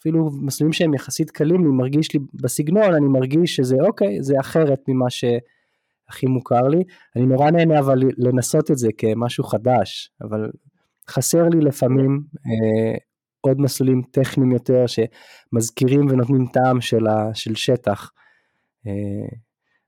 אפילו 0.00 0.30
מסלולים 0.40 0.72
שהם 0.72 0.94
יחסית 0.94 1.30
קלים, 1.30 1.60
אני 1.60 1.72
מרגיש 1.72 2.14
לי 2.14 2.20
בסגנון, 2.34 2.94
אני 2.94 3.06
מרגיש 3.06 3.56
שזה 3.56 3.76
אוקיי, 3.86 4.22
זה 4.22 4.34
אחרת 4.40 4.80
ממה 4.88 5.10
שהכי 5.10 6.26
מוכר 6.26 6.62
לי. 6.62 6.82
אני 7.16 7.26
נורא 7.26 7.50
נהנה 7.50 7.78
אבל 7.78 7.98
לנסות 8.18 8.70
את 8.70 8.78
זה 8.78 8.88
כמשהו 8.98 9.44
חדש, 9.44 10.10
אבל 10.20 10.50
חסר 11.10 11.48
לי 11.48 11.60
לפעמים 11.60 12.22
אה, 12.46 12.96
עוד 13.40 13.60
מסלולים 13.60 14.02
טכניים 14.10 14.52
יותר 14.52 14.84
שמזכירים 14.86 16.06
ונותנים 16.10 16.46
טעם 16.46 16.80
של, 16.80 17.06
ה, 17.06 17.30
של 17.34 17.54
שטח. 17.54 18.10
אה, 18.86 19.36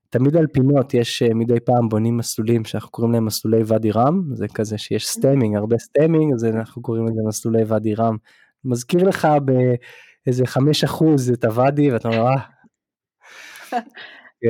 תמיד 0.09 0.37
על 0.37 0.47
פינות 0.47 0.93
יש 0.93 1.21
אה, 1.21 1.33
מדי 1.33 1.59
פעם 1.59 1.89
בונים 1.89 2.17
מסלולים 2.17 2.65
שאנחנו 2.65 2.91
קוראים 2.91 3.13
להם 3.13 3.25
מסלולי 3.25 3.63
ואדי 3.65 3.91
רם, 3.91 4.21
זה 4.33 4.45
כזה 4.53 4.77
שיש 4.77 5.07
stemming, 5.07 5.55
הרבה 5.55 5.77
stemming, 5.77 6.33
אז 6.33 6.45
אנחנו 6.45 6.81
קוראים 6.81 7.05
לזה 7.05 7.21
מסלולי 7.27 7.63
ואדי 7.63 7.95
רם. 7.95 8.17
מזכיר 8.65 9.03
לך 9.03 9.27
באיזה 9.45 10.45
חמש 10.45 10.83
אחוז 10.83 11.31
את 11.31 11.43
הוואדי 11.43 11.91
ואתה 11.91 12.07
אומר, 12.07 12.19
אה. 12.19 12.41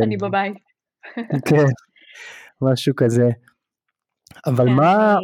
אני 0.04 0.18
בבית. 0.18 0.54
כן, 1.50 1.66
משהו 2.62 2.96
כזה. 2.96 3.30
אבל 4.46 4.66
כן, 4.66 4.74
מה... 4.74 5.18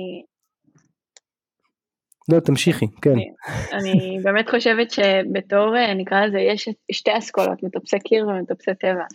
לא, 2.34 2.40
תמשיכי, 2.40 2.86
כן. 3.02 3.16
אני 3.74 4.20
באמת 4.24 4.50
חושבת 4.50 4.92
שבתור, 4.92 5.78
אה, 5.78 5.94
נקרא 5.94 6.26
לזה, 6.26 6.40
יש 6.40 6.70
שתי 6.92 7.18
אסכולות, 7.18 7.64
מטפסי 7.64 8.00
קיר 8.00 8.28
ומטפסי 8.28 8.72
טבע. 8.80 9.06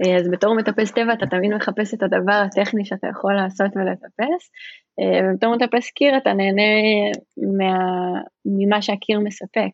אה, 0.00 0.16
אז 0.16 0.28
בתור 0.30 0.54
מטפס 0.54 0.92
טבע 0.92 1.12
אתה 1.12 1.26
תמיד 1.26 1.54
מחפש 1.54 1.94
את 1.94 2.02
הדבר 2.02 2.42
הטכני 2.46 2.84
שאתה 2.84 3.06
יכול 3.06 3.34
לעשות 3.34 3.76
ולטפס, 3.76 4.50
אה, 5.00 5.30
ובתור 5.30 5.56
מטפס 5.56 5.90
קיר 5.90 6.16
אתה 6.16 6.32
נהנה 6.32 6.72
מה, 7.58 7.74
ממה 8.46 8.82
שהקיר 8.82 9.20
מספק. 9.20 9.72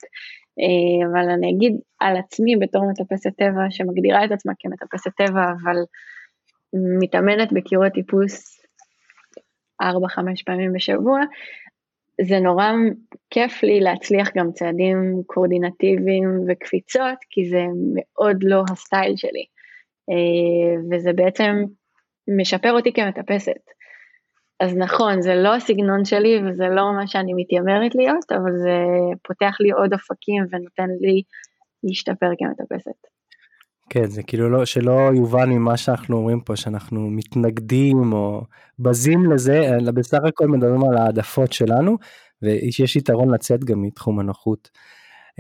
אה, 0.61 1.09
אבל 1.11 1.31
אני 1.31 1.51
אגיד 1.51 1.73
על 2.01 2.17
עצמי 2.17 2.57
בתור 2.57 2.91
מטפסת 2.91 3.31
טבע 3.37 3.71
שמגדירה 3.71 4.25
את 4.25 4.33
עצמה 4.33 4.53
כמטפסת 4.59 5.11
טבע, 5.17 5.45
אבל 5.63 5.77
מתאמנת 7.01 7.53
בקירות 7.53 7.93
טיפוס 7.93 8.61
4-5 9.83 9.85
פעמים 10.47 10.73
בשבוע, 10.73 11.21
זה 12.23 12.39
נורא 12.39 12.67
כיף 13.31 13.63
לי 13.63 13.81
להצליח 13.81 14.31
גם 14.37 14.53
צעדים 14.53 15.23
קואורדינטיביים 15.27 16.41
וקפיצות, 16.49 17.19
כי 17.31 17.49
זה 17.49 17.63
מאוד 17.95 18.37
לא 18.43 18.63
הסטייל 18.73 19.17
שלי. 19.17 19.45
אה, 20.11 20.83
וזה 20.91 21.13
בעצם 21.13 21.53
משפר 22.41 22.73
אותי 22.73 22.93
כמטפסת. 22.93 23.63
אז 24.61 24.77
נכון, 24.77 25.23
זה 25.23 25.35
לא 25.35 25.55
הסגנון 25.55 26.05
שלי 26.05 26.39
וזה 26.39 26.65
לא 26.65 26.93
מה 26.93 27.07
שאני 27.07 27.33
מתיימרת 27.37 27.95
להיות, 27.95 28.33
אבל 28.33 28.53
זה 28.59 28.77
פותח 29.29 29.57
לי 29.61 29.71
עוד 29.71 29.93
אופקים 29.93 30.43
ונותן 30.43 30.89
לי 31.01 31.23
להשתפר 31.85 32.31
כמטפסת. 32.39 33.01
כן, 33.91 34.07
זה 34.07 34.23
כאילו 34.23 34.51
לא, 34.51 34.65
שלא 34.65 35.11
יובן 35.15 35.51
ממה 35.51 35.77
שאנחנו 35.77 36.17
אומרים 36.17 36.41
פה, 36.41 36.57
שאנחנו 36.57 37.11
מתנגדים 37.11 38.13
או 38.13 38.43
בזים 38.79 39.33
לזה, 39.33 39.77
אלא 39.77 39.91
בסך 39.91 40.19
הכל 40.29 40.47
מדברים 40.47 40.85
על 40.85 40.97
העדפות 40.97 41.53
שלנו, 41.53 41.97
ויש 42.43 42.97
יתרון 42.97 43.35
לצאת 43.35 43.65
גם 43.65 43.83
מתחום 43.83 44.21
הנוחות. 44.21 44.71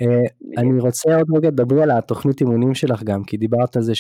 אה, 0.00 0.60
אני 0.62 0.80
רוצה 0.80 1.16
עוד 1.16 1.26
רגע 1.36 1.48
לדבר 1.48 1.82
על 1.82 1.90
התוכנית 1.90 2.40
אימונים 2.40 2.74
שלך 2.74 3.02
גם, 3.02 3.24
כי 3.24 3.36
דיברת 3.36 3.76
על 3.76 3.82
זה 3.82 3.94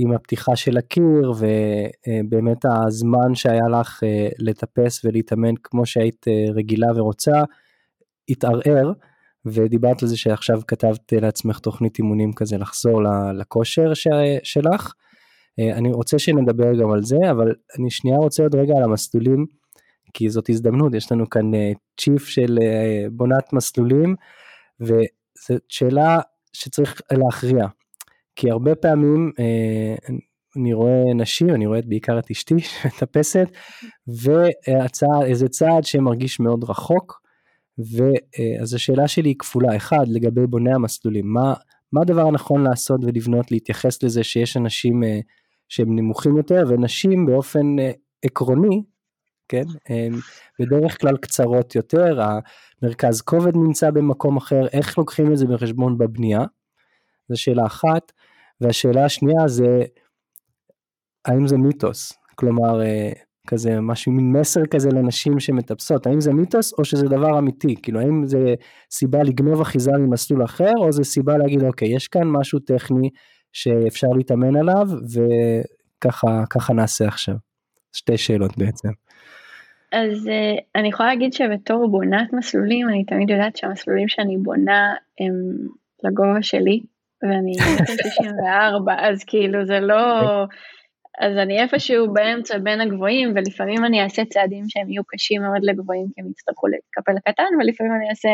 שעם 0.00 0.12
הפתיחה 0.12 0.56
של 0.56 0.78
הקיר 0.78 1.32
ובאמת 1.38 2.64
הזמן 2.64 3.34
שהיה 3.34 3.68
לך 3.80 4.02
אה, 4.04 4.28
לטפס 4.38 5.04
ולהתאמן 5.04 5.54
כמו 5.62 5.86
שהיית 5.86 6.28
אה, 6.28 6.52
רגילה 6.54 6.86
ורוצה, 6.96 7.42
התערער. 8.28 8.92
ודיברת 9.46 10.02
על 10.02 10.08
זה 10.08 10.16
שעכשיו 10.16 10.60
כתבת 10.66 11.12
לעצמך 11.12 11.58
תוכנית 11.58 11.98
אימונים 11.98 12.32
כזה 12.32 12.58
לחזור 12.58 13.02
לכושר 13.34 13.92
שלך. 14.42 14.92
אני 15.58 15.92
רוצה 15.92 16.18
שנדבר 16.18 16.74
גם 16.80 16.90
על 16.90 17.02
זה, 17.02 17.16
אבל 17.30 17.54
אני 17.78 17.90
שנייה 17.90 18.16
רוצה 18.16 18.42
עוד 18.42 18.54
רגע 18.54 18.74
על 18.76 18.82
המסלולים, 18.82 19.46
כי 20.14 20.28
זאת 20.28 20.50
הזדמנות, 20.50 20.94
יש 20.94 21.12
לנו 21.12 21.30
כאן 21.30 21.50
צ'יף 22.00 22.26
של 22.26 22.58
בונת 23.12 23.52
מסלולים, 23.52 24.14
וזו 24.80 25.58
שאלה 25.68 26.20
שצריך 26.52 27.00
להכריע. 27.12 27.66
כי 28.36 28.50
הרבה 28.50 28.74
פעמים 28.74 29.32
אה, 29.38 29.94
אני 30.56 30.72
רואה 30.72 31.14
נשים, 31.14 31.50
אני 31.50 31.66
רואה 31.66 31.80
בעיקר 31.86 32.18
את 32.18 32.30
אשתי 32.30 32.54
שמטפסת, 32.68 33.48
ואיזה 34.06 35.48
צעד 35.48 35.84
שמרגיש 35.84 36.40
מאוד 36.40 36.64
רחוק, 36.64 37.20
ואז 37.78 38.74
השאלה 38.74 39.08
שלי 39.08 39.28
היא 39.28 39.36
כפולה, 39.38 39.76
אחד 39.76 40.04
לגבי 40.08 40.46
בוני 40.46 40.74
המסלולים, 40.74 41.32
מה, 41.32 41.54
מה 41.92 42.00
הדבר 42.00 42.26
הנכון 42.26 42.64
לעשות 42.64 43.00
ולבנות, 43.04 43.50
להתייחס 43.50 44.02
לזה 44.02 44.24
שיש 44.24 44.56
אנשים 44.56 45.04
אה, 45.04 45.20
שהם 45.68 45.96
נמוכים 45.96 46.36
יותר, 46.36 46.64
ונשים 46.68 47.26
באופן 47.26 47.78
אה, 47.78 47.90
עקרוני 48.24 48.82
כן? 49.50 49.64
בדרך 50.60 51.00
כלל 51.00 51.16
קצרות 51.16 51.74
יותר, 51.74 52.20
המרכז 52.82 53.20
כובד 53.20 53.56
נמצא 53.56 53.90
במקום 53.90 54.36
אחר, 54.36 54.66
איך 54.72 54.98
לוקחים 54.98 55.32
את 55.32 55.36
זה 55.36 55.46
בחשבון 55.46 55.98
בבנייה? 55.98 56.44
זו 57.30 57.42
שאלה 57.42 57.66
אחת. 57.66 58.12
והשאלה 58.60 59.04
השנייה 59.04 59.48
זה, 59.48 59.82
האם 61.24 61.46
זה 61.46 61.56
מיתוס? 61.56 62.12
כלומר, 62.34 62.82
אה, 62.82 63.12
כזה 63.46 63.80
משהו, 63.80 64.12
מין 64.12 64.32
מסר 64.32 64.66
כזה 64.66 64.88
לנשים 64.88 65.40
שמטפסות, 65.40 66.06
האם 66.06 66.20
זה 66.20 66.32
מיתוס 66.32 66.72
או 66.78 66.84
שזה 66.84 67.06
דבר 67.06 67.38
אמיתי? 67.38 67.74
כאילו, 67.82 68.00
האם 68.00 68.26
זה 68.26 68.54
סיבה 68.90 69.22
לגנוב 69.22 69.60
אחיזה 69.60 69.92
ממסלול 69.92 70.44
אחר, 70.44 70.72
או 70.78 70.92
זה 70.92 71.04
סיבה 71.04 71.38
להגיד, 71.38 71.62
אוקיי, 71.62 71.94
יש 71.94 72.08
כאן 72.08 72.28
משהו 72.28 72.58
טכני 72.58 73.10
שאפשר 73.52 74.08
להתאמן 74.16 74.56
עליו, 74.56 74.88
וככה 76.04 76.72
נעשה 76.74 77.06
עכשיו. 77.08 77.34
שתי 77.92 78.16
שאלות 78.16 78.58
בעצם. 78.58 78.88
אז 79.92 80.26
uh, 80.26 80.60
אני 80.76 80.88
יכולה 80.88 81.08
להגיד 81.08 81.32
שבתור 81.32 81.88
בונת 81.90 82.32
מסלולים, 82.32 82.88
אני 82.88 83.04
תמיד 83.04 83.30
יודעת 83.30 83.56
שהמסלולים 83.56 84.08
שאני 84.08 84.36
בונה 84.36 84.94
הם 85.20 85.32
לגובה 86.04 86.42
שלי, 86.42 86.80
ואני 87.22 87.52
64, 87.86 88.94
אז 88.98 89.24
כאילו 89.24 89.66
זה 89.66 89.80
לא... 89.80 90.44
אז 91.20 91.36
אני 91.36 91.62
איפשהו 91.62 92.12
באמצע 92.12 92.58
בין 92.58 92.80
הגבוהים, 92.80 93.32
ולפעמים 93.34 93.84
אני 93.84 94.02
אעשה 94.02 94.24
צעדים 94.24 94.64
שהם 94.68 94.90
יהיו 94.90 95.02
קשים 95.06 95.42
מאוד 95.42 95.62
לגבוהים, 95.62 96.06
כי 96.14 96.20
הם 96.20 96.30
יצטרכו 96.30 96.66
לקפל 96.66 97.30
קטן, 97.32 97.50
ולפעמים 97.60 97.92
אני 97.92 98.10
אעשה 98.10 98.28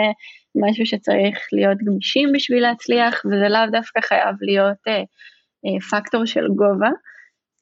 משהו 0.56 0.86
שצריך 0.86 1.38
להיות 1.52 1.78
גמישים 1.78 2.28
בשביל 2.34 2.62
להצליח, 2.62 3.22
וזה 3.26 3.48
לאו 3.48 3.70
דווקא 3.72 4.00
חייב 4.00 4.36
להיות 4.40 4.78
uh, 4.88 5.04
uh, 5.66 5.90
פקטור 5.90 6.24
של 6.24 6.46
גובה. 6.48 6.90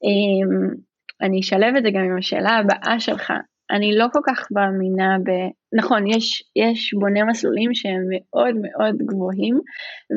Um, 0.05 0.75
אני 1.21 1.39
אשלב 1.39 1.75
את 1.77 1.83
זה 1.83 1.91
גם 1.91 2.01
עם 2.01 2.17
השאלה 2.17 2.57
הבאה 2.57 2.99
שלך, 2.99 3.33
אני 3.71 3.95
לא 3.95 4.05
כל 4.13 4.19
כך 4.27 4.47
מאמינה 4.51 5.17
ב... 5.23 5.29
נכון, 5.77 6.07
יש, 6.07 6.43
יש 6.55 6.93
בוני 6.93 7.23
מסלולים 7.23 7.73
שהם 7.73 8.01
מאוד 8.09 8.55
מאוד 8.55 8.95
גבוהים, 8.97 9.59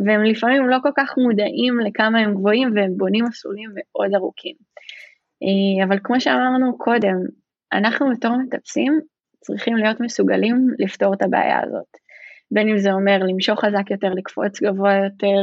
והם 0.07 0.22
לפעמים 0.22 0.68
לא 0.68 0.76
כל 0.82 0.92
כך 0.96 1.14
מודעים 1.18 1.80
לכמה 1.80 2.18
הם 2.18 2.34
גבוהים, 2.34 2.72
והם 2.74 2.96
בונים 2.96 3.24
מסלולים 3.24 3.70
מאוד 3.74 4.14
ארוכים. 4.14 4.55
אה, 5.42 5.84
אבל 5.84 5.99
כמו 6.05 6.20
שאמרנו 6.20 6.78
קודם, 6.78 7.16
אנחנו 7.72 8.07
בתור 8.11 8.36
מטפסים 8.36 9.01
צריכים 9.40 9.76
להיות 9.76 10.01
מסוגלים 10.01 10.66
לפתור 10.78 11.14
את 11.14 11.22
הבעיה 11.22 11.61
הזאת. 11.64 11.96
בין 12.51 12.68
אם 12.68 12.78
זה 12.78 12.92
אומר 12.92 13.18
למשוך 13.18 13.64
חזק 13.64 13.90
יותר, 13.90 14.09
לקפוץ 14.14 14.62
גבוה 14.62 14.94
יותר, 14.94 15.42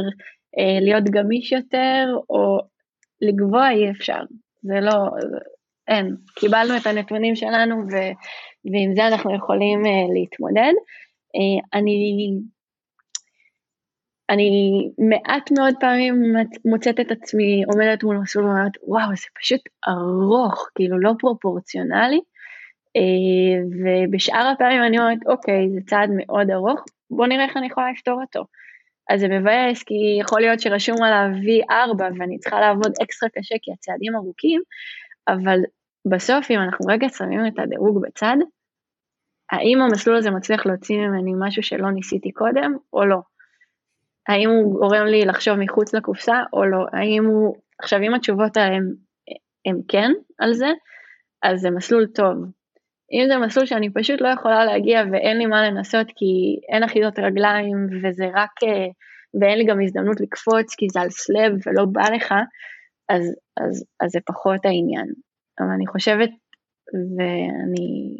אה, 0.58 0.80
להיות 0.80 1.04
גמיש 1.04 1.52
יותר, 1.52 2.06
או 2.30 2.58
לגבוה 3.22 3.70
אי 3.70 3.90
אפשר. 3.90 4.20
זה 4.62 4.80
לא, 4.80 4.92
אין. 5.88 6.16
קיבלנו 6.34 6.76
את 6.76 6.86
הנתונים 6.86 7.36
שלנו 7.36 7.76
ו, 7.76 7.94
ועם 8.72 8.94
זה 8.94 9.06
אנחנו 9.06 9.36
יכולים 9.36 9.84
uh, 9.84 9.88
להתמודד. 10.14 10.72
Uh, 11.36 11.78
אני, 11.78 12.30
אני 14.30 14.50
מעט 14.98 15.50
מאוד 15.58 15.74
פעמים 15.80 16.34
מוצאת 16.64 17.00
את 17.00 17.10
עצמי 17.10 17.62
עומדת 17.72 18.04
מול 18.04 18.16
מסלול 18.16 18.46
ואומרת 18.46 18.72
וואו 18.82 19.16
זה 19.16 19.26
פשוט 19.40 19.60
ארוך, 19.88 20.68
כאילו 20.74 21.00
לא 21.00 21.12
פרופורציונלי. 21.18 22.20
Uh, 22.98 23.76
ובשאר 23.82 24.52
הפעמים 24.54 24.82
אני 24.82 24.98
אומרת 24.98 25.18
אוקיי 25.26 25.68
זה 25.74 25.80
צעד 25.86 26.10
מאוד 26.16 26.50
ארוך, 26.50 26.84
בוא 27.10 27.26
נראה 27.26 27.44
איך 27.44 27.56
אני 27.56 27.66
יכולה 27.66 27.90
לפתור 27.90 28.20
אותו. 28.20 28.44
אז 29.10 29.20
זה 29.20 29.28
מבאס 29.28 29.82
כי 29.82 29.94
יכול 30.20 30.40
להיות 30.40 30.60
שרשום 30.60 31.02
עליו 31.02 31.28
V4 31.42 32.02
ואני 32.18 32.38
צריכה 32.38 32.60
לעבוד 32.60 32.92
אקסטרה 33.02 33.28
קשה 33.28 33.54
כי 33.62 33.72
הצעדים 33.72 34.16
ארוכים, 34.16 34.62
אבל 35.28 35.58
בסוף 36.10 36.50
אם 36.50 36.60
אנחנו 36.60 36.86
רגע 36.88 37.08
שמים 37.08 37.46
את 37.46 37.58
הדירוג 37.58 38.02
בצד, 38.02 38.36
האם 39.52 39.82
המסלול 39.82 40.16
הזה 40.16 40.30
מצליח 40.30 40.66
להוציא 40.66 40.96
ממני 40.96 41.32
משהו 41.38 41.62
שלא 41.62 41.90
ניסיתי 41.90 42.32
קודם 42.32 42.76
או 42.92 43.04
לא? 43.04 43.18
האם 44.28 44.48
הוא 44.50 44.80
גורם 44.80 45.06
לי 45.06 45.24
לחשוב 45.24 45.56
מחוץ 45.58 45.94
לקופסה 45.94 46.42
או 46.52 46.64
לא? 46.64 46.86
האם 46.92 47.24
הוא... 47.24 47.56
עכשיו 47.82 48.00
אם 48.02 48.14
התשובות 48.14 48.56
הן 48.56 48.94
הם 49.66 49.80
כן 49.88 50.10
על 50.38 50.54
זה, 50.54 50.68
אז 51.42 51.60
זה 51.60 51.70
מסלול 51.70 52.06
טוב. 52.06 52.36
אם 53.12 53.24
זה 53.28 53.38
מסלול 53.38 53.66
שאני 53.66 53.92
פשוט 53.92 54.20
לא 54.20 54.28
יכולה 54.28 54.64
להגיע 54.64 55.02
ואין 55.12 55.38
לי 55.38 55.46
מה 55.46 55.70
לנסות 55.70 56.06
כי 56.06 56.60
אין 56.72 56.82
אחידות 56.82 57.18
רגליים 57.18 57.86
וזה 58.02 58.26
רק, 58.34 58.50
אה, 58.62 58.86
ואין 59.40 59.58
לי 59.58 59.64
גם 59.64 59.80
הזדמנות 59.82 60.20
לקפוץ 60.20 60.74
כי 60.74 60.86
זה 60.92 61.00
על 61.00 61.10
סלב 61.10 61.52
ולא 61.66 61.84
בא 61.84 62.10
לך, 62.14 62.34
אז, 63.08 63.34
אז, 63.56 63.84
אז 64.00 64.10
זה 64.10 64.18
פחות 64.26 64.64
העניין. 64.64 65.12
אבל 65.60 65.70
אני 65.76 65.86
חושבת, 65.86 66.30
ואני 67.16 68.18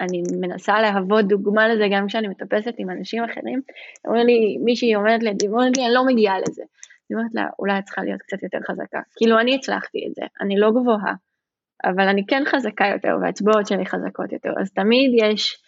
אני 0.00 0.22
מנסה 0.40 0.80
להוות 0.80 1.28
דוגמה 1.28 1.68
לזה 1.68 1.84
גם 1.92 2.06
כשאני 2.06 2.28
מטפסת 2.28 2.74
עם 2.78 2.90
אנשים 2.90 3.24
אחרים, 3.24 3.60
אומרים 4.06 4.26
לי, 4.26 4.58
מישהי 4.64 4.94
אומרת 4.94 5.22
לי, 5.22 5.30
אומרת 5.48 5.76
לי, 5.76 5.84
אני 5.86 5.94
לא 5.94 6.06
מגיעה 6.06 6.38
לזה. 6.38 6.62
אני 7.10 7.18
אומרת 7.18 7.34
לה, 7.34 7.46
אולי 7.58 7.78
את 7.78 7.84
צריכה 7.84 8.02
להיות 8.02 8.22
קצת 8.22 8.42
יותר 8.42 8.58
חזקה. 8.70 9.00
כאילו, 9.16 9.40
אני 9.40 9.54
הצלחתי 9.54 9.98
את 10.08 10.14
זה, 10.14 10.22
אני 10.40 10.56
לא 10.56 10.70
גבוהה, 10.70 11.14
אבל 11.84 12.08
אני 12.08 12.26
כן 12.26 12.42
חזקה 12.46 12.86
יותר, 12.86 13.16
והאצבעות 13.22 13.66
שלי 13.66 13.86
חזקות 13.86 14.32
יותר, 14.32 14.50
אז 14.60 14.72
תמיד 14.72 15.10
יש, 15.24 15.62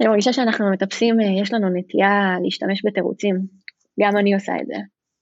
אני 0.00 0.08
מרגישה 0.08 0.32
שאנחנו 0.32 0.70
מטפסים, 0.72 1.20
יש 1.42 1.52
לנו 1.52 1.68
נטייה 1.68 2.36
להשתמש 2.42 2.82
בתירוצים, 2.86 3.36
גם 4.00 4.16
אני 4.16 4.34
עושה 4.34 4.52
את 4.62 4.66
זה. 4.66 4.76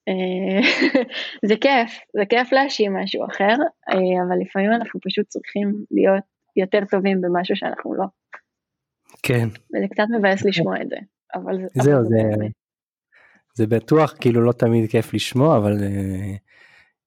אה, 0.08 0.60
זה 1.48 1.54
כיף, 1.60 2.00
זה 2.16 2.24
כיף 2.28 2.52
להאשים 2.52 2.96
משהו 2.96 3.26
אחר, 3.26 3.54
אה, 3.90 4.24
אבל 4.28 4.36
לפעמים 4.40 4.72
אנחנו 4.72 5.00
פשוט 5.00 5.26
צריכים 5.28 5.84
להיות 5.90 6.24
יותר 6.56 6.80
טובים 6.90 7.20
במשהו 7.20 7.56
שאנחנו 7.56 7.94
לא. 7.94 8.04
כן. 9.22 9.48
וזה 9.48 9.86
קצת 9.90 10.04
מבאס 10.18 10.44
לשמוע 10.44 10.82
את 10.82 10.88
זה, 10.88 10.96
אבל 11.34 11.58
זה... 11.58 11.82
זהו, 11.82 12.04
זה, 12.04 12.22
זה 13.54 13.66
בטוח 13.66 14.14
כאילו 14.20 14.40
לא 14.40 14.52
תמיד 14.52 14.90
כיף 14.90 15.14
לשמוע, 15.14 15.56
אבל 15.56 15.82
אה, 15.82 16.36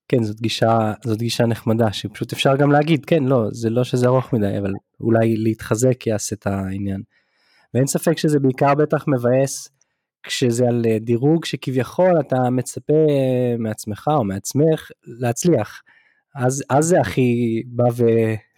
כן, 0.07 0.23
זאת 0.23 0.41
גישה, 0.41 0.93
זאת 1.03 1.19
גישה 1.19 1.45
נחמדה, 1.45 1.93
שפשוט 1.93 2.33
אפשר 2.33 2.55
גם 2.55 2.71
להגיד, 2.71 3.05
כן, 3.05 3.23
לא, 3.23 3.47
זה 3.51 3.69
לא 3.69 3.83
שזה 3.83 4.07
ארוך 4.07 4.33
מדי, 4.33 4.57
אבל 4.59 4.73
אולי 5.01 5.37
להתחזק 5.37 6.07
יעשה 6.07 6.35
את 6.35 6.47
העניין. 6.47 7.01
ואין 7.73 7.87
ספק 7.87 8.17
שזה 8.17 8.39
בעיקר 8.39 8.75
בטח 8.75 9.05
מבאס 9.07 9.76
כשזה 10.27 10.67
על 10.67 10.85
אה, 10.89 10.99
דירוג 10.99 11.45
שכביכול 11.45 12.19
אתה 12.19 12.49
מצפה 12.49 13.05
מעצמך 13.59 14.07
או 14.17 14.23
מעצמך 14.23 14.91
להצליח. 15.03 15.81
אז, 16.35 16.63
אז 16.69 16.85
זה 16.85 16.99
הכי 16.99 17.63
בא 17.65 17.85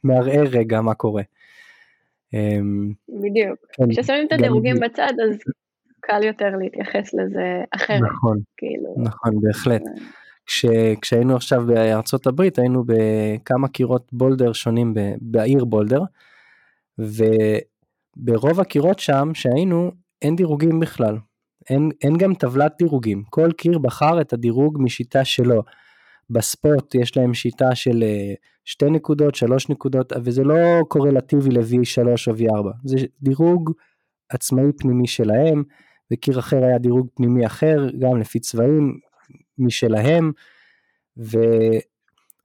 ומערער 0.03 0.43
רגע 0.43 0.81
מה 0.81 0.93
קורה. 0.93 1.23
אמ, 2.33 2.93
בדיוק. 3.09 3.59
כן, 3.73 3.83
כששמים 3.91 4.27
את 4.27 4.31
הדירוגים 4.31 4.75
גם... 4.75 4.81
בצד 4.81 5.13
אז 5.29 5.37
קל 5.99 6.23
יותר 6.23 6.49
להתייחס 6.59 7.13
לזה 7.13 7.63
אחרת. 7.75 8.01
נכון, 8.01 8.37
כאילו. 8.57 8.95
נכון, 8.97 9.41
בהחלט. 9.41 9.81
אה. 9.81 10.03
כש, 10.45 10.65
כשהיינו 11.01 11.35
עכשיו 11.35 11.65
בארצות 11.67 12.27
הברית 12.27 12.59
היינו 12.59 12.83
בכמה 12.85 13.67
קירות 13.67 14.13
בולדר 14.13 14.53
שונים 14.53 14.93
בעיר 15.21 15.65
בולדר 15.65 16.01
וברוב 16.97 18.59
הקירות 18.59 18.99
שם 18.99 19.29
שהיינו 19.33 19.91
אין 20.21 20.35
דירוגים 20.35 20.79
בכלל 20.79 21.17
אין, 21.69 21.89
אין 22.01 22.17
גם 22.17 22.33
טבלת 22.33 22.73
דירוגים, 22.77 23.23
כל 23.29 23.51
קיר 23.57 23.77
בחר 23.77 24.21
את 24.21 24.33
הדירוג 24.33 24.77
משיטה 24.81 25.25
שלו. 25.25 25.63
בספורט 26.29 26.95
יש 26.95 27.17
להם 27.17 27.33
שיטה 27.33 27.75
של 27.75 28.03
אה, 28.03 28.33
שתי 28.65 28.89
נקודות, 28.89 29.35
שלוש 29.35 29.69
נקודות, 29.69 30.13
וזה 30.23 30.43
לא 30.43 30.55
קורלטיבי 30.87 31.49
ל-V3 31.49 32.07
או 32.27 32.33
V4, 32.33 32.67
זה 32.83 32.97
דירוג 33.21 33.71
עצמאי 34.29 34.71
פנימי 34.77 35.07
שלהם, 35.07 35.63
וקיר 36.13 36.39
אחר 36.39 36.63
היה 36.63 36.77
דירוג 36.77 37.07
פנימי 37.15 37.45
אחר, 37.45 37.89
גם 37.99 38.17
לפי 38.17 38.39
צבעים 38.39 38.99
משלהם, 39.57 40.31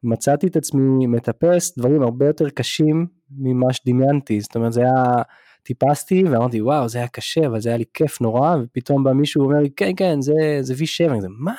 ומצאתי 0.02 0.46
את 0.46 0.56
עצמי 0.56 1.06
מטפס 1.06 1.78
דברים 1.78 2.02
הרבה 2.02 2.26
יותר 2.26 2.50
קשים 2.50 3.06
ממה 3.38 3.72
שדמיינתי, 3.72 4.40
זאת 4.40 4.56
אומרת 4.56 4.72
זה 4.72 4.80
היה 4.80 5.22
טיפסתי 5.64 6.24
ואמרתי 6.24 6.62
וואו 6.62 6.88
זה 6.88 6.98
היה 6.98 7.08
קשה 7.08 7.46
אבל 7.46 7.60
זה 7.60 7.68
היה 7.68 7.78
לי 7.78 7.84
כיף 7.94 8.20
נורא 8.20 8.56
ופתאום 8.62 9.04
בא 9.04 9.12
מישהו 9.12 9.42
ואומר 9.42 9.60
לי 9.60 9.70
כן 9.76 9.90
כן 9.96 10.20
זה, 10.20 10.32
זה 10.60 10.74
V7 10.74 11.20
זה 11.20 11.28
מה? 11.30 11.54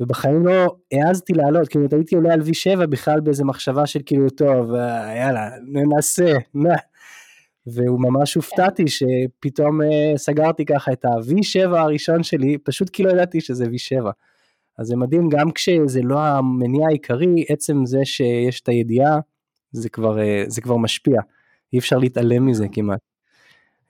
ובחיים 0.00 0.46
לא 0.46 0.76
העזתי 0.92 1.32
לעלות 1.32 1.68
כאילו 1.68 1.86
הייתי 1.92 2.14
עולה 2.14 2.32
על 2.32 2.40
V7 2.40 2.86
בכלל 2.86 3.20
באיזה 3.20 3.44
מחשבה 3.44 3.86
של 3.86 4.00
כאילו 4.06 4.30
טוב 4.30 4.74
אה, 4.74 5.16
יאללה 5.16 5.50
ננסה 5.66 6.32
נע. 6.54 6.74
והוא 7.66 8.00
ממש 8.00 8.34
הופתעתי 8.34 8.84
שפתאום 8.88 9.80
uh, 9.80 9.84
סגרתי 10.16 10.64
ככה 10.64 10.92
את 10.92 11.04
ה-V7 11.04 11.76
הראשון 11.76 12.22
שלי 12.22 12.58
פשוט 12.58 12.90
כי 12.90 13.02
לא 13.02 13.10
ידעתי 13.10 13.40
שזה 13.40 13.64
V7. 13.64 14.10
אז 14.78 14.86
זה 14.86 14.96
מדהים 14.96 15.28
גם 15.28 15.50
כשזה 15.50 16.00
לא 16.02 16.18
המניע 16.18 16.86
העיקרי 16.88 17.44
עצם 17.48 17.86
זה 17.86 18.00
שיש 18.04 18.60
את 18.60 18.68
הידיעה 18.68 19.18
זה 19.72 19.88
כבר, 19.88 20.18
uh, 20.18 20.20
זה 20.46 20.60
כבר 20.60 20.76
משפיע. 20.76 21.20
אי 21.76 21.80
אפשר 21.80 21.98
להתעלם 21.98 22.46
מזה 22.46 22.66
כמעט. 22.72 23.00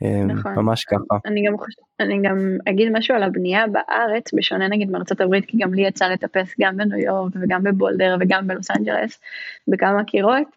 אמ, 0.03 0.31
נכון. 0.31 0.55
ממש 0.55 0.85
ככה. 0.85 1.19
אני 1.27 1.43
גם, 1.47 1.59
חוש... 1.59 1.75
אני 2.01 2.19
גם 2.23 2.37
אגיד 2.69 2.89
משהו 2.93 3.15
על 3.15 3.23
הבנייה 3.23 3.65
בארץ, 3.67 4.35
בשונה 4.35 4.69
נגיד 4.69 4.91
מארצות 4.91 5.21
הברית, 5.21 5.45
כי 5.45 5.59
גם 5.61 5.75
לי 5.75 5.87
יצא 5.87 6.09
לטפס 6.09 6.55
גם 6.61 6.77
בניו 6.77 6.99
יורק 6.99 7.33
וגם 7.43 7.63
בבולדר 7.63 8.17
וגם 8.21 8.47
בלוס 8.47 8.71
אנג'לס, 8.71 9.21
בכמה 9.69 10.05
קירות. 10.05 10.49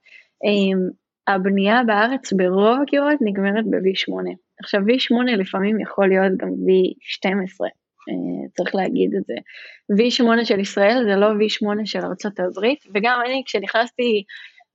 אמ, 0.44 0.90
הבנייה 1.28 1.84
בארץ 1.84 2.34
ברוב 2.34 2.80
הקירות 2.84 3.18
נגמרת 3.22 3.66
ב-V8. 3.66 4.36
עכשיו 4.60 4.82
V8 4.82 5.38
לפעמים 5.38 5.80
יכול 5.80 6.08
להיות 6.08 6.38
גם 6.38 6.48
V12, 6.48 7.66
אה, 8.10 8.48
צריך 8.58 8.76
להגיד 8.76 9.12
את 9.18 9.24
זה. 9.26 9.34
V8 9.94 10.46
של 10.46 10.60
ישראל 10.60 11.04
זה 11.04 11.16
לא 11.16 11.28
V8 11.28 11.86
של 11.86 12.00
ארצות 12.00 12.40
הברית, 12.40 12.80
וגם 12.96 13.20
אני 13.26 13.44
כשנכנסתי 13.46 14.24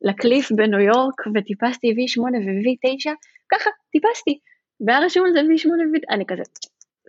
לקליף 0.03 0.53
בניו 0.53 0.81
יורק 0.81 1.21
וטיפסתי 1.35 1.91
V8 1.91 2.21
ו-V9, 2.21 3.15
ככה 3.53 3.71
טיפסתי, 3.93 4.39
והיה 4.87 5.01
רשום 5.01 5.25
על 5.27 5.33
זה 5.33 5.41
V8 5.41 5.69
ו-V9, 5.69 6.15
אני 6.15 6.27
כזה, 6.27 6.43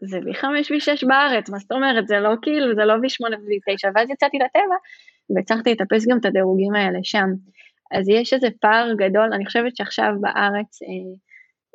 זה 0.02 0.18
V5 0.18 0.44
V6 0.44 1.08
בארץ, 1.08 1.50
מה 1.50 1.58
זאת 1.58 1.72
אומרת, 1.72 2.08
זה 2.08 2.20
לא 2.20 2.30
כאילו, 2.42 2.76
זה 2.76 2.86
לא 2.86 2.94
V8 2.94 3.36
ו-V9, 3.36 3.92
ואז 3.96 4.10
יצאתי 4.10 4.38
לטבע 4.38 4.76
והצלחתי 5.30 5.72
לטפס 5.72 6.08
גם 6.08 6.18
את 6.18 6.26
הדירוגים 6.26 6.76
האלה 6.76 7.00
שם. 7.04 7.30
אז 7.92 8.10
יש 8.10 8.34
איזה 8.34 8.48
פער 8.62 8.94
גדול, 8.98 9.34
אני 9.34 9.46
חושבת 9.46 9.76
שעכשיו 9.76 10.12
בארץ 10.22 10.82
אה, 10.82 11.16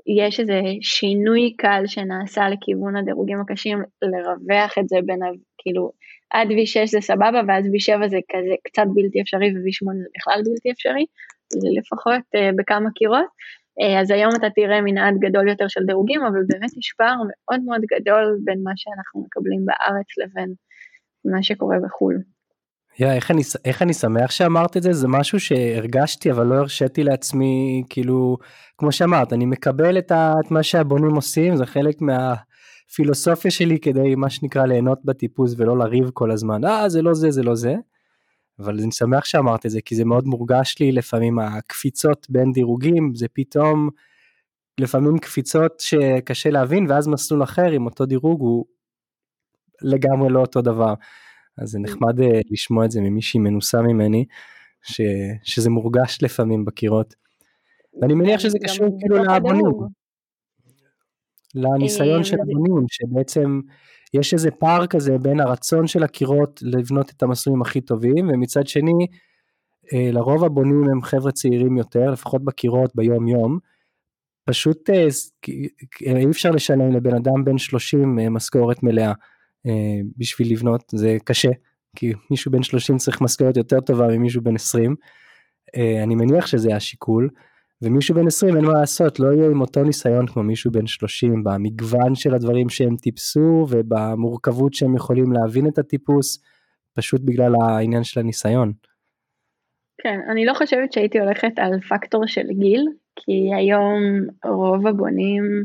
יש 0.07 0.41
איזה 0.41 0.61
שינוי 0.81 1.55
קל 1.57 1.83
שנעשה 1.87 2.49
לכיוון 2.49 2.97
הדירוגים 2.97 3.41
הקשים, 3.41 3.79
לרווח 4.03 4.79
את 4.79 4.89
זה 4.89 4.97
בין, 5.07 5.21
כאילו, 5.59 5.91
עד 6.31 6.49
V6 6.49 6.87
זה 6.87 7.01
סבבה, 7.01 7.41
ואז 7.49 7.65
V7 7.65 8.09
זה 8.09 8.19
כזה 8.33 8.55
קצת 8.65 8.87
בלתי 8.95 9.21
אפשרי, 9.21 9.49
ו-V8 9.49 9.87
זה 10.03 10.09
בכלל 10.17 10.41
בלתי 10.47 10.71
אפשרי, 10.71 11.05
זה 11.53 11.69
לפחות 11.79 12.25
uh, 12.37 12.57
בכמה 12.59 12.91
קירות. 12.95 13.31
Uh, 13.81 14.01
אז 14.01 14.11
היום 14.11 14.31
אתה 14.39 14.47
תראה 14.55 14.81
מנעד 14.81 15.15
גדול 15.19 15.49
יותר 15.49 15.69
של 15.69 15.81
דירוגים, 15.87 16.21
אבל 16.23 16.41
באמת 16.49 16.77
יש 16.79 16.93
פער 16.99 17.17
מאוד 17.29 17.61
מאוד 17.65 17.81
גדול 17.95 18.39
בין 18.45 18.61
מה 18.65 18.73
שאנחנו 18.77 19.25
מקבלים 19.27 19.61
בארץ 19.67 20.09
לבין 20.19 20.55
מה 21.25 21.43
שקורה 21.43 21.77
בחו"ל. 21.85 22.17
Yeah, 22.95 23.05
איך, 23.05 23.31
אני, 23.31 23.43
איך 23.65 23.83
אני 23.83 23.95
שמח 23.95 24.31
שאמרת 24.31 24.77
את 24.77 24.83
זה, 24.83 24.93
זה 24.93 25.09
משהו 25.09 25.41
שהרגשתי 25.41 26.31
אבל 26.31 26.47
לא 26.47 26.55
הרשיתי 26.55 27.05
לעצמי, 27.05 27.85
כאילו, 27.91 28.37
כמו 28.79 28.93
שאמרת, 28.93 29.33
אני 29.33 29.47
מקבל 29.47 29.99
את, 29.99 30.11
ה, 30.11 30.33
את 30.47 30.51
מה 30.51 30.63
שהבונים 30.63 31.15
עושים, 31.15 31.57
זה 31.57 31.67
חלק 31.67 31.97
מהפילוסופיה 32.91 33.51
שלי 33.51 33.79
כדי 33.79 34.15
מה 34.15 34.31
שנקרא 34.31 34.67
ליהנות 34.67 35.05
בטיפוס 35.05 35.55
ולא 35.57 35.79
לריב 35.79 36.11
כל 36.15 36.31
הזמן, 36.31 36.65
אה 36.65 36.89
זה 36.89 37.03
לא 37.03 37.15
זה, 37.15 37.31
זה 37.31 37.43
לא 37.43 37.55
זה. 37.55 37.75
אבל 38.59 38.81
אני 38.81 38.93
שמח 38.93 39.25
שאמרת 39.25 39.67
את 39.67 39.71
זה, 39.71 39.81
כי 39.81 39.95
זה 39.95 40.05
מאוד 40.05 40.27
מורגש 40.27 40.77
לי 40.81 40.93
לפעמים 40.93 41.39
הקפיצות 41.39 42.27
בין 42.31 42.53
דירוגים, 42.53 43.15
זה 43.15 43.27
פתאום 43.33 43.89
לפעמים 44.81 45.19
קפיצות 45.19 45.81
שקשה 45.81 46.51
להבין, 46.51 46.87
ואז 46.89 47.09
מסלול 47.09 47.43
אחר 47.43 47.71
עם 47.71 47.87
אותו 47.87 48.07
דירוג 48.07 48.41
הוא 48.41 48.65
לגמרי 49.83 50.29
לא 50.29 50.41
אותו 50.41 50.63
דבר. 50.63 50.95
אז 51.59 51.71
זה 51.71 51.79
נחמד 51.79 52.21
אה, 52.21 52.41
לשמוע 52.51 52.85
את 52.85 52.91
זה 52.91 53.01
ממישהי 53.01 53.41
מנוסה 53.41 53.83
ממני, 53.83 54.25
ש, 54.83 55.01
שזה 55.43 55.71
מורגש 55.71 56.19
לפעמים 56.23 56.65
בקירות. 56.65 57.15
ואני 58.01 58.15
מניח 58.15 58.41
שזה 58.41 58.59
קשור 58.65 58.99
כאילו 59.01 59.25
לאבונים, 59.25 59.65
לניסיון 61.55 62.19
אה, 62.19 62.25
של 62.25 62.37
הבונים, 62.43 62.87
שבעצם 62.89 63.61
יש 64.15 64.35
איזה 64.35 64.51
פער 64.51 64.87
כזה 64.87 65.19
בין 65.19 65.41
הרצון 65.41 65.87
של 65.87 66.03
הקירות 66.03 66.61
לבנות 66.63 67.11
את 67.11 67.23
המסלולים 67.23 67.63
הכי 67.63 67.81
טובים, 67.81 68.29
ומצד 68.29 68.67
שני, 68.67 69.07
אה, 69.93 70.11
לרוב 70.13 70.45
הבונים 70.45 70.85
הם 70.93 71.03
חבר'ה 71.03 71.33
צעירים 71.33 71.77
יותר, 71.77 72.11
לפחות 72.11 72.45
בקירות 72.45 72.91
ביום 72.95 73.29
יום, 73.29 73.59
פשוט 74.45 74.91
אי 76.01 76.31
אפשר 76.31 76.51
לשלם 76.51 76.93
לבן 76.93 77.15
אדם 77.15 77.45
בן 77.45 77.59
30 77.59 78.19
משכורת 78.31 78.83
מלאה. 78.83 79.13
אה, 79.67 80.01
בשביל 80.17 80.53
לבנות 80.53 80.85
זה 80.95 81.17
קשה 81.25 81.49
כי 81.97 82.13
מישהו 82.31 82.53
בן 82.53 82.63
30 82.63 82.97
צריך 82.97 83.21
משכורת 83.21 83.57
יותר 83.57 83.81
טובה 83.81 84.09
ממישהו 84.09 84.43
בן 84.43 84.55
20 84.55 84.97
אה, 85.77 86.03
אני 86.03 86.15
מניח 86.15 86.47
שזה 86.47 86.77
השיקול 86.77 87.31
ומישהו 87.83 88.15
בן 88.15 88.27
20 88.27 88.57
אין 88.57 88.65
מה 88.65 88.73
לעשות 88.73 89.21
לא 89.21 89.33
יהיה 89.33 89.51
עם 89.51 89.61
אותו 89.61 89.83
ניסיון 89.83 90.27
כמו 90.27 90.43
מישהו 90.43 90.71
בן 90.71 90.87
30 90.87 91.45
במגוון 91.45 92.15
של 92.15 92.35
הדברים 92.35 92.69
שהם 92.69 92.97
טיפסו 92.97 93.67
ובמורכבות 93.71 94.75
שהם 94.75 94.97
יכולים 94.97 95.33
להבין 95.33 95.69
את 95.69 95.79
הטיפוס 95.79 96.43
פשוט 96.95 97.21
בגלל 97.25 97.53
העניין 97.63 98.05
של 98.05 98.21
הניסיון. 98.21 98.73
כן 100.03 100.21
אני 100.31 100.47
לא 100.47 100.55
חושבת 100.55 100.93
שהייתי 100.93 101.21
הולכת 101.21 101.53
על 101.57 101.81
פקטור 101.81 102.27
של 102.27 102.47
גיל 102.53 102.87
כי 103.17 103.51
היום 103.55 104.01
רוב 104.45 104.87
הבונים 104.87 105.65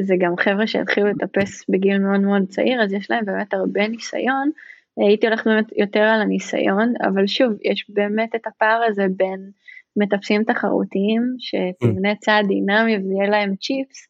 זה 0.00 0.14
גם 0.20 0.36
חבר'ה 0.36 0.66
שהתחילו 0.66 1.06
לטפס 1.06 1.64
בגיל 1.68 1.98
מאוד 1.98 2.20
מאוד 2.20 2.42
צעיר, 2.48 2.82
אז 2.82 2.92
יש 2.92 3.10
להם 3.10 3.24
באמת 3.24 3.54
הרבה 3.54 3.88
ניסיון. 3.88 4.50
הייתי 4.96 5.26
הולכת 5.26 5.46
באמת 5.46 5.66
יותר 5.76 6.00
על 6.00 6.20
הניסיון, 6.20 6.94
אבל 7.00 7.26
שוב, 7.26 7.52
יש 7.64 7.86
באמת 7.88 8.34
את 8.34 8.46
הפער 8.46 8.82
הזה 8.88 9.06
בין 9.16 9.50
מטפסים 9.96 10.44
תחרותיים, 10.44 11.22
שתבנה 11.38 12.14
צעד 12.14 12.46
דינמי 12.46 12.96
ויהיה 12.96 13.30
להם 13.30 13.56
צ'יפס, 13.56 14.08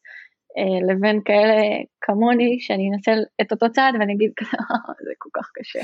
אה, 0.57 0.93
לבין 0.93 1.21
כאלה 1.25 1.61
כמוני, 2.01 2.57
שאני 2.59 2.89
אנסה 2.93 3.11
את 3.41 3.51
אותו 3.51 3.71
צעד 3.71 3.93
ואני 3.99 4.13
אגיד, 4.13 4.31
אה, 4.41 4.47
זה 5.05 5.11
כל 5.17 5.29
כך 5.33 5.51
קשה. 5.55 5.79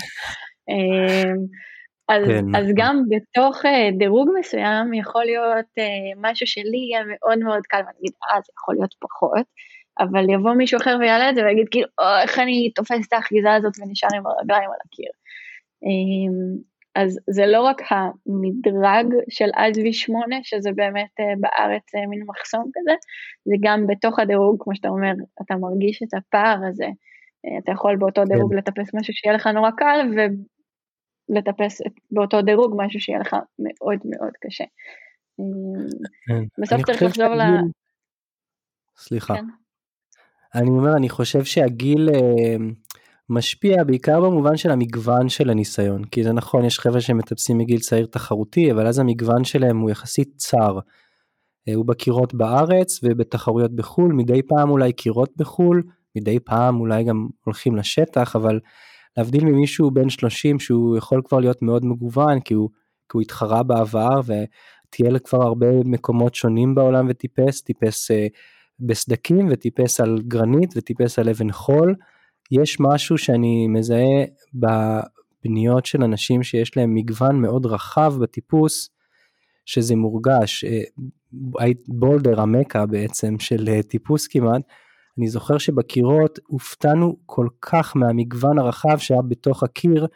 אה, 0.69 1.33
אז, 2.09 2.27
כן. 2.27 2.55
אז 2.55 2.65
גם 2.75 3.01
בתוך 3.09 3.61
דירוג 3.97 4.29
מסוים 4.39 4.93
יכול 4.93 5.23
להיות 5.25 5.71
משהו 6.17 6.47
שלי 6.47 6.77
יהיה 6.77 7.03
מאוד 7.07 7.39
מאוד 7.39 7.63
קל 7.67 7.77
ואני 7.77 7.97
אגיד, 7.99 8.13
אה, 8.23 8.41
זה 8.45 8.51
יכול 8.59 8.75
להיות 8.75 8.95
פחות. 8.99 9.45
אבל 9.99 10.29
יבוא 10.29 10.53
מישהו 10.53 10.77
אחר 10.77 10.97
ויעלה 10.99 11.29
את 11.29 11.35
זה 11.35 11.43
ויגיד 11.43 11.67
כאילו, 11.71 11.87
איך 12.21 12.39
אני 12.39 12.71
תופס 12.75 13.07
את 13.07 13.13
האחיזה 13.13 13.53
הזאת 13.53 13.73
ונשאר 13.79 14.09
עם 14.15 14.27
הרגליים 14.27 14.69
על 14.69 14.77
הקיר. 14.85 15.11
אז 16.95 17.19
זה 17.29 17.45
לא 17.45 17.61
רק 17.61 17.81
המדרג 17.89 19.05
של 19.29 19.49
עד 19.53 19.73
V8, 19.73 20.39
שזה 20.43 20.69
באמת 20.75 21.09
אה, 21.19 21.25
בארץ 21.39 21.95
אה, 21.95 22.07
מין 22.09 22.23
מחסום 22.27 22.71
כזה, 22.73 22.95
זה 23.45 23.55
גם 23.61 23.87
בתוך 23.87 24.19
הדירוג, 24.19 24.63
כמו 24.63 24.75
שאתה 24.75 24.87
אומר, 24.87 25.11
אתה 25.41 25.55
מרגיש 25.55 26.03
את 26.03 26.13
הפער 26.13 26.57
הזה. 26.69 26.85
אה, 27.45 27.57
אתה 27.63 27.71
יכול 27.71 27.95
באותו 27.95 28.21
כן. 28.21 28.33
דירוג 28.33 28.53
לטפס 28.53 28.93
משהו 28.93 29.13
שיהיה 29.13 29.35
לך 29.35 29.47
נורא 29.47 29.71
קל, 29.71 29.99
ולטפס 31.29 31.81
באותו 32.11 32.41
דירוג 32.41 32.75
משהו 32.77 32.99
שיהיה 32.99 33.19
לך 33.19 33.35
מאוד 33.59 33.99
מאוד 34.05 34.31
קשה. 34.41 34.63
כן. 36.27 36.43
בסוף 36.61 36.81
צריך 36.85 37.03
לחזור 37.03 37.35
ל... 37.35 37.41
סליחה. 38.97 39.35
כן. 39.35 39.45
אני 40.55 40.69
אומר, 40.69 40.97
אני 40.97 41.09
חושב 41.09 41.43
שהגיל 41.43 42.09
משפיע 43.29 43.83
בעיקר 43.83 44.21
במובן 44.21 44.57
של 44.57 44.71
המגוון 44.71 45.29
של 45.29 45.49
הניסיון, 45.49 46.03
כי 46.03 46.23
זה 46.23 46.33
נכון, 46.33 46.65
יש 46.65 46.79
חבר'ה 46.79 47.01
שמטפסים 47.01 47.57
מגיל 47.57 47.79
צעיר 47.79 48.05
תחרותי, 48.05 48.71
אבל 48.71 48.87
אז 48.87 48.99
המגוון 48.99 49.43
שלהם 49.43 49.79
הוא 49.79 49.89
יחסית 49.89 50.33
צר. 50.37 50.79
אה, 51.69 51.73
הוא 51.73 51.85
בקירות 51.85 52.33
בארץ 52.33 52.99
ובתחרויות 53.03 53.75
בחו"ל, 53.75 54.13
מדי 54.13 54.41
פעם 54.47 54.69
אולי 54.69 54.93
קירות 54.93 55.29
בחו"ל, 55.37 55.83
מדי 56.15 56.39
פעם 56.39 56.79
אולי 56.79 57.03
גם 57.03 57.27
הולכים 57.45 57.75
לשטח, 57.75 58.35
אבל 58.35 58.59
להבדיל 59.17 59.45
ממישהו 59.45 59.91
בן 59.91 60.09
30 60.09 60.59
שהוא 60.59 60.97
יכול 60.97 61.21
כבר 61.25 61.39
להיות 61.39 61.61
מאוד 61.61 61.85
מגוון, 61.85 62.39
כי 62.39 62.53
הוא, 62.53 62.69
כי 63.09 63.09
הוא 63.13 63.21
התחרה 63.21 63.63
בעבר 63.63 64.21
וטייל 64.25 65.19
כבר 65.19 65.41
הרבה 65.43 65.67
מקומות 65.85 66.35
שונים 66.35 66.75
בעולם 66.75 67.07
וטיפס, 67.09 67.61
טיפס 67.61 68.11
אה, 68.11 68.27
בסדקים 68.79 69.47
וטיפס 69.51 69.99
על 69.99 70.21
גרנית 70.27 70.73
וטיפס 70.77 71.19
על 71.19 71.29
אבן 71.29 71.51
חול. 71.51 71.95
יש 72.61 72.79
משהו 72.79 73.17
שאני 73.17 73.67
מזהה 73.67 74.23
בבניות 74.53 75.85
של 75.85 76.03
אנשים 76.03 76.43
שיש 76.43 76.77
להם 76.77 76.93
מגוון 76.93 77.41
מאוד 77.41 77.65
רחב 77.65 78.13
בטיפוס, 78.21 78.89
שזה 79.65 79.95
מורגש. 79.95 80.63
אה, 80.63 80.81
בולדר 81.87 82.41
המכה 82.41 82.85
בעצם 82.85 83.39
של 83.39 83.69
אה, 83.69 83.83
טיפוס 83.83 84.27
כמעט, 84.27 84.61
אני 85.17 85.27
זוכר 85.27 85.57
שבקירות 85.57 86.39
הופתענו 86.47 87.17
כל 87.25 87.47
כך 87.61 87.95
מהמגוון 87.95 88.59
הרחב 88.59 88.97
שהיה 88.97 89.21
בתוך 89.21 89.63
הקיר 89.63 90.07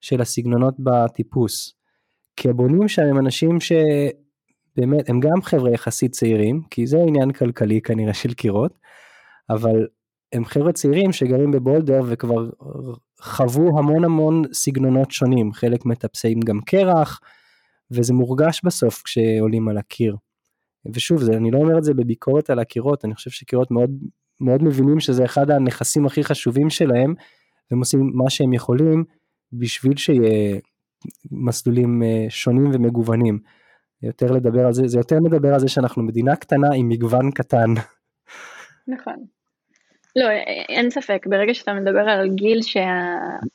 של 0.00 0.20
הסגנונות 0.20 0.74
בטיפוס. 0.78 1.74
כי 2.36 2.48
הבונים 2.48 2.88
שם 2.88 3.02
הם 3.02 3.18
אנשים 3.18 3.60
ש... 3.60 3.72
באמת, 4.76 5.10
הם 5.10 5.20
גם 5.20 5.42
חבר'ה 5.42 5.70
יחסית 5.70 6.12
צעירים, 6.12 6.62
כי 6.70 6.86
זה 6.86 6.98
עניין 6.98 7.30
כלכלי 7.30 7.80
כנראה 7.80 8.14
של 8.14 8.34
קירות, 8.34 8.78
אבל 9.50 9.86
הם 10.32 10.44
חבר'ה 10.44 10.72
צעירים 10.72 11.12
שגרים 11.12 11.50
בבולדר 11.50 12.00
וכבר 12.06 12.50
חוו 13.20 13.78
המון 13.78 14.04
המון 14.04 14.42
סגנונות 14.52 15.10
שונים, 15.10 15.52
חלק 15.52 15.86
מטפסים 15.86 16.40
גם 16.40 16.60
קרח, 16.60 17.20
וזה 17.90 18.12
מורגש 18.12 18.60
בסוף 18.64 19.02
כשעולים 19.02 19.68
על 19.68 19.78
הקיר. 19.78 20.16
ושוב, 20.94 21.22
זה, 21.22 21.32
אני 21.32 21.50
לא 21.50 21.58
אומר 21.58 21.78
את 21.78 21.84
זה 21.84 21.94
בביקורת 21.94 22.50
על 22.50 22.58
הקירות, 22.58 23.04
אני 23.04 23.14
חושב 23.14 23.30
שקירות 23.30 23.70
מאוד, 23.70 23.90
מאוד 24.40 24.62
מבינים 24.62 25.00
שזה 25.00 25.24
אחד 25.24 25.50
הנכסים 25.50 26.06
הכי 26.06 26.24
חשובים 26.24 26.70
שלהם, 26.70 27.14
והם 27.70 27.80
עושים 27.80 28.10
מה 28.14 28.30
שהם 28.30 28.52
יכולים 28.52 29.04
בשביל 29.52 29.96
שיהיה 29.96 30.60
מסלולים 31.30 32.02
אה, 32.02 32.26
שונים 32.28 32.70
ומגוונים. 32.74 33.38
יותר 34.02 34.32
לדבר 34.32 34.66
על 34.66 34.72
זה, 34.72 34.88
זה 34.88 34.98
יותר 34.98 35.20
מדבר 35.20 35.54
על 35.54 35.60
זה 35.60 35.68
שאנחנו 35.68 36.02
מדינה 36.02 36.36
קטנה 36.36 36.68
עם 36.74 36.88
מגוון 36.88 37.30
קטן. 37.30 37.74
נכון. 38.88 39.37
לא, 40.18 40.30
אין 40.68 40.90
ספק, 40.90 41.26
ברגע 41.26 41.54
שאתה 41.54 41.72
מדבר 41.74 42.00
על 42.00 42.28
גיל 42.28 42.62
שה... 42.62 42.80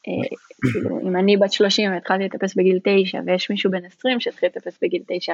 אה, 0.08 0.38
כאילו, 0.72 1.00
אם 1.02 1.16
אני 1.16 1.38
בת 1.38 1.52
30 1.52 1.92
והתחלתי 1.92 2.24
לטפס 2.24 2.56
בגיל 2.56 2.80
9 2.84 3.20
ויש 3.26 3.50
מישהו 3.50 3.72
בן 3.72 3.86
20 3.86 4.20
שהתחיל 4.20 4.50
לטפס 4.50 4.80
בגיל 4.82 5.02
9, 5.08 5.34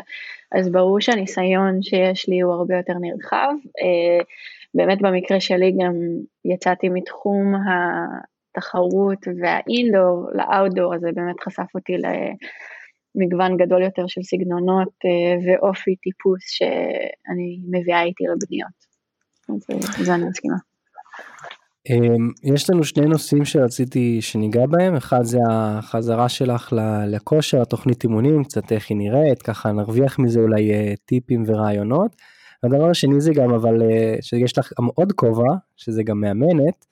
אז 0.52 0.72
ברור 0.72 1.02
שהניסיון 1.02 1.82
שיש 1.82 2.30
לי 2.30 2.40
הוא 2.40 2.54
הרבה 2.54 2.78
יותר 2.78 2.94
נרחב. 3.02 3.54
אה, 3.82 4.24
באמת 4.74 5.02
במקרה 5.02 5.40
שלי 5.40 5.72
גם 5.72 5.94
יצאתי 6.46 6.90
מתחום 6.90 7.54
התחרות 8.56 9.28
והאינדור 9.42 10.30
לאאוטדור, 10.34 10.96
אז 10.96 11.02
זה 11.02 11.10
באמת 11.16 11.40
חשף 11.40 11.76
אותי 11.76 11.98
ל... 11.98 12.06
מגוון 13.16 13.58
גדול 13.58 13.84
יותר 13.84 14.08
של 14.08 14.24
סגנונות 14.24 14.94
אה, 15.06 15.36
ואופי 15.46 15.96
טיפוס 15.96 16.42
שאני 16.46 17.60
מביאה 17.72 18.04
איתי 18.04 18.24
לבניות. 18.24 18.80
אז 19.50 20.06
זה 20.06 20.16
אני 20.16 20.24
מסכימה. 20.24 20.69
אמ, 21.90 22.30
יש 22.44 22.70
לנו 22.70 22.84
שני 22.84 23.06
נושאים 23.06 23.46
שרציתי 23.46 24.22
שניגע 24.22 24.66
בהם, 24.66 24.96
אחד 24.96 25.24
זה 25.24 25.38
החזרה 25.50 26.30
שלך 26.30 26.74
לכושר, 27.08 27.62
התוכנית 27.62 28.04
אימונים, 28.04 28.44
קצת 28.44 28.72
איך 28.72 28.90
היא 28.90 28.98
נראית, 28.98 29.42
ככה 29.42 29.72
נרוויח 29.72 30.20
מזה 30.20 30.40
אולי 30.40 30.72
אה, 30.72 30.94
טיפים 31.06 31.44
ורעיונות. 31.48 32.16
הדבר 32.64 32.90
השני 32.90 33.22
זה 33.22 33.34
גם 33.34 33.54
אבל 33.54 33.82
אה, 33.82 34.16
שיש 34.22 34.58
לך 34.58 34.72
עוד 34.96 35.12
כובע, 35.12 35.54
שזה 35.76 36.04
גם 36.04 36.22
מאמנת, 36.22 36.86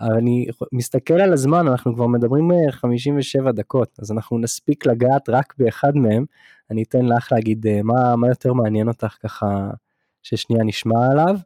אני 0.00 0.46
מסתכל 0.72 1.20
על 1.20 1.32
הזמן, 1.32 1.68
אנחנו 1.68 1.94
כבר 1.94 2.06
מדברים 2.06 2.50
57 2.70 3.46
אה, 3.46 3.52
דקות, 3.52 3.98
אז 4.02 4.12
אנחנו 4.12 4.38
נספיק 4.38 4.86
לגעת 4.86 5.28
רק 5.28 5.54
באחד 5.58 5.96
מהם. 5.96 6.24
אני 6.70 6.82
אתן 6.82 7.06
לך 7.06 7.32
להגיד 7.32 7.66
מה, 7.82 8.16
מה 8.16 8.28
יותר 8.28 8.52
מעניין 8.52 8.88
אותך 8.88 9.16
ככה, 9.22 9.70
ששנייה 10.22 10.64
נשמע 10.64 11.06
עליו, 11.10 11.36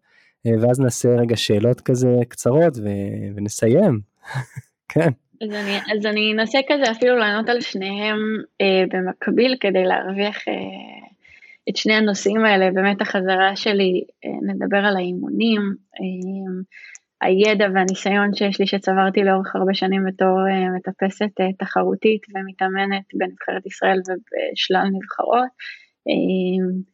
ואז 0.47 0.81
נעשה 0.81 1.09
רגע 1.09 1.37
שאלות 1.37 1.81
כזה 1.81 2.09
קצרות 2.29 2.77
ו, 2.77 2.89
ונסיים. 3.37 4.01
כן. 4.93 5.11
אז 5.43 5.51
אני, 5.51 5.79
אז 5.79 6.07
אני 6.07 6.33
אנסה 6.33 6.59
כזה 6.69 6.91
אפילו 6.91 7.17
לענות 7.17 7.49
על 7.49 7.61
שניהם 7.61 8.19
אה, 8.61 8.85
במקביל 8.93 9.57
כדי 9.61 9.85
להרוויח 9.85 10.49
אה, 10.49 10.55
את 11.71 11.77
שני 11.77 11.95
הנושאים 11.95 12.45
האלה. 12.45 12.71
באמת 12.71 13.01
החזרה 13.01 13.57
שלי, 13.57 14.03
אה, 14.25 14.53
נדבר 14.53 14.79
על 14.79 14.97
האימונים, 14.97 15.61
אה, 16.01 16.63
הידע 17.21 17.67
והניסיון 17.75 18.35
שיש 18.35 18.61
לי 18.61 18.67
שצברתי 18.67 19.25
לאורך 19.25 19.57
הרבה 19.57 19.75
שנים 19.75 20.05
בתור 20.05 20.39
אה, 20.51 20.69
מטפסת 20.77 21.41
אה, 21.41 21.53
תחרותית 21.59 22.23
ומתאמנת 22.35 23.05
בנבחרת 23.15 23.67
ישראל 23.67 23.99
ובשלל 23.99 24.87
נבחרות. 24.93 25.51
אה, 26.09 26.89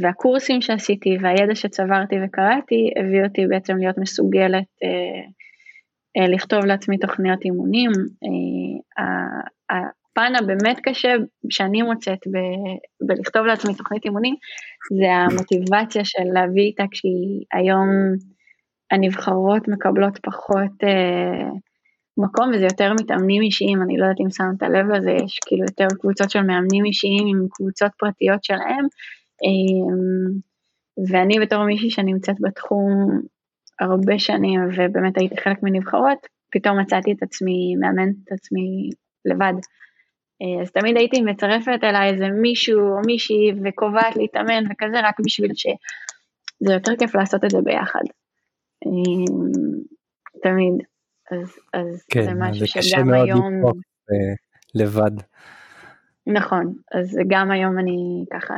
והקורסים 0.00 0.60
שעשיתי 0.60 1.16
והידע 1.20 1.54
שצברתי 1.54 2.16
וקראתי 2.24 2.90
הביא 2.96 3.24
אותי 3.24 3.46
בעצם 3.46 3.76
להיות 3.76 3.98
מסוגלת 3.98 4.66
אה, 4.82 5.22
אה, 6.16 6.28
לכתוב 6.28 6.64
לעצמי 6.64 6.98
תוכניות 6.98 7.44
אימונים. 7.44 7.90
אה, 8.24 9.76
הפן 10.10 10.32
הבאמת 10.38 10.80
קשה 10.82 11.14
שאני 11.50 11.82
מוצאת 11.82 12.18
ב- 12.26 13.06
בלכתוב 13.06 13.46
לעצמי 13.46 13.74
תוכנית 13.74 14.04
אימונים 14.04 14.34
זה 14.98 15.12
המוטיבציה 15.12 16.04
של 16.04 16.24
להביא 16.34 16.62
איתה 16.62 16.84
כשהיא 16.90 17.44
היום 17.52 17.88
הנבחרות 18.90 19.68
מקבלות 19.68 20.18
פחות 20.22 20.84
אה, 20.84 21.48
מקום 22.18 22.50
וזה 22.54 22.64
יותר 22.64 22.92
מתאמנים 22.92 23.42
אישיים, 23.42 23.82
אני 23.82 23.96
לא 23.96 24.04
יודעת 24.04 24.20
אם 24.20 24.30
שמת 24.30 24.62
לב 24.62 24.86
לזה, 24.90 25.10
יש 25.10 25.38
כאילו 25.46 25.64
יותר 25.68 25.86
קבוצות 26.00 26.30
של 26.30 26.42
מאמנים 26.42 26.84
אישיים 26.84 27.26
עם 27.26 27.46
קבוצות 27.50 27.90
פרטיות 27.98 28.44
שלהם, 28.44 28.86
ואני 31.08 31.38
בתור 31.40 31.64
מישהי 31.64 31.90
שנמצאת 31.90 32.36
בתחום 32.40 33.20
הרבה 33.80 34.18
שנים 34.18 34.60
ובאמת 34.68 35.18
הייתי 35.18 35.36
חלק 35.36 35.62
מנבחרות, 35.62 36.26
פתאום 36.52 36.80
מצאתי 36.80 37.12
את 37.12 37.22
עצמי, 37.22 37.76
מאמנת 37.80 38.14
את 38.24 38.32
עצמי 38.32 38.90
לבד. 39.24 39.54
אה, 40.42 40.62
אז 40.62 40.70
תמיד 40.70 40.96
הייתי 40.96 41.22
מצרפת 41.22 41.78
אליי 41.82 42.10
איזה 42.12 42.28
מישהו 42.28 42.80
או 42.80 43.00
מישהי 43.06 43.52
וקובעת 43.64 44.16
להתאמן 44.16 44.64
וכזה 44.70 45.00
רק 45.02 45.14
בשביל 45.24 45.50
שזה 45.54 46.74
יותר 46.74 46.96
כיף 46.98 47.14
לעשות 47.14 47.44
את 47.44 47.50
זה 47.50 47.58
ביחד. 47.64 48.04
אה, 48.86 49.24
תמיד. 50.42 50.74
אז, 51.30 51.58
אז 51.74 52.04
כן, 52.10 52.22
זה 52.22 52.30
משהו 52.34 52.66
זה 52.66 52.82
שגם 52.82 53.12
היום... 53.12 53.64
אה, 54.10 54.34
לבד. 54.74 55.16
נכון, 56.26 56.74
אז 56.94 57.18
גם 57.28 57.50
היום 57.50 57.78
אני 57.78 58.24
ככה 58.32 58.54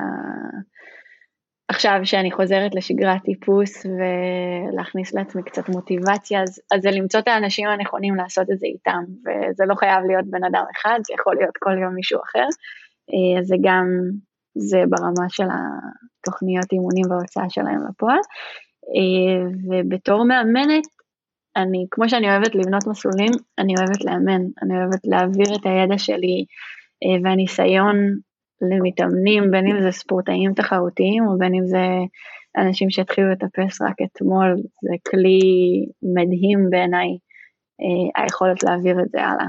עכשיו 1.73 2.01
שאני 2.05 2.31
חוזרת 2.31 2.75
לשגרת 2.75 3.23
טיפוס 3.25 3.87
ולהכניס 3.87 5.15
לעצמי 5.15 5.43
קצת 5.43 5.69
מוטיבציה, 5.69 6.43
אז, 6.43 6.61
אז 6.75 6.83
זה 6.83 6.91
למצוא 6.91 7.21
את 7.21 7.29
האנשים 7.29 7.69
הנכונים 7.69 8.15
לעשות 8.15 8.51
את 8.51 8.59
זה 8.59 8.67
איתם, 8.67 9.03
וזה 9.25 9.65
לא 9.67 9.75
חייב 9.75 10.05
להיות 10.07 10.27
בן 10.31 10.45
אדם 10.45 10.65
אחד, 10.77 10.99
זה 11.07 11.15
יכול 11.15 11.37
להיות 11.37 11.57
כל 11.59 11.79
יום 11.83 11.95
מישהו 11.95 12.21
אחר, 12.25 12.47
אה, 13.13 13.41
אז 13.41 13.47
זה 13.47 13.57
גם, 13.63 13.87
זה 14.59 14.83
ברמה 14.89 15.29
של 15.29 15.49
התוכניות 15.55 16.73
אימונים 16.73 17.05
וההוצאה 17.11 17.51
שלהם 17.51 17.81
לפועל, 17.89 18.23
אה, 18.95 19.45
ובתור 19.69 20.25
מאמנת, 20.25 20.87
אני, 21.57 21.87
כמו 21.91 22.09
שאני 22.09 22.31
אוהבת 22.31 22.55
לבנות 22.55 22.87
מסלולים, 22.87 23.33
אני 23.59 23.75
אוהבת 23.79 24.05
לאמן, 24.05 24.43
אני 24.63 24.75
אוהבת 24.79 25.01
להעביר 25.05 25.57
את 25.57 25.67
הידע 25.67 25.99
שלי 25.99 26.45
אה, 27.05 27.21
והניסיון 27.25 27.97
למתאמנים, 28.71 29.51
בין 29.51 29.67
אם 29.67 29.83
זה 29.83 29.91
ספורטאים 29.93 30.55
תחרותיים 30.55 31.27
או 31.27 31.39
בין 31.39 31.55
אם 31.55 31.67
זה 31.67 31.87
אנשים 32.57 32.91
שהתחילו 32.91 33.31
לטפס 33.31 33.83
רק 33.83 33.97
אתמול, 34.05 34.57
זה 34.57 34.95
כלי 35.11 35.41
מדהים 36.15 36.71
בעיניי, 36.71 37.09
אה, 37.81 38.23
היכולת 38.23 38.63
להעביר 38.63 39.01
את 39.01 39.11
זה 39.11 39.23
הלאה. 39.23 39.47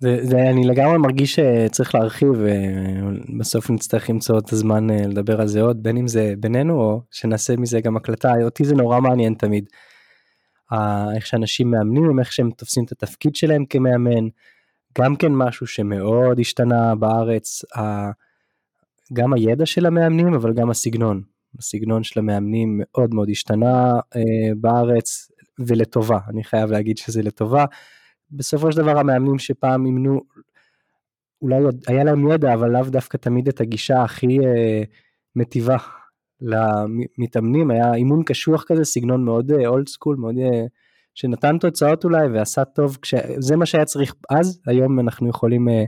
זה, 0.00 0.18
זה 0.22 0.50
אני 0.50 0.64
לגמרי 0.64 0.98
מרגיש 0.98 1.34
שצריך 1.34 1.94
להרחיב 1.94 2.28
ובסוף 2.28 3.70
נצטרך 3.70 4.10
למצוא 4.10 4.38
את 4.38 4.52
הזמן 4.52 4.90
אה, 4.90 5.06
לדבר 5.06 5.40
על 5.40 5.46
זה 5.46 5.60
עוד 5.60 5.82
בין 5.82 5.96
אם 5.96 6.08
זה 6.08 6.34
בינינו 6.38 6.80
או 6.80 7.00
שנעשה 7.10 7.56
מזה 7.56 7.80
גם 7.80 7.96
הקלטה 7.96 8.32
אותי 8.42 8.64
זה 8.64 8.74
נורא 8.74 9.00
מעניין 9.00 9.34
תמיד. 9.34 9.68
איך 11.16 11.26
שאנשים 11.26 11.70
מאמנים 11.70 12.18
איך 12.20 12.32
שהם 12.32 12.50
תופסים 12.50 12.84
את 12.84 12.92
התפקיד 12.92 13.36
שלהם 13.36 13.64
כמאמן 13.64 14.28
גם 15.00 15.16
כן 15.16 15.32
משהו 15.32 15.66
שמאוד 15.66 16.40
השתנה 16.40 16.94
בארץ, 16.94 17.64
גם 19.12 19.32
הידע 19.32 19.66
של 19.66 19.86
המאמנים 19.86 20.34
אבל 20.34 20.52
גם 20.52 20.70
הסגנון. 20.70 21.22
הסגנון 21.58 22.02
של 22.02 22.20
המאמנים 22.20 22.80
מאוד 22.82 23.14
מאוד 23.14 23.30
השתנה 23.30 23.92
אה, 24.16 24.54
בארץ 24.60 25.30
ולטובה, 25.58 26.18
אני 26.28 26.44
חייב 26.44 26.70
להגיד 26.70 26.98
שזה 26.98 27.22
לטובה. 27.22 27.64
בסופו 28.30 28.72
של 28.72 28.78
דבר 28.78 28.98
המאמנים 28.98 29.38
שפעם 29.38 29.86
אימנו, 29.86 30.20
אולי 31.42 31.56
היה 31.86 32.04
להם 32.04 32.30
ידע 32.30 32.54
אבל 32.54 32.70
לאו 32.70 32.82
דווקא 32.82 33.16
תמיד 33.16 33.48
את 33.48 33.60
הגישה 33.60 34.02
הכי 34.02 34.38
אה, 34.46 34.82
מטיבה 35.36 35.76
למתאמנים, 36.40 37.70
היה 37.70 37.94
אימון 37.94 38.22
קשוח 38.22 38.64
כזה, 38.66 38.84
סגנון 38.84 39.24
מאוד 39.24 39.52
אולד 39.52 39.86
אה, 39.86 39.92
סקול, 39.92 40.16
מאוד 40.16 40.34
אה, 40.38 40.66
שנתן 41.18 41.58
תוצאות 41.58 42.04
אולי 42.04 42.26
ועשה 42.28 42.64
טוב, 42.64 42.98
כש... 43.02 43.14
זה 43.38 43.56
מה 43.56 43.66
שהיה 43.66 43.84
צריך 43.84 44.14
אז, 44.30 44.60
היום 44.66 45.00
אנחנו 45.00 45.28
יכולים 45.28 45.68
אה, 45.68 45.84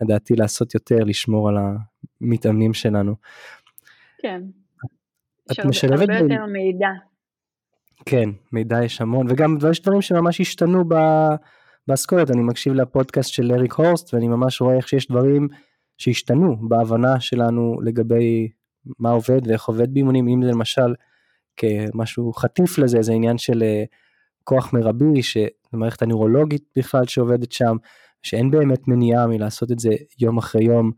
לדעתי 0.00 0.36
לעשות 0.36 0.74
יותר, 0.74 1.04
לשמור 1.04 1.48
על 1.48 1.56
המתאמנים 2.20 2.74
שלנו. 2.74 3.14
כן, 4.18 4.42
את 5.52 5.64
משלבת 5.64 6.08
הרבה 6.08 6.14
יותר 6.14 6.46
מידע. 6.52 6.88
כן, 8.06 8.30
מידע 8.52 8.84
יש 8.84 9.00
המון, 9.00 9.26
וגם 9.30 9.56
יש 9.70 9.82
דברים 9.82 10.02
שממש 10.02 10.40
השתנו 10.40 10.84
באסכולת, 11.88 12.30
אני 12.30 12.42
מקשיב 12.42 12.72
לפודקאסט 12.72 13.32
של 13.32 13.52
אריק 13.52 13.72
הורסט, 13.72 14.14
ואני 14.14 14.28
ממש 14.28 14.60
רואה 14.60 14.76
איך 14.76 14.88
שיש 14.88 15.08
דברים 15.08 15.48
שהשתנו 15.98 16.68
בהבנה 16.68 17.20
שלנו 17.20 17.76
לגבי 17.82 18.48
מה 18.98 19.10
עובד 19.10 19.46
ואיך 19.46 19.64
עובד 19.64 19.94
באימונים, 19.94 20.28
אם 20.28 20.42
זה 20.42 20.50
למשל 20.50 20.94
כמשהו 21.56 22.32
חטיף 22.32 22.78
לזה, 22.78 23.02
זה 23.02 23.12
עניין 23.12 23.38
של 23.38 23.62
אה, 23.62 23.84
כוח 24.50 24.72
מרבי, 24.72 25.22
שמערכת 25.22 26.02
הנוירולוגית 26.02 26.64
בכלל 26.76 27.06
שעובדת 27.06 27.52
שם, 27.52 27.76
שאין 28.22 28.50
באמת 28.50 28.88
מניעה 28.88 29.26
מלעשות 29.26 29.72
את 29.72 29.78
זה 29.78 29.90
יום 30.20 30.38
אחרי 30.38 30.64
יום. 30.64 30.90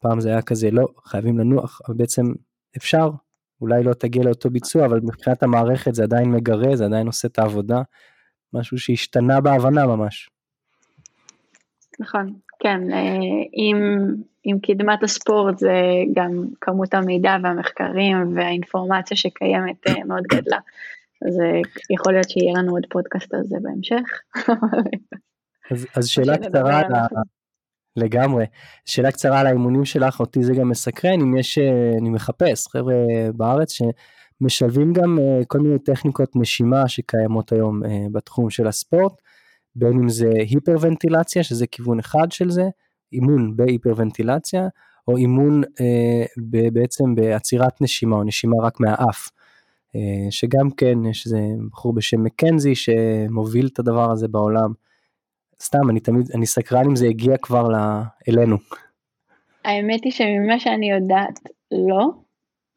פעם 0.00 0.20
זה 0.20 0.28
היה 0.28 0.42
כזה, 0.42 0.70
לא, 0.70 0.88
חייבים 1.04 1.38
לנוח, 1.38 1.80
אבל 1.88 1.96
בעצם 1.96 2.22
אפשר, 2.76 3.10
אולי 3.60 3.82
לא 3.82 3.92
תגיע 3.94 4.22
לאותו 4.22 4.50
ביצוע, 4.50 4.86
אבל 4.86 5.00
מבחינת 5.02 5.42
המערכת 5.42 5.94
זה 5.94 6.02
עדיין 6.02 6.30
מגרה, 6.30 6.76
זה 6.76 6.84
עדיין 6.84 7.06
עושה 7.06 7.28
את 7.28 7.38
העבודה, 7.38 7.82
משהו 8.52 8.78
שהשתנה 8.78 9.40
בהבנה 9.40 9.86
ממש. 9.86 10.30
נכון, 12.00 12.32
כן, 12.60 12.92
אה, 12.92 13.16
עם, 13.52 14.06
עם 14.44 14.58
קדמת 14.58 15.02
הספורט 15.02 15.58
זה 15.58 15.74
גם 16.14 16.30
כמות 16.60 16.94
המידע 16.94 17.36
והמחקרים 17.42 18.36
והאינפורמציה 18.36 19.16
שקיימת 19.16 19.88
אה, 19.88 20.04
מאוד 20.04 20.22
גדלה. 20.22 20.58
אז 21.28 21.40
אה, 21.40 21.60
יכול 21.90 22.12
להיות 22.12 22.30
שיהיה 22.30 22.52
לנו 22.58 22.72
עוד 22.72 22.82
פודקאסט 22.90 23.34
על 23.34 23.40
זה 23.44 23.56
בהמשך. 23.62 24.20
אז, 25.70 25.86
אז 25.96 26.06
שאלה 26.08 26.38
קצרה 26.38 26.78
על 26.78 26.94
ה... 26.94 27.06
לגמרי. 27.96 28.44
שאלה 28.84 29.12
קצרה 29.12 29.40
על 29.40 29.46
האימונים 29.46 29.84
שלך, 29.84 30.20
אותי 30.20 30.42
זה 30.42 30.54
גם 30.54 30.68
מסקרן, 30.68 31.20
אם 31.20 31.36
יש, 31.36 31.58
אה, 31.58 31.98
אני 32.00 32.10
מחפש 32.10 32.68
חבר'ה 32.68 32.94
בארץ 33.34 33.72
שמשלבים 33.72 34.92
גם 34.92 35.18
אה, 35.18 35.40
כל 35.46 35.58
מיני 35.58 35.78
טכניקות 35.78 36.36
נשימה 36.36 36.88
שקיימות 36.88 37.52
היום 37.52 37.80
בתחום 38.12 38.50
של 38.50 38.66
הספורט, 38.66 39.12
בין 39.76 39.92
אם 39.92 40.08
זה 40.08 40.30
היפרוונטילציה, 40.34 41.42
שזה 41.42 41.66
כיוון 41.66 41.98
אחד 41.98 42.32
של 42.32 42.50
זה, 42.50 42.64
אימון 43.12 43.56
בהיפרוונטילציה, 43.56 44.68
או 45.08 45.16
אימון 45.16 45.62
אה, 45.80 46.24
בעצם 46.72 47.14
בעצירת 47.14 47.80
נשימה, 47.80 48.16
או 48.16 48.24
נשימה 48.24 48.56
רק 48.62 48.80
מהאף. 48.80 49.28
אה, 49.96 50.30
שגם 50.30 50.70
כן 50.76 51.06
יש 51.10 51.26
איזה 51.26 51.40
בחור 51.70 51.94
בשם 51.94 52.24
מקנזי 52.24 52.74
שמוביל 52.74 53.68
את 53.72 53.78
הדבר 53.78 54.10
הזה 54.10 54.28
בעולם. 54.28 54.72
סתם 55.62 55.90
אני 55.90 56.00
תמיד 56.00 56.26
אני 56.34 56.46
סקרן 56.46 56.84
אם 56.84 56.96
זה 56.96 57.06
הגיע 57.06 57.36
כבר 57.36 57.68
אלינו. 58.28 58.56
האמת 59.64 60.04
היא 60.04 60.12
שממה 60.12 60.58
שאני 60.58 60.90
יודעת 60.90 61.40
לא. 61.72 62.10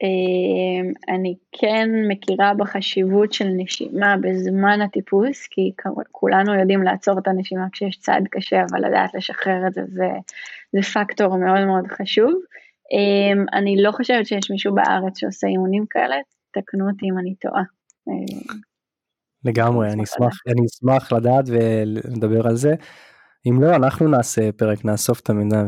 אה, 0.03 1.15
אני 1.15 1.35
כן 1.51 1.89
מכירה 2.07 2.53
בחשיבות 2.53 3.33
של 3.33 3.47
נשימה 3.57 4.15
בזמן 4.21 4.81
הטיפוס 4.81 5.47
כי 5.47 5.71
כולנו 6.11 6.55
יודעים 6.59 6.83
לעצור 6.83 7.19
את 7.19 7.27
הנשימה 7.27 7.65
כשיש 7.71 7.99
צעד 7.99 8.27
קשה 8.31 8.63
אבל 8.71 8.87
לדעת 8.87 9.13
לשחרר 9.13 9.67
את 9.67 9.73
זה 9.73 9.81
זה, 9.87 10.07
זה 10.73 10.81
פקטור 10.81 11.37
מאוד 11.37 11.65
מאוד 11.65 11.87
חשוב. 11.87 12.33
אה, 12.93 13.57
אני 13.59 13.81
לא 13.81 13.91
חושבת 13.91 14.25
שיש 14.25 14.51
מישהו 14.51 14.75
בארץ 14.75 15.19
שעושה 15.19 15.47
אימונים 15.47 15.85
כאלה, 15.89 16.15
תקנו 16.55 16.89
אותי 16.89 17.05
אם 17.11 17.19
אני 17.19 17.35
טועה. 17.35 17.63
לגמרי, 19.45 19.91
אני 19.91 20.03
אשמח, 20.03 20.33
אני 20.47 20.65
אשמח 20.65 21.11
לדעת 21.11 21.45
ולדבר 21.47 22.47
על 22.47 22.55
זה. 22.55 22.75
אם 23.49 23.63
לא, 23.63 23.75
אנחנו 23.75 24.07
נעשה 24.07 24.51
פרק, 24.51 24.85
נאסוף 24.85 25.19
את 25.19 25.29
המידע 25.29 25.63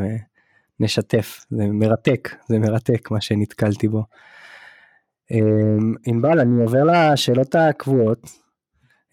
ונשתף. 0.79 1.45
זה 1.49 1.67
מרתק, 1.67 2.29
זה 2.47 2.59
מרתק 2.59 3.11
מה 3.11 3.21
שנתקלתי 3.21 3.87
בו. 3.87 4.03
אמ, 5.31 5.95
ענבל, 6.05 6.39
אני 6.39 6.63
עובר 6.63 6.83
לשאלות 6.83 7.55
הקבועות. 7.55 8.29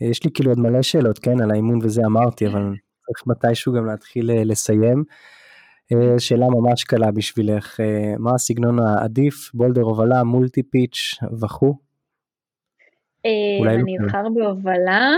יש 0.01 0.25
לי 0.25 0.31
כאילו 0.35 0.51
עוד 0.51 0.59
מלא 0.59 0.83
שאלות, 0.83 1.19
כן, 1.19 1.41
על 1.41 1.51
האימון 1.51 1.79
וזה 1.83 2.03
אמרתי, 2.07 2.47
אבל 2.47 2.75
צריך 3.07 3.27
מתישהו 3.27 3.73
גם 3.73 3.87
להתחיל 3.87 4.31
לסיים. 4.45 5.05
שאלה 6.19 6.47
ממש 6.51 6.85
קלה 6.85 7.11
בשבילך, 7.11 7.81
מה 8.19 8.31
הסגנון 8.35 8.79
העדיף, 8.79 9.51
boulder 9.55 9.83
הובלה, 9.83 10.25
multi 10.25 10.63
pitch 10.63 11.15
וכו'? 11.43 11.75
אני 13.67 13.97
אבחר 14.05 14.23
בהובלה, 14.35 15.11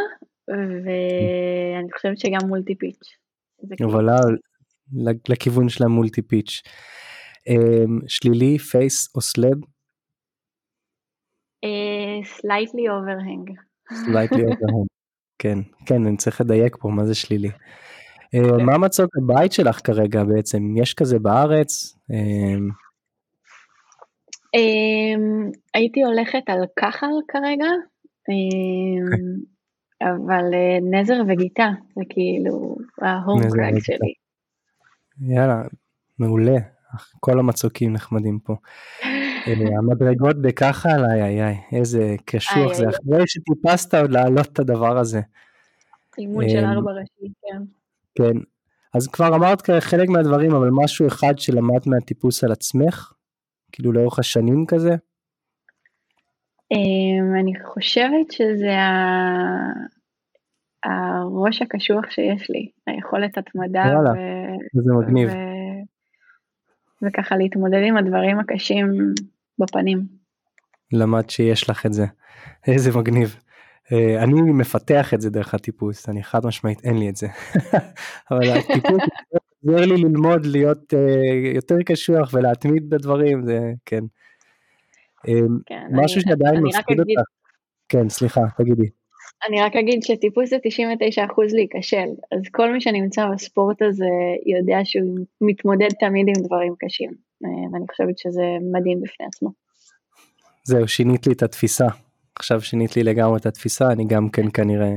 ואני 0.49 1.93
חושבת 1.97 2.19
שגם 2.19 2.49
multi 2.49 2.75
pitch. 2.75 3.17
הובלה 3.83 4.17
לכיוון 5.29 5.69
של 5.69 5.85
ה 5.85 5.91
multi 5.91 6.23
pitch. 6.23 6.63
שלילי, 8.07 8.59
face 8.59 9.15
או 9.15 9.21
slab? 9.21 9.59
Slightly 12.25 12.89
overhang. 12.89 13.51
Slightly 13.93 14.43
overhang. 14.43 14.87
כן, 15.39 15.59
כן, 15.87 16.07
אני 16.07 16.17
צריך 16.17 16.41
לדייק 16.41 16.77
פה, 16.81 16.89
מה 16.89 17.05
זה 17.05 17.15
שלילי. 17.15 17.51
מה 18.67 18.79
מצוק 18.79 19.17
הבית 19.17 19.53
שלך 19.53 19.81
כרגע 19.87 20.25
בעצם? 20.25 20.77
יש 20.77 20.95
כזה 20.95 21.19
בארץ? 21.19 21.99
הייתי 25.75 26.03
הולכת 26.03 26.43
על 26.47 26.65
כחל 26.77 27.07
כרגע, 27.29 27.67
אבל 30.03 30.45
נזר 30.83 31.21
וגיטה 31.29 31.71
זה 31.97 32.03
כאילו 32.09 32.77
ההום 33.03 33.43
שלי. 33.81 34.13
יאללה, 35.21 35.63
מעולה, 36.19 36.57
כל 37.21 37.39
המצוקים 37.39 37.93
נחמדים 37.93 38.39
פה. 38.39 38.55
המדרגות 39.79 40.43
בכחל, 40.43 41.05
איי 41.11 41.23
איי 41.23 41.43
איי, 41.43 41.57
איזה 41.73 42.17
קשוח 42.25 42.73
זה, 42.73 42.89
אחרי 42.89 43.23
שטיפסת 43.27 43.95
עוד 43.95 44.11
להעלות 44.11 44.47
את 44.53 44.59
הדבר 44.59 44.99
הזה. 44.99 45.21
אימון 46.19 46.49
של 46.49 46.65
ארבע 46.65 46.93
ראשי, 46.93 47.33
כן. 47.43 47.63
כן, 48.19 48.39
אז 48.95 49.09
כבר 49.09 49.35
אמרת 49.35 49.71
חלק 49.81 50.09
מהדברים, 50.09 50.55
אבל 50.55 50.69
משהו 50.73 51.07
אחד 51.07 51.39
שלמדת 51.39 51.87
מהטיפוס 51.87 52.45
על 52.45 52.53
עצמך, 52.53 53.13
כאילו 53.73 53.93
לאורך 53.93 54.19
השנים 54.19 54.65
כזה? 54.69 54.97
אני 57.41 57.53
חושבת 57.75 58.31
שזה 58.31 58.75
הראש 60.85 61.63
הקשוח 61.63 62.11
שיש 62.11 62.51
לי, 62.51 62.71
היכולת 62.87 63.39
התמדה. 63.39 63.85
וואלה, 63.85 64.11
זה 64.75 64.93
מגניב. 64.93 65.31
וככה 67.03 67.37
להתמודד 67.37 67.83
עם 67.87 67.97
הדברים 67.97 68.39
הקשים 68.39 68.87
בפנים. 69.59 70.07
למד 70.93 71.31
שיש 71.31 71.71
לך 71.71 71.87
את 71.87 71.93
זה, 71.93 72.05
איזה 72.67 72.99
מגניב. 72.99 73.37
אני 73.93 74.41
מפתח 74.43 75.15
את 75.15 75.21
זה 75.21 75.31
דרך 75.31 75.55
הטיפוס, 75.55 76.09
אני 76.09 76.23
חד 76.23 76.47
משמעית 76.47 76.85
אין 76.85 76.99
לי 76.99 77.09
את 77.09 77.17
זה. 77.17 77.27
אבל 78.31 78.51
הטיפוס 78.51 79.03
עוזר 79.67 79.87
לי 79.87 79.97
ללמוד 79.97 80.47
להיות 80.47 80.93
יותר 81.55 81.77
קשוח 81.87 82.35
ולהתמיד 82.35 82.91
בדברים, 82.91 83.45
זה 83.45 83.59
כן. 83.87 84.05
כן 85.67 85.87
משהו 85.91 86.21
אני, 86.21 86.31
שעדיין 86.31 86.63
מפחיד 86.63 87.01
אותך. 87.01 87.21
כן, 87.89 88.09
סליחה, 88.09 88.41
תגידי. 88.59 88.89
אני 89.49 89.63
רק 89.63 89.77
אגיד 89.77 90.03
שטיפוס 90.03 90.51
זה 90.51 90.57
99% 90.57 90.61
להיכשל, 91.53 92.09
אז 92.33 92.41
כל 92.53 92.73
מי 92.73 92.81
שנמצא 92.81 93.27
בספורט 93.35 93.83
הזה 93.83 94.05
יודע 94.47 94.79
שהוא 94.85 95.19
מתמודד 95.41 95.89
תמיד 96.01 96.27
עם 96.29 96.47
דברים 96.47 96.75
קשים, 96.79 97.11
ואני 97.43 97.85
חושבת 97.91 98.19
שזה 98.19 98.43
מדהים 98.73 99.01
בפני 99.01 99.27
עצמו. 99.27 99.51
זהו, 100.65 100.89
שינית 100.89 101.27
לי 101.27 101.33
את 101.33 101.43
התפיסה. 101.43 101.87
עכשיו 102.41 102.61
שינית 102.61 102.97
לי 102.97 103.03
לגמרי 103.03 103.39
את 103.39 103.47
התפיסה, 103.47 103.93
אני 103.93 104.05
גם 104.07 104.29
כן 104.29 104.51
כנראה, 104.55 104.93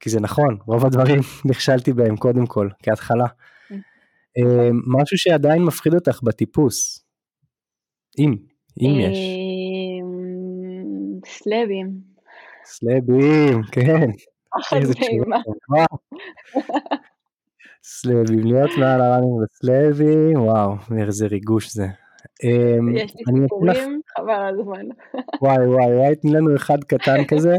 כי 0.00 0.10
זה 0.10 0.20
נכון, 0.20 0.58
רוב 0.66 0.86
הדברים 0.86 1.20
נכשלתי 1.50 1.92
בהם 1.92 2.16
קודם 2.16 2.46
כל, 2.46 2.68
כהתחלה. 2.82 3.26
משהו 4.86 5.18
שעדיין 5.18 5.62
מפחיד 5.62 5.94
אותך 5.94 6.22
בטיפוס, 6.22 7.04
אם, 8.18 8.36
אם 8.80 8.96
יש. 9.00 9.18
סלבים. 11.26 12.12
סלבים, 12.64 13.62
כן. 13.72 14.10
סלבים, 17.84 18.44
להיות 18.44 18.70
מעל 18.78 19.00
הראנים 19.00 19.36
וסלבים, 19.42 20.40
וואו, 20.40 20.74
איזה 20.98 21.26
ריגוש 21.26 21.72
זה. 21.72 21.86
יש 22.94 23.14
לי 23.16 23.24
סיפורים, 23.42 24.00
חבל 24.18 24.30
על 24.30 24.60
הזמן. 24.60 24.86
וואי 25.42 25.66
וואי 25.66 25.96
וואי, 25.96 26.16
תני 26.16 26.32
לנו 26.32 26.56
אחד 26.56 26.84
קטן 26.84 27.24
כזה. 27.30 27.54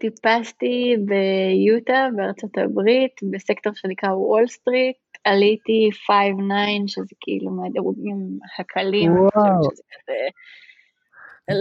טיפסתי 0.00 0.96
ביוטה 1.04 2.08
בארצות 2.16 2.58
הברית, 2.58 3.12
בסקטור 3.30 3.72
שנקרא 3.74 4.08
וול 4.08 4.46
סטריט, 4.46 4.96
עליתי 5.24 5.90
5-9 5.92 6.12
שזה 6.86 7.14
כאילו 7.20 7.50
מהדירוגים 7.50 8.38
הקלים, 8.58 9.12
כזה, 9.12 10.28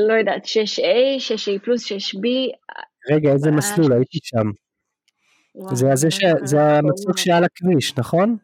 לא 0.07 0.13
יודעת, 0.13 0.45
6A, 0.45 1.17
6A 1.19 1.59
פלוס, 1.63 1.91
6B. 1.91 2.27
רגע, 3.11 3.31
איזה 3.31 3.51
מסלול, 3.51 3.93
הייתי 3.93 4.19
שם. 4.23 4.49
זה 6.43 6.61
המצוק 6.61 7.17
שעל 7.17 7.43
הכביש, 7.43 7.97
נכון? 7.97 8.37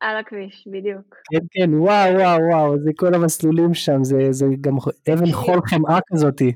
על 0.00 0.16
הכביש, 0.16 0.68
בדיוק. 0.70 1.16
כן, 1.30 1.46
כן, 1.50 1.74
וואו, 1.74 2.14
וואו, 2.14 2.40
וואו, 2.50 2.78
זה 2.78 2.90
כל 2.96 3.14
המסלולים 3.14 3.74
שם, 3.74 4.04
זה, 4.04 4.16
זה 4.30 4.46
גם 4.60 4.76
אבן 5.12 5.32
חול 5.32 5.60
חמאה 5.66 5.98
כזאתי. 6.12 6.52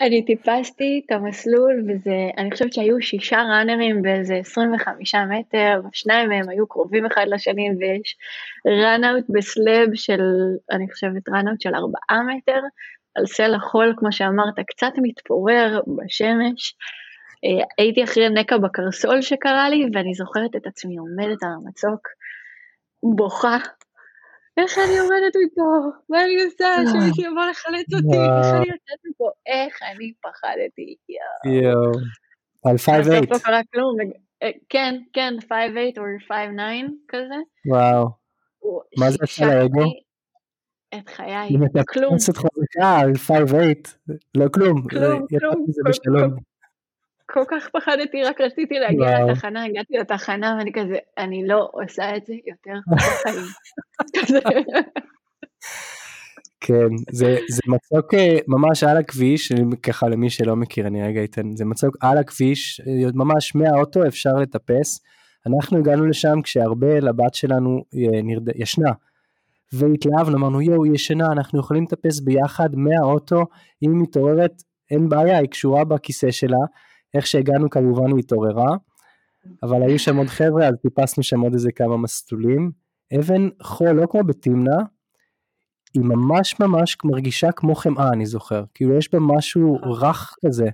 אני 0.00 0.24
טיפסתי 0.24 1.02
את 1.06 1.12
המסלול, 1.12 1.84
וזה, 1.88 2.30
אני 2.38 2.50
חושבת 2.50 2.72
שהיו 2.72 3.02
שישה 3.02 3.42
ראנרים 3.42 4.02
באיזה 4.02 4.34
25 4.36 5.14
מטר, 5.14 5.80
שניים 5.92 6.28
מהם 6.28 6.48
היו 6.48 6.66
קרובים 6.66 7.06
אחד 7.06 7.24
לשני, 7.28 7.68
ויש 7.78 8.16
ראנאוט 8.66 9.24
בסלאב 9.28 9.88
של, 9.94 10.20
אני 10.70 10.90
חושבת 10.92 11.28
ראנאוט 11.28 11.60
של 11.60 11.74
ארבעה 11.74 12.22
מטר, 12.36 12.60
על 13.14 13.26
סלע 13.26 13.58
חול, 13.58 13.94
כמו 13.96 14.12
שאמרת, 14.12 14.54
קצת 14.66 14.92
מתפורר 15.02 15.80
בשמש. 15.96 16.74
הייתי 17.78 18.04
אחרי 18.04 18.28
נקע 18.28 18.56
בקרסול 18.56 19.22
שקרה 19.22 19.68
לי, 19.68 19.86
ואני 19.92 20.14
זוכרת 20.14 20.56
את 20.56 20.66
עצמי 20.66 20.96
עומדת 20.96 21.42
על 21.42 21.50
המצוק, 21.56 22.08
בוכה, 23.02 23.56
איך 24.56 24.78
אני 24.78 24.98
עומדת 24.98 25.36
איתו? 25.42 25.62
מה 26.08 26.24
אני 26.24 26.42
עושה? 26.44 26.66
שמישהו 26.92 27.32
יבוא 27.32 27.44
לחלץ 27.50 27.86
אותי, 27.94 28.18
איך 28.18 28.46
אני 28.54 28.66
יוצאת 28.66 28.98
מפה? 29.10 29.30
איך 29.46 29.82
אני 29.82 30.12
פחדתי, 30.22 30.96
יואו. 31.48 31.92
על 32.64 32.76
5-8. 32.76 32.78
בסוף 33.00 33.32
לא 33.32 33.38
קרה 33.38 33.60
כלום, 33.72 33.96
כן, 34.68 35.00
כן, 35.12 35.34
5-8 35.48 35.52
או 35.98 36.02
5-9 36.28 36.32
כזה. 37.08 37.34
וואו. 37.66 38.08
מה 38.98 39.10
זה 39.10 39.18
עשה 39.22 39.46
לאגו? 39.46 39.84
את 40.94 41.08
חיי, 41.08 41.48
כלום. 41.48 41.62
אם 41.62 41.66
אתה 41.66 41.80
חזקה 42.32 42.98
על 43.00 43.12
5-8, 43.12 44.12
לא 44.34 44.48
כלום. 44.48 44.88
כלום, 44.88 45.26
כלום. 46.04 46.36
כל 47.32 47.44
כך 47.50 47.68
פחדתי, 47.68 48.22
רק 48.22 48.40
רציתי 48.40 48.74
להגיע 48.78 49.18
וואו. 49.18 49.28
לתחנה, 49.28 49.64
הגעתי 49.64 49.94
לתחנה 49.94 50.56
ואני 50.58 50.72
כזה, 50.72 50.96
אני 51.18 51.46
לא 51.46 51.68
עושה 51.72 52.16
את 52.16 52.26
זה 52.26 52.34
יותר 52.46 52.78
בחיים. 52.90 53.46
כן, 56.64 56.88
זה, 57.10 57.36
זה 57.48 57.62
מצוק 57.66 58.14
אה, 58.14 58.38
ממש 58.48 58.84
על 58.84 58.96
הכביש, 58.96 59.52
ככה 59.82 60.08
למי 60.08 60.30
שלא 60.30 60.56
מכיר, 60.56 60.86
אני 60.86 61.02
רגע 61.02 61.24
אתן, 61.24 61.56
זה 61.56 61.64
מצוק 61.64 61.96
על 62.00 62.18
הכביש, 62.18 62.80
אה, 62.80 63.10
ממש 63.14 63.54
מהאוטו 63.54 64.06
אפשר 64.06 64.32
לטפס. 64.32 65.00
אנחנו 65.46 65.78
הגענו 65.78 66.06
לשם 66.06 66.42
כשהרבה 66.42 67.00
לבת 67.00 67.34
שלנו 67.34 67.84
אה, 67.94 68.22
נרד... 68.22 68.48
ישנה, 68.56 68.90
והתלהבנו, 69.72 70.36
אמרנו 70.36 70.60
יואו, 70.60 70.84
היא 70.84 70.92
ישנה, 70.92 71.26
אנחנו 71.32 71.60
יכולים 71.60 71.82
לטפס 71.82 72.20
ביחד 72.20 72.68
מהאוטו, 72.76 73.42
אם 73.82 73.90
היא 73.92 74.02
מתעוררת, 74.02 74.62
אין 74.90 75.08
בעיה, 75.08 75.38
היא 75.38 75.48
קשורה 75.48 75.84
בכיסא 75.84 76.30
שלה, 76.30 76.64
איך 77.14 77.26
שהגענו 77.26 77.70
כמובן 77.70 78.06
היא 78.06 78.18
התעוררה, 78.18 78.76
אבל 79.62 79.82
היו 79.82 79.98
שם 79.98 80.16
עוד 80.16 80.26
חבר'ה, 80.26 80.66
אז 80.68 80.74
טיפסנו 80.82 81.22
שם 81.22 81.40
עוד 81.40 81.52
איזה 81.52 81.72
כמה 81.72 81.96
מסלולים. 81.96 82.70
אבן 83.18 83.48
חול, 83.62 83.90
לא 83.90 84.06
כמו 84.06 84.24
בתמנע, 84.24 84.76
היא 85.94 86.02
ממש 86.02 86.60
ממש 86.60 86.96
מרגישה 87.04 87.52
כמו 87.52 87.74
חמאה, 87.74 88.08
אני 88.08 88.26
זוכר. 88.26 88.64
כאילו 88.74 88.98
יש 88.98 89.12
בה 89.12 89.18
משהו 89.20 89.78
רך 89.82 90.34
כזה. 90.46 90.68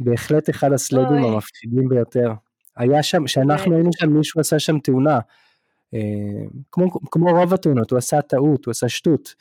בהחלט 0.00 0.50
אחד 0.50 0.72
הסלאבים 0.72 1.24
המפחידים 1.24 1.88
ביותר. 1.88 2.32
היה 2.76 3.02
שם, 3.02 3.24
כשאנחנו 3.24 3.74
היינו 3.74 3.90
שם, 3.92 4.10
מישהו 4.10 4.40
עשה 4.40 4.58
שם 4.58 4.78
תאונה. 4.78 5.18
אה, 5.94 6.00
כמו, 6.72 6.90
כמו 7.10 7.30
רוב 7.30 7.54
התאונות, 7.54 7.90
הוא 7.90 7.98
עשה 7.98 8.22
טעות, 8.22 8.64
הוא 8.64 8.70
עשה 8.70 8.88
שטות. 8.88 9.34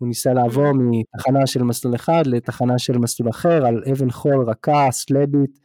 הוא 0.00 0.08
ניסה 0.08 0.32
לעבור 0.32 0.72
מתחנה 0.74 1.46
של 1.46 1.62
מסלול 1.62 1.94
אחד 1.94 2.22
לתחנה 2.26 2.78
של 2.78 2.98
מסלול 2.98 3.30
אחר, 3.30 3.66
על 3.66 3.82
אבן 3.92 4.10
חול 4.10 4.44
רכה, 4.50 4.88
סלבית. 4.90 5.60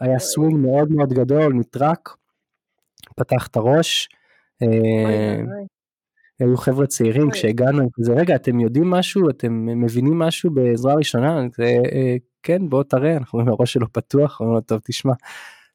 היה 0.00 0.18
סווינג 0.18 0.56
מאוד 0.56 0.92
מאוד 0.92 1.12
גדול, 1.12 1.54
נטרק, 1.54 2.08
פתח 3.16 3.46
את 3.46 3.56
הראש. 3.56 4.08
היו 6.40 6.56
חבר'ה 6.56 6.86
צעירים 6.86 7.30
כשהגענו, 7.30 7.88
זה 8.00 8.12
רגע, 8.12 8.34
אתם 8.34 8.60
יודעים 8.60 8.90
משהו, 8.90 9.30
אתם 9.30 9.66
מבינים 9.66 10.18
משהו 10.18 10.50
בעזרה 10.50 10.94
ראשונה? 10.94 11.40
זה, 11.56 11.76
כן, 12.42 12.68
בוא 12.68 12.82
תראה, 12.82 13.16
אנחנו 13.16 13.38
אומרים, 13.38 13.54
הראש 13.54 13.72
שלו 13.72 13.92
פתוח, 13.92 14.40
אומרים 14.40 14.54
לו, 14.54 14.60
טוב, 14.60 14.80
תשמע, 14.84 15.12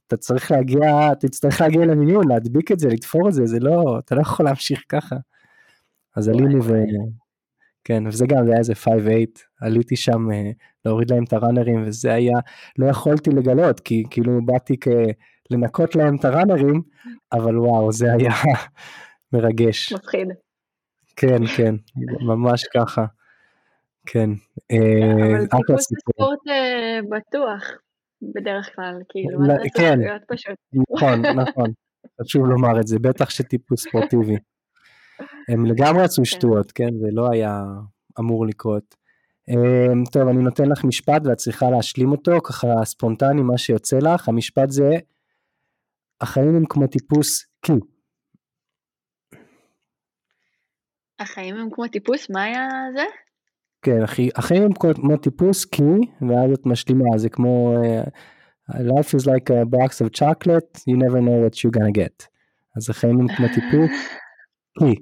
אתה 0.07 0.17
צריך 0.17 0.51
להגיע, 0.51 1.13
תצטרך 1.13 1.61
להגיע 1.61 1.85
למיון, 1.85 2.27
להדביק 2.27 2.71
את 2.71 2.79
זה, 2.79 2.89
לתפור 2.89 3.29
את 3.29 3.33
זה, 3.33 3.45
זה 3.45 3.59
לא, 3.59 3.99
אתה 3.99 4.15
לא 4.15 4.21
יכול 4.21 4.45
להמשיך 4.45 4.83
ככה. 4.89 5.15
אז 6.15 6.27
עלינו 6.27 6.63
ו... 6.63 6.73
כן, 7.85 8.07
וזה 8.07 8.25
גם, 8.27 8.45
זה 8.45 8.51
היה 8.51 8.59
איזה 8.59 8.73
5-8, 8.73 8.87
עליתי 9.61 9.95
שם 9.95 10.31
אה, 10.31 10.51
להוריד 10.85 11.11
להם 11.11 11.23
את 11.23 11.33
הראנרים, 11.33 11.83
וזה 11.87 12.13
היה, 12.13 12.37
לא 12.77 12.85
יכולתי 12.85 13.29
לגלות, 13.29 13.79
כי 13.79 14.03
כאילו 14.09 14.45
באתי 14.45 14.75
כ... 14.81 14.87
לנקות 15.51 15.95
להם 15.95 16.15
את 16.15 16.25
הראנרים, 16.25 16.81
אבל 17.33 17.59
וואו, 17.59 17.91
זה 17.91 18.13
היה 18.13 18.31
מרגש. 19.33 19.93
מפחיד. 19.93 20.27
כן, 21.15 21.45
כן, 21.57 21.75
ממש 22.27 22.63
ככה. 22.73 23.05
כן. 24.05 24.29
אה, 24.71 25.25
אבל 25.25 25.45
טיפוס 25.45 25.87
ספורט 25.99 26.39
אה, 26.47 26.99
בטוח, 27.09 27.63
בדרך 28.21 28.75
כלל, 28.75 28.99
כאילו, 29.09 29.39
מה 29.39 29.45
זה 29.47 29.69
כן, 29.77 29.99
פשוט. 30.27 30.55
נכון, 30.91 31.21
נכון, 31.21 31.69
חשוב 32.21 32.45
לומר 32.45 32.79
את 32.79 32.87
זה, 32.87 32.99
בטח 32.99 33.29
שטיפוס 33.29 33.83
ספורטיבי. 33.83 34.35
הם 35.49 35.65
לגמרי 35.65 36.03
עשו 36.03 36.21
כן. 36.21 36.25
שטויות, 36.25 36.71
כן, 36.71 36.89
זה 36.99 37.07
לא 37.11 37.31
היה 37.31 37.63
אמור 38.19 38.45
לקרות. 38.47 38.95
אמ, 39.49 40.03
טוב, 40.11 40.27
אני 40.27 40.43
נותן 40.43 40.69
לך 40.69 40.83
משפט 40.83 41.21
ואת 41.25 41.37
צריכה 41.37 41.69
להשלים 41.69 42.11
אותו, 42.11 42.41
ככה 42.43 42.67
ספונטני, 42.83 43.41
מה 43.41 43.57
שיוצא 43.57 43.97
לך. 43.97 44.29
המשפט 44.29 44.69
זה, 44.69 44.89
החיים 46.21 46.55
הם 46.55 46.65
כמו 46.69 46.87
טיפוס 46.87 47.45
קי. 47.61 47.73
החיים 51.19 51.55
הם 51.55 51.69
כמו 51.71 51.87
טיפוס? 51.87 52.29
מה 52.29 52.43
היה 52.43 52.67
זה? 52.95 53.03
כן, 53.81 53.99
החיים 54.35 54.63
הם 54.63 54.73
כמו 54.73 55.17
טיפוס 55.17 55.65
קי, 55.65 55.83
ואז 56.21 56.51
את 56.53 56.65
משלימה, 56.65 57.17
זה 57.17 57.29
כמו 57.29 57.75
uh, 57.83 58.09
life 58.73 59.19
is 59.19 59.25
like 59.25 59.49
a 59.49 59.65
box 59.65 60.01
of 60.01 60.11
chocolate, 60.19 60.79
you 60.89 60.97
never 60.97 61.19
know 61.21 61.37
what 61.45 61.55
you're 61.59 61.79
gonna 61.79 61.97
get. 61.97 62.27
אז 62.77 62.89
החיים 62.89 63.19
הם 63.19 63.27
כמו 63.27 63.47
טיפוס 63.47 63.91
קי. 64.79 64.95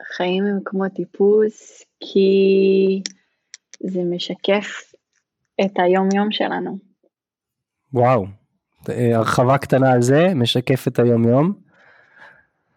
החיים 0.00 0.44
הם 0.46 0.58
כמו 0.64 0.88
טיפוס 0.88 1.84
כי 2.00 3.02
זה 3.80 4.00
משקף 4.14 4.92
את 5.64 5.72
היום 5.78 6.08
יום 6.14 6.30
שלנו. 6.30 6.78
וואו, 7.92 8.26
הרחבה 8.88 9.58
קטנה 9.58 9.92
על 9.92 10.02
זה, 10.02 10.26
משקף 10.34 10.88
את 10.88 10.98
היום 10.98 11.28
יום. 11.28 11.52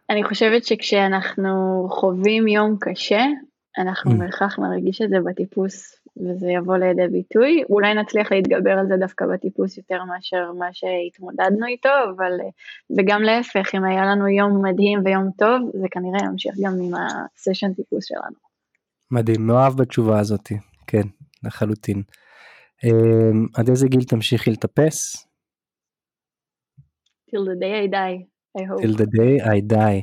אני 0.09 0.23
חושבת 0.23 0.65
שכשאנחנו 0.65 1.87
חווים 1.89 2.47
יום 2.47 2.75
קשה, 2.79 3.25
אנחנו 3.77 4.17
בהכרח 4.17 4.59
mm. 4.59 4.61
נרגיש 4.61 5.01
את 5.01 5.09
זה 5.09 5.17
בטיפוס 5.25 5.99
וזה 6.17 6.47
יבוא 6.51 6.77
לידי 6.77 7.07
ביטוי. 7.11 7.63
אולי 7.69 7.93
נצליח 7.93 8.31
להתגבר 8.31 8.71
על 8.71 8.87
זה 8.87 8.97
דווקא 8.99 9.25
בטיפוס 9.33 9.77
יותר 9.77 10.03
מאשר 10.03 10.51
מה 10.51 10.67
שהתמודדנו 10.71 11.65
איתו, 11.65 11.89
אבל 12.15 12.31
וגם 12.97 13.21
להפך, 13.21 13.75
אם 13.75 13.83
היה 13.83 14.05
לנו 14.05 14.27
יום 14.27 14.65
מדהים 14.65 14.99
ויום 15.05 15.29
טוב, 15.37 15.71
זה 15.81 15.87
כנראה 15.91 16.19
ימשיך 16.25 16.55
גם 16.63 16.73
עם 16.81 16.91
הסשן 16.93 17.73
טיפוס 17.73 18.05
שלנו. 18.05 18.35
מדהים, 19.11 19.47
מאוהב 19.47 19.73
בתשובה 19.77 20.19
הזאת, 20.19 20.49
כן, 20.87 21.07
לחלוטין. 21.43 22.03
אמ, 22.83 23.45
עד 23.55 23.69
איזה 23.69 23.87
גיל 23.87 24.03
תמשיכי 24.03 24.51
לטפס? 24.51 25.25
Till 27.29 27.45
the 27.45 27.59
day 27.61 27.73
I 27.83 27.87
die, 27.87 28.17
I 28.57 28.63
hope. 28.69 28.81
Till 28.81 28.95
the 28.95 29.09
day 29.19 29.33
I 29.41 29.59
die. 29.73 29.99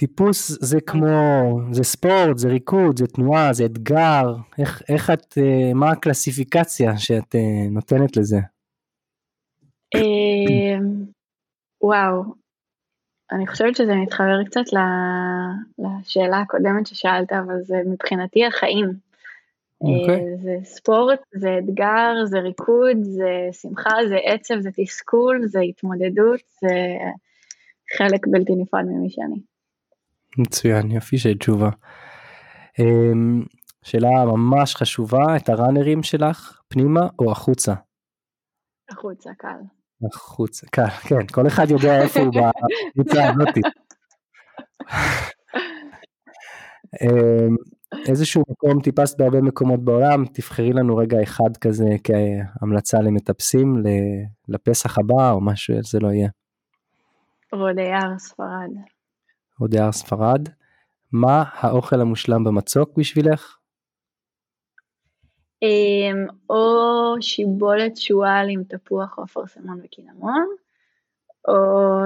טיפוס 0.00 0.58
זה 0.60 0.80
כמו, 0.80 1.06
זה 1.72 1.84
ספורט, 1.84 2.38
זה 2.38 2.48
ריקוד, 2.48 2.98
זה 2.98 3.06
תנועה, 3.06 3.52
זה 3.52 3.64
אתגר, 3.64 4.34
איך, 4.58 4.82
איך 4.88 5.10
את, 5.10 5.38
אה, 5.38 5.74
מה 5.74 5.90
הקלסיפיקציה 5.90 6.98
שאת 6.98 7.34
אה, 7.34 7.70
נותנת 7.70 8.16
לזה? 8.16 8.38
אמ, 9.94 11.04
וואו, 11.82 12.22
אני 13.32 13.46
חושבת 13.46 13.76
שזה 13.76 13.94
מתחבר 13.94 14.44
קצת 14.44 14.64
לשאלה 15.78 16.40
הקודמת 16.40 16.86
ששאלת, 16.86 17.32
אבל 17.32 17.62
זה 17.62 17.76
מבחינתי 17.86 18.46
החיים. 18.46 18.88
Okay. 18.88 19.86
אוקיי. 19.86 20.14
אה, 20.14 20.36
זה 20.42 20.56
ספורט, 20.64 21.20
זה 21.34 21.58
אתגר, 21.58 22.14
זה 22.24 22.38
ריקוד, 22.38 22.96
זה 23.02 23.48
שמחה, 23.52 23.94
זה 24.08 24.16
עצב, 24.24 24.60
זה 24.60 24.70
תסכול, 24.76 25.40
זה 25.46 25.60
התמודדות, 25.60 26.40
זה 26.60 26.96
חלק 27.96 28.26
בלתי 28.26 28.52
נפרד 28.54 28.84
ממי 28.84 29.10
שאני. 29.10 29.49
מצוין, 30.38 30.90
יופי 30.90 31.18
של 31.18 31.38
תשובה. 31.38 31.70
אמ, 32.78 33.42
שאלה 33.82 34.24
ממש 34.24 34.74
חשובה, 34.76 35.36
את 35.36 35.48
הראנרים 35.48 36.02
שלך 36.02 36.60
פנימה 36.68 37.08
או 37.18 37.32
החוצה? 37.32 37.74
החוצה, 38.90 39.30
קל. 39.38 39.48
החוצה, 40.06 40.66
קל, 40.66 40.88
כן, 40.88 41.26
כל 41.32 41.46
אחד 41.46 41.70
יודע 41.70 42.02
איפה 42.02 42.20
הוא 42.20 42.28
בקבוצה 42.28 43.20
הזאתי. 43.28 43.60
אמ, 47.02 47.56
איזשהו 48.08 48.42
מקום 48.48 48.80
טיפסת 48.82 49.18
בהרבה 49.18 49.40
מקומות 49.40 49.84
בעולם, 49.84 50.24
תבחרי 50.32 50.72
לנו 50.72 50.96
רגע 50.96 51.22
אחד 51.22 51.56
כזה 51.60 51.88
כהמלצה 52.04 53.00
למטפסים 53.00 53.74
לפסח 54.48 54.98
הבא 54.98 55.30
או 55.30 55.40
משהו, 55.40 55.74
זה 55.82 55.98
לא 56.00 56.08
יהיה. 56.08 56.28
רודי 57.52 57.92
הר 57.92 58.18
ספרד. 58.18 58.99
הודיער 59.60 59.92
ספרד. 59.92 60.48
מה 61.12 61.44
האוכל 61.54 62.00
המושלם 62.00 62.44
במצוק 62.44 62.90
בשבילך? 62.96 63.56
אמ, 65.62 66.26
או 66.50 67.16
שיבולת 67.20 67.96
שועל 67.96 68.46
עם 68.50 68.62
תפוח 68.64 69.18
או 69.18 69.24
אפרסמון 69.24 69.80
וקינמון, 69.84 70.46
או 71.48 71.54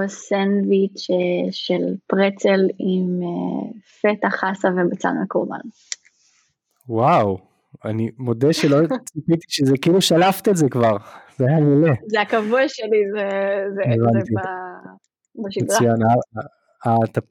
סנדוויץ' 0.07 1.07
אה, 1.09 1.51
של 1.51 1.95
פרצל 2.07 2.59
עם 2.79 3.19
אה, 3.23 3.69
פטה 4.01 4.29
חסה 4.29 4.67
ובצל 4.77 5.09
מקורבן. 5.23 5.59
וואו, 6.89 7.37
אני 7.85 8.11
מודה 8.17 8.53
שלא 8.53 8.77
ציפיתי 9.13 9.45
שזה 9.49 9.77
כאילו 9.81 10.01
שלפת 10.01 10.47
את 10.47 10.57
זה 10.57 10.69
כבר, 10.69 10.97
זה 11.37 11.45
היה 11.47 11.59
מעולה. 11.59 11.93
זה 12.07 12.21
הקבוע 12.21 12.61
שלי, 12.67 13.11
זה, 13.13 13.29
זה, 13.75 13.81
זה 14.11 14.31
בשגרה. 15.35 15.65
מצוין, 15.65 15.95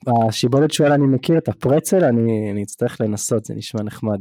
השיבולת 0.06 0.72
שואל 0.72 0.92
אני 0.92 1.06
מכיר 1.06 1.38
את 1.38 1.48
הפרצל, 1.48 2.04
אני, 2.04 2.50
אני 2.50 2.62
אצטרך 2.62 3.00
לנסות, 3.00 3.44
זה 3.44 3.54
נשמע 3.54 3.82
נחמד. 3.82 4.20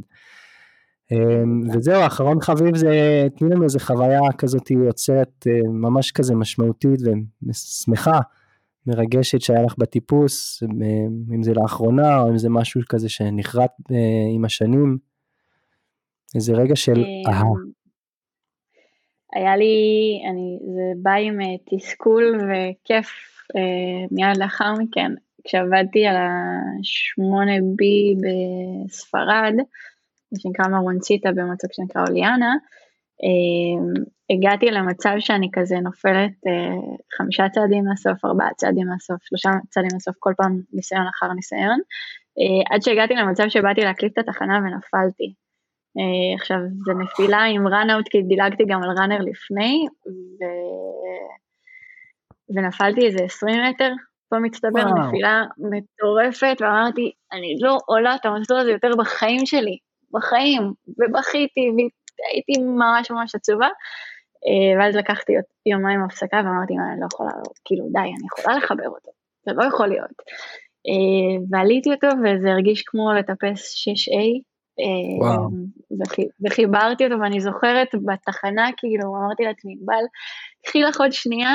אמ, 1.12 1.60
וזהו, 1.74 2.00
האחרון 2.02 2.40
חביב 2.40 2.76
זה, 2.76 3.26
תני 3.36 3.48
לנו 3.48 3.64
איזה 3.64 3.80
חוויה 3.80 4.20
כזאת 4.38 4.70
יוצאת 4.70 5.46
אה, 5.46 5.68
ממש 5.68 6.12
כזה 6.12 6.34
משמעותית 6.34 7.00
ושמחה, 7.48 8.18
מרגשת 8.86 9.40
שהיה 9.40 9.62
לך 9.62 9.74
בטיפוס, 9.78 10.62
אם 11.34 11.42
זה 11.42 11.52
לאחרונה 11.54 12.20
או 12.20 12.28
אם 12.28 12.38
זה 12.38 12.48
משהו 12.50 12.80
כזה 12.88 13.08
שנחרט 13.08 13.70
אה, 13.90 13.96
עם 14.34 14.44
השנים, 14.44 14.98
איזה 16.34 16.52
רגע 16.52 16.76
של 16.76 16.98
אמ, 16.98 17.32
אהה. 17.32 17.44
היה 19.34 19.56
לי, 19.56 19.74
אני, 20.30 20.58
זה 20.74 21.02
בא 21.02 21.10
עם 21.10 21.40
אה, 21.40 21.46
תסכול 21.70 22.38
וכיף 22.40 23.33
מיד 24.10 24.36
לאחר 24.36 24.72
מכן, 24.78 25.12
כשעבדתי 25.44 26.06
על 26.06 26.16
ה-8B 26.16 27.82
בספרד, 28.22 29.54
שנקרא 30.38 30.68
מרונציטה 30.68 31.32
במצב 31.32 31.68
שנקרא 31.72 32.02
אוליאנה, 32.08 32.54
אמ, 33.22 34.04
הגעתי 34.30 34.66
למצב 34.66 35.14
שאני 35.18 35.48
כזה 35.52 35.76
נופלת 35.76 36.32
אה, 36.46 36.96
חמישה 37.16 37.48
צעדים 37.48 37.84
מהסוף, 37.84 38.24
ארבעה 38.24 38.54
צעדים 38.56 38.86
מהסוף, 38.88 39.22
שלושה 39.22 39.50
צעדים 39.70 39.90
מהסוף, 39.92 40.14
כל 40.18 40.32
פעם 40.36 40.60
ניסיון 40.72 41.06
אחר 41.06 41.32
ניסיון, 41.32 41.80
אה, 42.38 42.74
עד 42.74 42.82
שהגעתי 42.82 43.14
למצב 43.14 43.44
שבאתי 43.48 43.80
להקליט 43.80 44.12
את 44.18 44.28
התחנה 44.28 44.58
ונפלתי. 44.58 45.34
אה, 45.98 46.34
עכשיו, 46.40 46.58
זה 46.86 46.92
נפילה 46.94 47.42
עם 47.44 47.68
ראנאוט, 47.68 48.08
כי 48.08 48.22
דילגתי 48.22 48.64
גם 48.68 48.82
על 48.82 48.90
ראנר 48.98 49.18
לפני, 49.18 49.86
ו... 50.06 50.44
ונפלתי 52.48 53.06
איזה 53.06 53.24
20 53.24 53.62
מטר, 53.64 53.92
פה 54.28 54.38
מצטבר 54.38 54.80
וואו. 54.80 55.08
נפילה 55.08 55.44
מטורפת, 55.58 56.56
ואמרתי, 56.60 57.12
אני 57.32 57.56
לא 57.60 57.78
עולה 57.86 58.14
את 58.14 58.26
המסלול 58.26 58.60
הזה 58.60 58.70
יותר 58.70 58.90
בחיים 58.98 59.46
שלי, 59.46 59.78
בחיים, 60.12 60.62
ובכיתי, 60.88 61.70
והייתי 61.70 62.62
ממש 62.62 63.10
ממש 63.10 63.34
עצובה. 63.34 63.68
אה, 64.46 64.78
ואז 64.78 64.96
לקחתי 64.96 65.32
יומיים 65.66 66.02
הפסקה 66.04 66.36
ואמרתי, 66.36 66.74
אני 66.74 67.00
לא 67.00 67.06
יכולה, 67.12 67.30
כאילו 67.64 67.84
די, 67.92 67.98
אני 67.98 68.26
יכולה 68.38 68.56
לחבר 68.56 68.88
אותו, 68.88 69.10
זה 69.46 69.52
לא 69.54 69.64
יכול 69.64 69.86
להיות. 69.86 70.10
אה, 70.88 71.46
ועליתי 71.50 71.90
אותו 71.92 72.06
וזה 72.06 72.50
הרגיש 72.50 72.82
כמו 72.86 73.12
לטפס 73.12 73.74
6A, 73.74 74.20
אה, 74.80 75.36
וחיברתי 76.46 77.04
אותו 77.04 77.20
ואני 77.20 77.40
זוכרת 77.40 77.88
בתחנה, 78.04 78.68
כאילו 78.76 79.16
אמרתי 79.16 79.42
לעצמי, 79.42 79.76
בל, 79.84 80.04
קחי 80.66 80.82
לך 80.82 81.00
עוד 81.00 81.12
שנייה, 81.12 81.54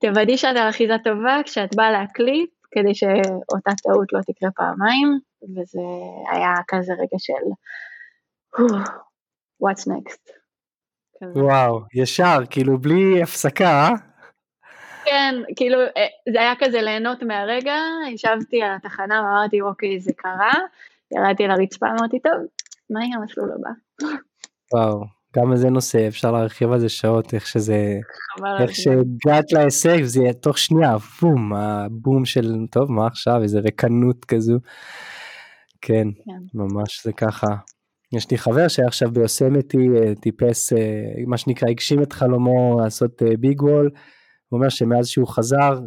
תוודאי 0.00 0.38
שאת 0.38 0.56
על 0.56 0.68
אחיזה 0.68 0.96
טובה 1.04 1.40
כשאת 1.44 1.74
באה 1.76 1.90
להקליט, 1.90 2.50
כדי 2.70 2.94
שאותה 2.94 3.70
טעות 3.82 4.12
לא 4.12 4.20
תקרה 4.26 4.50
פעמיים, 4.56 5.18
וזה 5.42 5.80
היה 6.32 6.54
כזה 6.68 6.92
רגע 6.92 7.18
של 7.18 7.44
what's 9.62 9.88
next. 9.88 10.32
וואו, 11.34 11.80
ישר, 11.94 12.38
כאילו 12.50 12.78
בלי 12.78 13.22
הפסקה, 13.22 13.64
אה? 13.64 13.90
כן, 15.04 15.34
כאילו 15.56 15.78
אה, 15.80 16.32
זה 16.32 16.40
היה 16.40 16.52
כזה 16.58 16.82
ליהנות 16.82 17.22
מהרגע, 17.22 17.76
ישבתי 18.10 18.62
על 18.62 18.70
התחנה 18.76 19.22
ואמרתי 19.22 19.60
אוקיי 19.60 20.00
זה 20.00 20.12
קרה, 20.16 20.52
ירדתי 21.14 21.46
לרצפה 21.46 21.86
אמרתי 21.86 22.20
טוב, 22.20 22.46
מה 22.90 23.04
יהיה 23.04 23.16
המסלול 23.16 23.50
הבא? 23.52 23.70
וואו, 24.72 25.17
גם 25.36 25.52
איזה 25.52 25.70
נושא, 25.70 26.08
אפשר 26.08 26.32
להרחיב 26.32 26.72
על 26.72 26.80
זה 26.80 26.88
שעות, 26.88 27.34
איך 27.34 27.46
שזה, 27.46 27.98
איך 28.60 28.70
שהגעת 28.74 29.52
להישג, 29.52 30.02
זה 30.02 30.20
יהיה 30.20 30.32
תוך 30.32 30.58
שנייה, 30.58 30.96
בום, 31.22 31.52
הבום 31.54 32.24
של, 32.24 32.54
טוב, 32.70 32.92
מה 32.92 33.06
עכשיו, 33.06 33.42
איזה 33.42 33.58
רקנות 33.58 34.24
כזו. 34.24 34.58
כן, 35.80 36.08
כן. 36.24 36.58
ממש 36.58 37.04
זה 37.04 37.12
ככה. 37.12 37.46
יש 38.12 38.30
לי 38.30 38.38
חבר 38.38 38.68
שעכשיו 38.68 39.10
ביוסמתי 39.10 39.88
אה, 39.96 40.14
טיפס, 40.14 40.72
אה, 40.72 40.78
מה 41.26 41.36
שנקרא, 41.36 41.68
הגשים 41.68 42.02
את 42.02 42.12
חלומו 42.12 42.80
לעשות 42.80 43.22
ביג 43.40 43.62
וול, 43.62 43.90
הוא 44.48 44.58
אומר 44.58 44.68
שמאז 44.68 45.06
שהוא 45.08 45.28
חזר, 45.28 45.78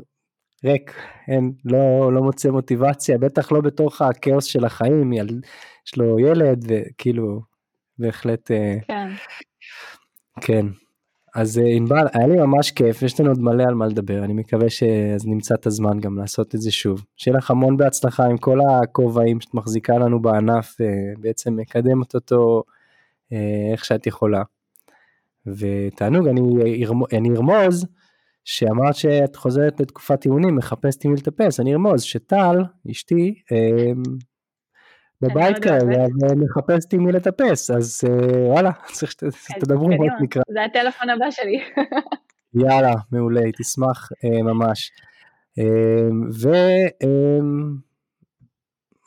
ריק, 0.65 0.93
אין, 1.27 1.51
לא, 1.65 2.13
לא 2.13 2.21
מוצא 2.21 2.49
מוטיבציה, 2.49 3.17
בטח 3.17 3.51
לא 3.51 3.61
בתוך 3.61 4.01
הכאוס 4.01 4.45
של 4.45 4.65
החיים, 4.65 5.13
יש 5.13 5.97
לו 5.97 6.19
ילד 6.19 6.65
וכאילו, 6.67 7.50
בהחלט, 7.99 8.51
אה, 8.51 8.77
כן. 8.87 9.09
כן. 10.41 10.65
אז 11.35 11.59
אה, 11.59 11.67
ענבל, 11.67 12.07
היה 12.13 12.27
לי 12.27 12.37
ממש 12.37 12.71
כיף, 12.71 13.01
יש 13.01 13.19
לנו 13.19 13.29
עוד 13.29 13.39
מלא 13.39 13.63
על 13.63 13.73
מה 13.73 13.87
לדבר, 13.87 14.23
אני 14.23 14.33
מקווה 14.33 14.69
שאז 14.69 15.27
נמצא 15.27 15.55
את 15.55 15.65
הזמן 15.65 15.99
גם 15.99 16.17
לעשות 16.17 16.55
את 16.55 16.61
זה 16.61 16.71
שוב. 16.71 17.05
שיהיה 17.17 17.37
לך 17.37 17.51
המון 17.51 17.77
בהצלחה 17.77 18.25
עם 18.25 18.37
כל 18.37 18.59
הכובעים 18.61 19.41
שאת 19.41 19.53
מחזיקה 19.53 19.97
לנו 19.97 20.21
בענף, 20.21 20.81
אה, 20.81 20.87
בעצם 21.19 21.55
מקדמת 21.55 22.15
אותו 22.15 22.63
איך 23.71 23.85
שאת 23.85 24.07
יכולה. 24.07 24.43
ותענוג, 25.45 26.27
אני, 26.27 26.41
אני 27.17 27.29
ארמוז, 27.35 27.85
שאמרת 28.45 28.95
שאת 28.95 29.35
חוזרת 29.35 29.79
לתקופת 29.79 30.25
אימונים, 30.25 30.55
מחפשת 30.55 31.05
עם 31.05 31.11
מי 31.11 31.17
לטפס, 31.17 31.59
אני 31.59 31.73
ארמוז 31.73 32.01
שטל, 32.01 32.63
אשתי, 32.91 33.35
בבית 35.21 35.59
כרגע 35.59 36.05
ומחפשת 36.21 36.93
עם 36.93 37.05
מי 37.05 37.11
לטפס, 37.11 37.71
אז 37.71 38.01
אה, 38.09 38.47
וואלה, 38.47 38.71
צריך 38.95 39.11
שתדברו 39.11 39.87
מה 39.87 40.05
שנקרא. 40.19 40.41
זה 40.49 40.63
הטלפון 40.63 41.09
הבא 41.09 41.31
שלי. 41.31 41.63
יאללה, 42.53 42.93
מעולה, 43.11 43.41
תשמח 43.57 44.09
אה, 44.23 44.43
ממש. 44.43 44.91
אה, 45.59 46.09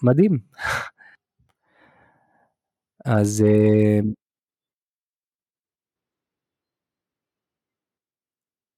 ומדהים. 0.03 0.39
אז 3.05 3.45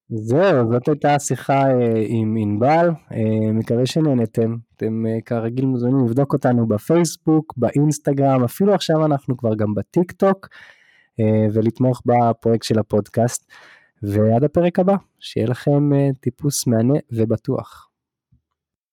זהו, 0.08 0.72
זאת 0.72 0.88
הייתה 0.88 1.14
השיחה 1.14 1.70
אה, 1.70 2.04
עם 2.06 2.36
ענבל, 2.40 2.90
אה, 3.12 3.52
מקווה 3.52 3.86
שנהנתם. 3.86 4.56
אתם 4.76 5.06
אה, 5.06 5.20
כרגיל 5.24 5.66
מוזמנים 5.66 6.04
לבדוק 6.04 6.32
אותנו 6.32 6.68
בפייסבוק, 6.68 7.54
באינסטגרם, 7.56 8.44
אפילו 8.44 8.74
עכשיו 8.74 9.04
אנחנו 9.04 9.36
כבר 9.36 9.54
גם 9.54 9.74
בטיק 9.74 10.12
טוק, 10.12 10.48
ולתמוך 11.52 12.02
בפרויקט 12.06 12.64
של 12.64 12.78
הפודקאסט. 12.78 13.52
ועד 14.02 14.44
הפרק 14.44 14.78
הבא, 14.78 14.96
שיהיה 15.20 15.46
לכם 15.46 15.90
טיפוס 16.20 16.66
מהנה 16.66 16.94
ובטוח. 17.12 17.88